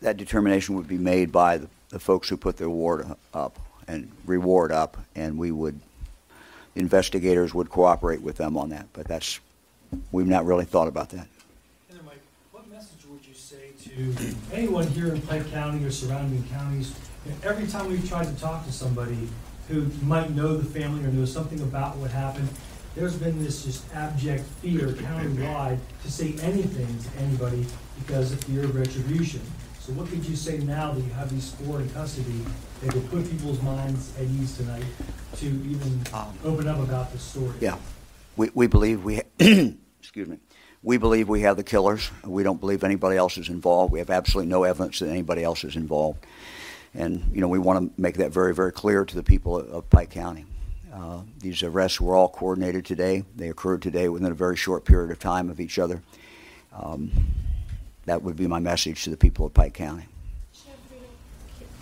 that 0.00 0.16
determination 0.16 0.74
would 0.76 0.88
be 0.88 0.98
made 0.98 1.30
by 1.30 1.58
the, 1.58 1.68
the 1.90 1.98
folks 2.00 2.28
who 2.28 2.36
put 2.36 2.56
the 2.56 2.64
award 2.64 3.06
up 3.34 3.58
and 3.86 4.10
reward 4.26 4.72
up, 4.72 4.96
and 5.14 5.38
we 5.38 5.52
would, 5.52 5.78
investigators 6.74 7.54
would 7.54 7.70
cooperate 7.70 8.20
with 8.20 8.36
them 8.36 8.56
on 8.56 8.70
that, 8.70 8.86
but 8.92 9.06
that's, 9.06 9.40
we've 10.12 10.26
not 10.26 10.44
really 10.44 10.64
thought 10.64 10.88
about 10.88 11.10
that. 11.10 11.26
Heather, 11.88 12.02
Mike, 12.04 12.20
what 12.52 12.68
message 12.68 13.06
would 13.08 13.24
you 13.26 13.34
say 13.34 13.72
to 13.98 14.34
anyone 14.52 14.86
here 14.86 15.12
in 15.12 15.20
Pike 15.22 15.50
County 15.50 15.84
or 15.84 15.90
surrounding 15.90 16.44
counties? 16.44 16.94
Every 17.42 17.66
time 17.66 17.90
we've 17.90 18.08
tried 18.08 18.26
to 18.26 18.40
talk 18.40 18.64
to 18.66 18.72
somebody 18.72 19.28
who 19.68 19.90
might 20.02 20.30
know 20.30 20.56
the 20.56 20.64
family 20.64 21.04
or 21.04 21.08
know 21.08 21.24
something 21.24 21.60
about 21.60 21.96
what 21.96 22.10
happened, 22.10 22.48
there's 22.94 23.16
been 23.16 23.42
this 23.42 23.64
just 23.64 23.84
abject 23.94 24.44
fear 24.62 24.88
countywide 24.88 25.78
to 26.02 26.10
say 26.10 26.34
anything 26.40 26.86
to 26.98 27.18
anybody 27.18 27.66
because 27.98 28.32
of 28.32 28.42
fear 28.44 28.64
of 28.64 28.74
retribution. 28.74 29.40
So 29.80 29.92
what 29.94 30.08
could 30.08 30.24
you 30.24 30.36
say 30.36 30.58
now 30.58 30.92
that 30.92 31.00
you 31.00 31.10
have 31.10 31.30
these 31.30 31.50
four 31.52 31.80
in 31.80 31.90
custody 31.90 32.44
that 32.82 32.92
could 32.92 33.10
put 33.10 33.28
people's 33.30 33.60
minds 33.62 34.12
at 34.16 34.24
ease 34.24 34.56
tonight 34.56 34.84
to 35.36 35.46
even 35.46 36.00
um, 36.12 36.38
open 36.44 36.68
up 36.68 36.78
about 36.78 37.12
this 37.12 37.22
story? 37.22 37.54
Yeah. 37.60 37.76
We, 38.36 38.50
we 38.54 38.68
believe 38.68 39.02
we, 39.02 39.22
excuse 39.38 40.28
me, 40.28 40.38
we 40.82 40.96
believe 40.96 41.28
we 41.28 41.40
have 41.42 41.56
the 41.56 41.64
killers. 41.64 42.10
We 42.24 42.42
don't 42.42 42.60
believe 42.60 42.84
anybody 42.84 43.16
else 43.16 43.36
is 43.38 43.48
involved. 43.48 43.92
We 43.92 43.98
have 43.98 44.10
absolutely 44.10 44.50
no 44.50 44.62
evidence 44.64 45.00
that 45.00 45.08
anybody 45.08 45.42
else 45.42 45.64
is 45.64 45.76
involved. 45.76 46.24
And, 46.94 47.30
you 47.32 47.40
know, 47.40 47.48
we 47.48 47.58
want 47.58 47.94
to 47.94 48.00
make 48.00 48.16
that 48.16 48.30
very, 48.30 48.54
very 48.54 48.72
clear 48.72 49.04
to 49.04 49.14
the 49.14 49.22
people 49.22 49.58
of- 49.58 49.68
of 49.68 49.90
Pike 49.90 50.10
County. 50.10 50.46
Uh, 50.92 51.20
These 51.40 51.62
arrests 51.62 52.00
were 52.00 52.16
all 52.16 52.28
coordinated 52.28 52.84
today. 52.86 53.24
They 53.36 53.48
occurred 53.50 53.82
today 53.82 54.08
within 54.08 54.30
a 54.32 54.34
very 54.34 54.56
short 54.56 54.84
period 54.84 55.10
of 55.10 55.18
time 55.18 55.50
of 55.50 55.60
each 55.60 55.78
other. 55.78 56.02
Um, 56.72 57.10
That 58.06 58.22
would 58.22 58.36
be 58.36 58.46
my 58.46 58.58
message 58.58 59.04
to 59.04 59.10
the 59.10 59.18
people 59.18 59.44
of 59.44 59.52
Pike 59.52 59.74
County. 59.74 60.06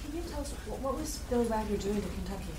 Can 0.03 0.16
you 0.16 0.22
tell 0.28 0.40
us, 0.40 0.51
what 0.66 0.80
what 0.80 0.99
was 0.99 1.18
Billy 1.30 1.44
Wagner 1.47 1.76
doing 1.76 2.03
to 2.03 2.09
Kentucky? 2.09 2.51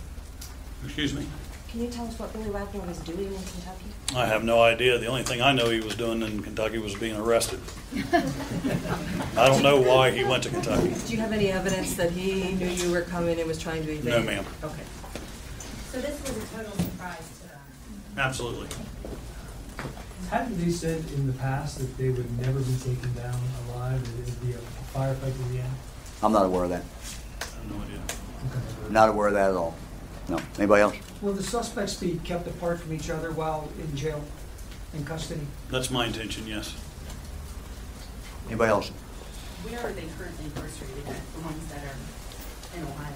Excuse 0.85 1.13
me? 1.13 1.25
Can 1.69 1.81
you 1.81 1.89
tell 1.89 2.07
us 2.07 2.17
what 2.17 2.31
Billy 2.31 2.49
Wagner 2.49 2.79
was 2.81 2.97
doing 2.99 3.27
in 3.27 3.33
Kentucky? 3.33 3.85
I 4.15 4.25
have 4.25 4.43
no 4.43 4.61
idea. 4.61 4.97
The 4.97 5.07
only 5.07 5.23
thing 5.23 5.41
I 5.41 5.51
know 5.51 5.69
he 5.69 5.81
was 5.81 5.95
doing 5.95 6.21
in 6.21 6.41
Kentucky 6.41 6.77
was 6.77 6.95
being 6.95 7.17
arrested. 7.17 7.59
I 9.37 9.47
don't 9.47 9.61
know 9.63 9.81
why 9.81 10.11
he 10.11 10.23
went 10.23 10.43
to 10.43 10.49
Kentucky. 10.49 10.93
Do 11.05 11.13
you 11.13 11.19
have 11.19 11.33
any 11.33 11.51
evidence 11.51 11.95
that 11.95 12.11
he 12.11 12.53
knew 12.53 12.67
you 12.67 12.91
were 12.91 13.01
coming 13.01 13.37
and 13.37 13.47
was 13.47 13.59
trying 13.59 13.85
to 13.85 13.91
evade? 13.91 14.05
No, 14.05 14.23
ma'am. 14.23 14.45
Okay. 14.63 14.83
So 15.91 15.99
this 15.99 16.21
was 16.21 16.37
a 16.37 16.55
total 16.55 16.71
surprise 16.71 17.29
to 17.41 17.47
them? 17.49 17.59
Absolutely. 18.17 18.67
Hadn't 20.29 20.57
they 20.59 20.71
said 20.71 21.03
in 21.15 21.27
the 21.27 21.33
past 21.33 21.79
that 21.79 21.97
they 21.97 22.09
would 22.09 22.39
never 22.39 22.59
be 22.59 22.75
taken 22.77 23.13
down 23.13 23.39
alive, 23.69 24.01
that 24.01 24.21
it 24.21 24.25
would 24.25 24.41
be 24.47 24.53
a 24.53 24.97
firefight 24.97 25.33
to 25.33 25.53
the 25.53 25.59
end? 25.59 25.73
I'm 26.23 26.31
not 26.31 26.45
aware 26.45 26.63
of 26.63 26.69
that. 26.69 26.83
I 27.41 27.45
have 27.45 27.71
no 27.71 27.83
idea. 27.83 27.99
Not 28.89 29.09
aware 29.09 29.27
of 29.27 29.33
that 29.33 29.49
at 29.51 29.55
all. 29.55 29.75
No. 30.29 30.39
Anybody 30.57 30.81
else? 30.81 30.95
Will 31.21 31.33
the 31.33 31.43
suspects 31.43 31.95
be 31.95 32.19
kept 32.23 32.47
apart 32.47 32.81
from 32.81 32.93
each 32.93 33.09
other 33.09 33.31
while 33.31 33.69
in 33.79 33.95
jail, 33.95 34.23
in 34.93 35.05
custody? 35.05 35.41
That's 35.69 35.89
my 35.89 36.05
intention, 36.05 36.45
yes. 36.47 36.75
Anybody 38.47 38.69
else? 38.69 38.89
Where 38.89 39.79
are 39.79 39.93
they 39.93 40.05
currently 40.17 40.45
incarcerated 40.45 41.07
at, 41.07 41.33
the 41.33 41.39
ones 41.41 41.67
that 41.71 41.83
are 41.83 42.77
in 42.77 42.83
Ohio? 42.83 43.13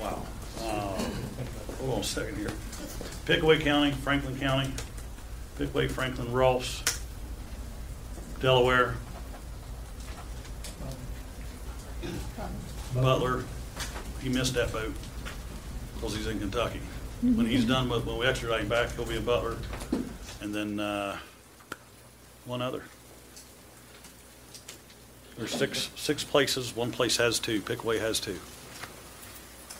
Wow. 0.00 0.22
Uh, 0.60 1.10
Hold 1.78 1.94
on 1.94 2.00
a 2.00 2.04
second 2.04 2.36
here. 2.36 2.50
Pickaway 3.26 3.60
County, 3.60 3.92
Franklin 3.92 4.38
County, 4.38 4.72
Pickaway, 5.56 5.88
Franklin, 5.88 6.32
Ross, 6.32 6.82
Delaware, 8.40 8.96
Butler. 12.94 13.44
He 14.22 14.28
missed 14.28 14.54
that 14.54 14.70
vote 14.70 14.92
because 15.94 16.16
he's 16.16 16.26
in 16.26 16.38
Kentucky. 16.38 16.80
When 17.22 17.46
he's 17.46 17.64
done 17.64 17.88
with, 17.88 18.06
when 18.06 18.18
we 18.18 18.26
extradite 18.26 18.62
him 18.62 18.68
back, 18.68 18.94
he'll 18.94 19.04
be 19.04 19.16
in 19.16 19.24
Butler. 19.24 19.56
And 20.40 20.54
then 20.54 20.80
uh, 20.80 21.18
one 22.46 22.62
other. 22.62 22.82
There's 25.36 25.52
six, 25.52 25.90
six 25.96 26.24
places. 26.24 26.74
One 26.74 26.90
place 26.90 27.16
has 27.18 27.38
two. 27.38 27.60
Pickaway 27.60 27.98
has 27.98 28.20
two. 28.20 28.38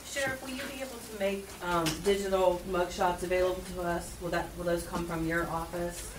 Sheriff, 0.06 0.42
will 0.42 0.50
you 0.50 0.62
be 0.74 0.82
able 0.82 0.98
to 0.98 1.18
make 1.18 1.46
um, 1.62 1.84
digital 2.04 2.60
mugshots 2.68 3.22
available 3.22 3.62
to 3.74 3.82
us? 3.82 4.14
Will 4.20 4.30
that, 4.30 4.48
will 4.56 4.64
those 4.64 4.86
come 4.86 5.06
from 5.06 5.26
your 5.26 5.46
office 5.48 6.12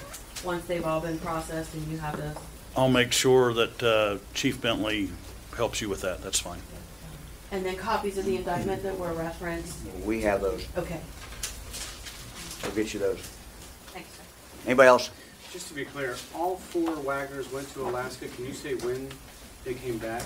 once 0.43 0.65
they've 0.65 0.86
all 0.86 1.01
been 1.01 1.19
processed 1.19 1.74
and 1.74 1.88
you 1.88 1.97
have 1.97 2.17
those? 2.17 2.36
I'll 2.76 2.89
make 2.89 3.11
sure 3.11 3.53
that 3.53 3.84
uh, 3.84 4.17
Chief 4.34 4.61
Bentley 4.61 5.09
helps 5.55 5.82
you 5.82 5.89
with 5.89 6.01
that. 6.01 6.24
That's 6.24 6.39
fine. 6.39 6.61
And 7.51 7.65
then 7.65 7.75
copies 7.75 8.17
of 8.17 8.25
the 8.25 8.37
indictment 8.37 8.81
that 8.83 8.97
were 8.97 9.11
referenced? 9.13 9.77
We 10.05 10.21
have 10.21 10.41
those. 10.41 10.65
Okay, 10.77 10.99
We'll 12.63 12.71
get 12.71 12.93
you 12.93 12.99
those. 12.99 13.19
thanks, 13.87 14.09
sir. 14.11 14.21
Anybody 14.67 14.87
else? 14.87 15.09
Just 15.51 15.67
to 15.67 15.73
be 15.73 15.83
clear, 15.83 16.15
all 16.33 16.55
four 16.55 16.87
Wagners 17.03 17.51
went 17.51 17.67
to 17.73 17.81
Alaska. 17.81 18.27
Can 18.29 18.45
you 18.45 18.53
say 18.53 18.75
when 18.75 19.09
they 19.65 19.73
came 19.73 19.97
back? 19.97 20.23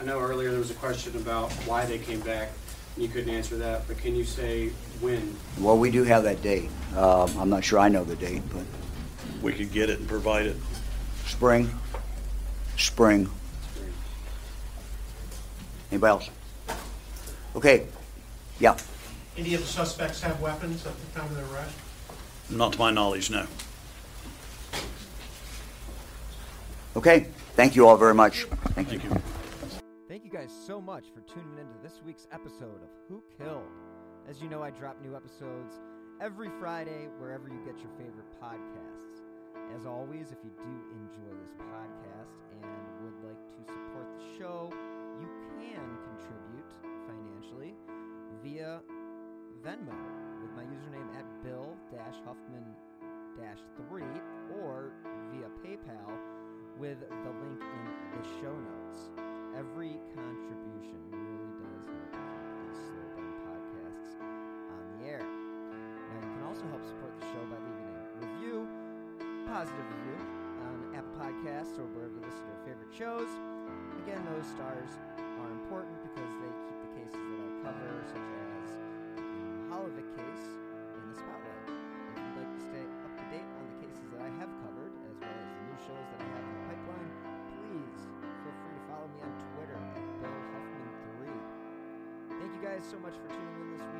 I 0.00 0.04
know 0.04 0.18
earlier 0.18 0.50
there 0.50 0.58
was 0.60 0.70
a 0.70 0.74
question 0.74 1.14
about 1.16 1.52
why 1.66 1.84
they 1.84 1.98
came 1.98 2.20
back, 2.20 2.48
and 2.94 3.04
you 3.04 3.10
couldn't 3.10 3.28
answer 3.34 3.56
that, 3.58 3.86
but 3.86 3.98
can 3.98 4.16
you 4.16 4.24
say 4.24 4.68
when? 5.00 5.36
Well, 5.58 5.76
we 5.78 5.90
do 5.90 6.04
have 6.04 6.22
that 6.22 6.40
date. 6.40 6.70
Uh, 6.96 7.28
I'm 7.38 7.50
not 7.50 7.64
sure 7.64 7.78
I 7.78 7.88
know 7.88 8.02
the 8.04 8.16
date, 8.16 8.42
but 8.52 8.64
We 9.42 9.52
could 9.52 9.72
get 9.72 9.90
it 9.90 9.98
and 9.98 10.08
provide 10.08 10.46
it. 10.46 10.56
spring, 11.26 11.70
spring. 12.78 13.28
Anybody 15.90 16.10
else? 16.10 16.30
Okay, 17.56 17.86
yeah. 18.58 18.76
Any 19.36 19.54
of 19.54 19.60
the 19.60 19.66
suspects 19.66 20.20
have 20.22 20.40
weapons 20.40 20.86
at 20.86 20.94
the 20.96 21.18
time 21.18 21.28
of 21.30 21.36
their 21.36 21.46
arrest? 21.46 21.76
Not 22.48 22.74
to 22.74 22.78
my 22.78 22.90
knowledge, 22.90 23.30
no. 23.30 23.46
Okay, 26.96 27.28
thank 27.54 27.76
you 27.76 27.86
all 27.86 27.96
very 27.96 28.14
much. 28.14 28.44
Thank 28.74 28.92
you. 28.92 29.00
Thank 30.08 30.24
you 30.24 30.30
guys 30.30 30.50
so 30.66 30.80
much 30.80 31.06
for 31.14 31.20
tuning 31.20 31.58
into 31.58 31.74
this 31.82 32.00
week's 32.04 32.26
episode 32.32 32.82
of 32.82 32.90
Who 33.08 33.22
Killed. 33.38 33.62
As 34.28 34.42
you 34.42 34.48
know, 34.48 34.62
I 34.62 34.70
drop 34.70 35.00
new 35.02 35.16
episodes 35.16 35.74
every 36.20 36.50
Friday 36.60 37.08
wherever 37.18 37.48
you 37.48 37.58
get 37.64 37.78
your 37.78 37.90
favorite 37.96 38.26
podcasts. 38.42 39.22
As 39.74 39.86
always, 39.86 40.32
if 40.32 40.38
you 40.44 40.50
do 40.50 40.74
enjoy 40.92 41.34
this 41.42 41.54
podcast 41.58 42.34
and 42.52 42.66
would 43.02 43.28
like 43.28 43.38
to 43.56 43.72
support 43.72 44.06
the 44.18 44.38
show, 44.38 44.72
via 48.42 48.80
Venmo 49.64 49.96
with 50.40 50.52
my 50.56 50.64
username 50.64 51.10
at 51.18 51.26
Bill-Huffman-3 51.44 54.02
or 54.62 54.92
via 55.32 55.48
PayPal 55.60 56.10
with 56.78 57.00
the 57.00 57.32
link 57.44 57.60
in 57.60 57.84
the 58.16 58.22
show 58.40 58.56
notes. 58.56 59.00
Every 59.56 60.00
contribution 60.14 61.00
really 61.12 61.52
does 61.60 61.84
help 61.84 62.16
keep 62.16 62.40
these 62.64 62.80
slow 62.88 63.20
podcasts 63.44 64.16
on 64.72 64.80
the 64.96 65.04
air. 65.04 65.20
Now 65.20 66.16
you 66.24 66.32
can 66.32 66.44
also 66.48 66.64
help 66.72 66.80
support 66.84 67.12
the 67.20 67.26
show 67.26 67.44
by 67.52 67.58
leaving 67.60 67.92
a 67.92 68.24
review, 68.24 68.64
positive 69.44 69.84
review 70.00 70.16
on 70.64 70.96
Apple 70.96 71.12
Podcasts 71.20 71.76
or 71.76 71.84
wherever 71.92 72.16
you 72.16 72.24
listen 72.24 72.40
to 72.40 72.48
your 72.48 72.64
favorite 72.64 72.94
shows. 72.96 73.28
Again, 74.06 74.24
those 74.32 74.48
stars 74.48 74.96
cover, 77.70 78.02
such 78.10 78.18
as 78.18 78.74
the 79.14 79.22
Holovic 79.70 80.08
case, 80.18 80.46
in 80.90 81.02
the 81.06 81.14
spotlight. 81.14 81.70
If 81.70 82.18
you'd 82.18 82.38
like 82.42 82.50
to 82.50 82.62
stay 82.66 82.82
up 82.82 83.14
to 83.14 83.24
date 83.30 83.46
on 83.46 83.62
the 83.70 83.76
cases 83.78 84.10
that 84.10 84.26
I 84.26 84.30
have 84.42 84.50
covered, 84.66 84.90
as 85.06 85.14
well 85.22 85.30
as 85.30 85.46
the 85.54 85.62
new 85.70 85.78
shows 85.86 86.02
that 86.02 86.18
I 86.18 86.28
have 86.34 86.44
in 86.50 86.54
the 86.58 86.64
pipeline, 86.66 87.10
please 87.62 88.10
feel 88.42 88.54
free 88.58 88.74
to 88.74 88.84
follow 88.90 89.06
me 89.14 89.22
on 89.22 89.30
Twitter 89.54 89.78
at 89.78 90.02
Bill 90.18 90.34
Huffman3. 90.50 91.30
Thank 92.42 92.50
you 92.58 92.62
guys 92.66 92.82
so 92.82 92.98
much 92.98 93.14
for 93.22 93.30
tuning 93.30 93.58
in 93.62 93.68
this 93.78 93.86
week, 93.94 93.99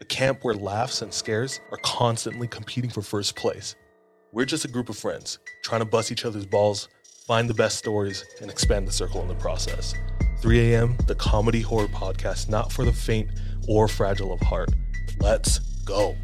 A 0.00 0.04
camp 0.04 0.44
where 0.44 0.54
laughs 0.54 1.02
and 1.02 1.12
scares 1.12 1.60
are 1.72 1.78
constantly 1.78 2.46
competing 2.46 2.88
for 2.88 3.02
first 3.02 3.34
place. 3.34 3.74
We're 4.30 4.44
just 4.44 4.64
a 4.64 4.68
group 4.68 4.88
of 4.88 4.96
friends 4.96 5.40
trying 5.64 5.80
to 5.80 5.84
bust 5.84 6.12
each 6.12 6.24
other's 6.24 6.46
balls, 6.46 6.88
find 7.26 7.50
the 7.50 7.54
best 7.54 7.78
stories, 7.78 8.24
and 8.40 8.48
expand 8.48 8.86
the 8.86 8.92
circle 8.92 9.20
in 9.22 9.28
the 9.28 9.34
process. 9.34 9.94
3 10.40 10.72
a.m., 10.72 10.96
the 11.08 11.16
comedy 11.16 11.60
horror 11.60 11.88
podcast 11.88 12.48
not 12.48 12.70
for 12.70 12.84
the 12.84 12.92
faint 12.92 13.28
or 13.66 13.88
fragile 13.88 14.32
of 14.32 14.40
heart. 14.40 14.70
Let's 15.18 15.58
go. 15.84 16.14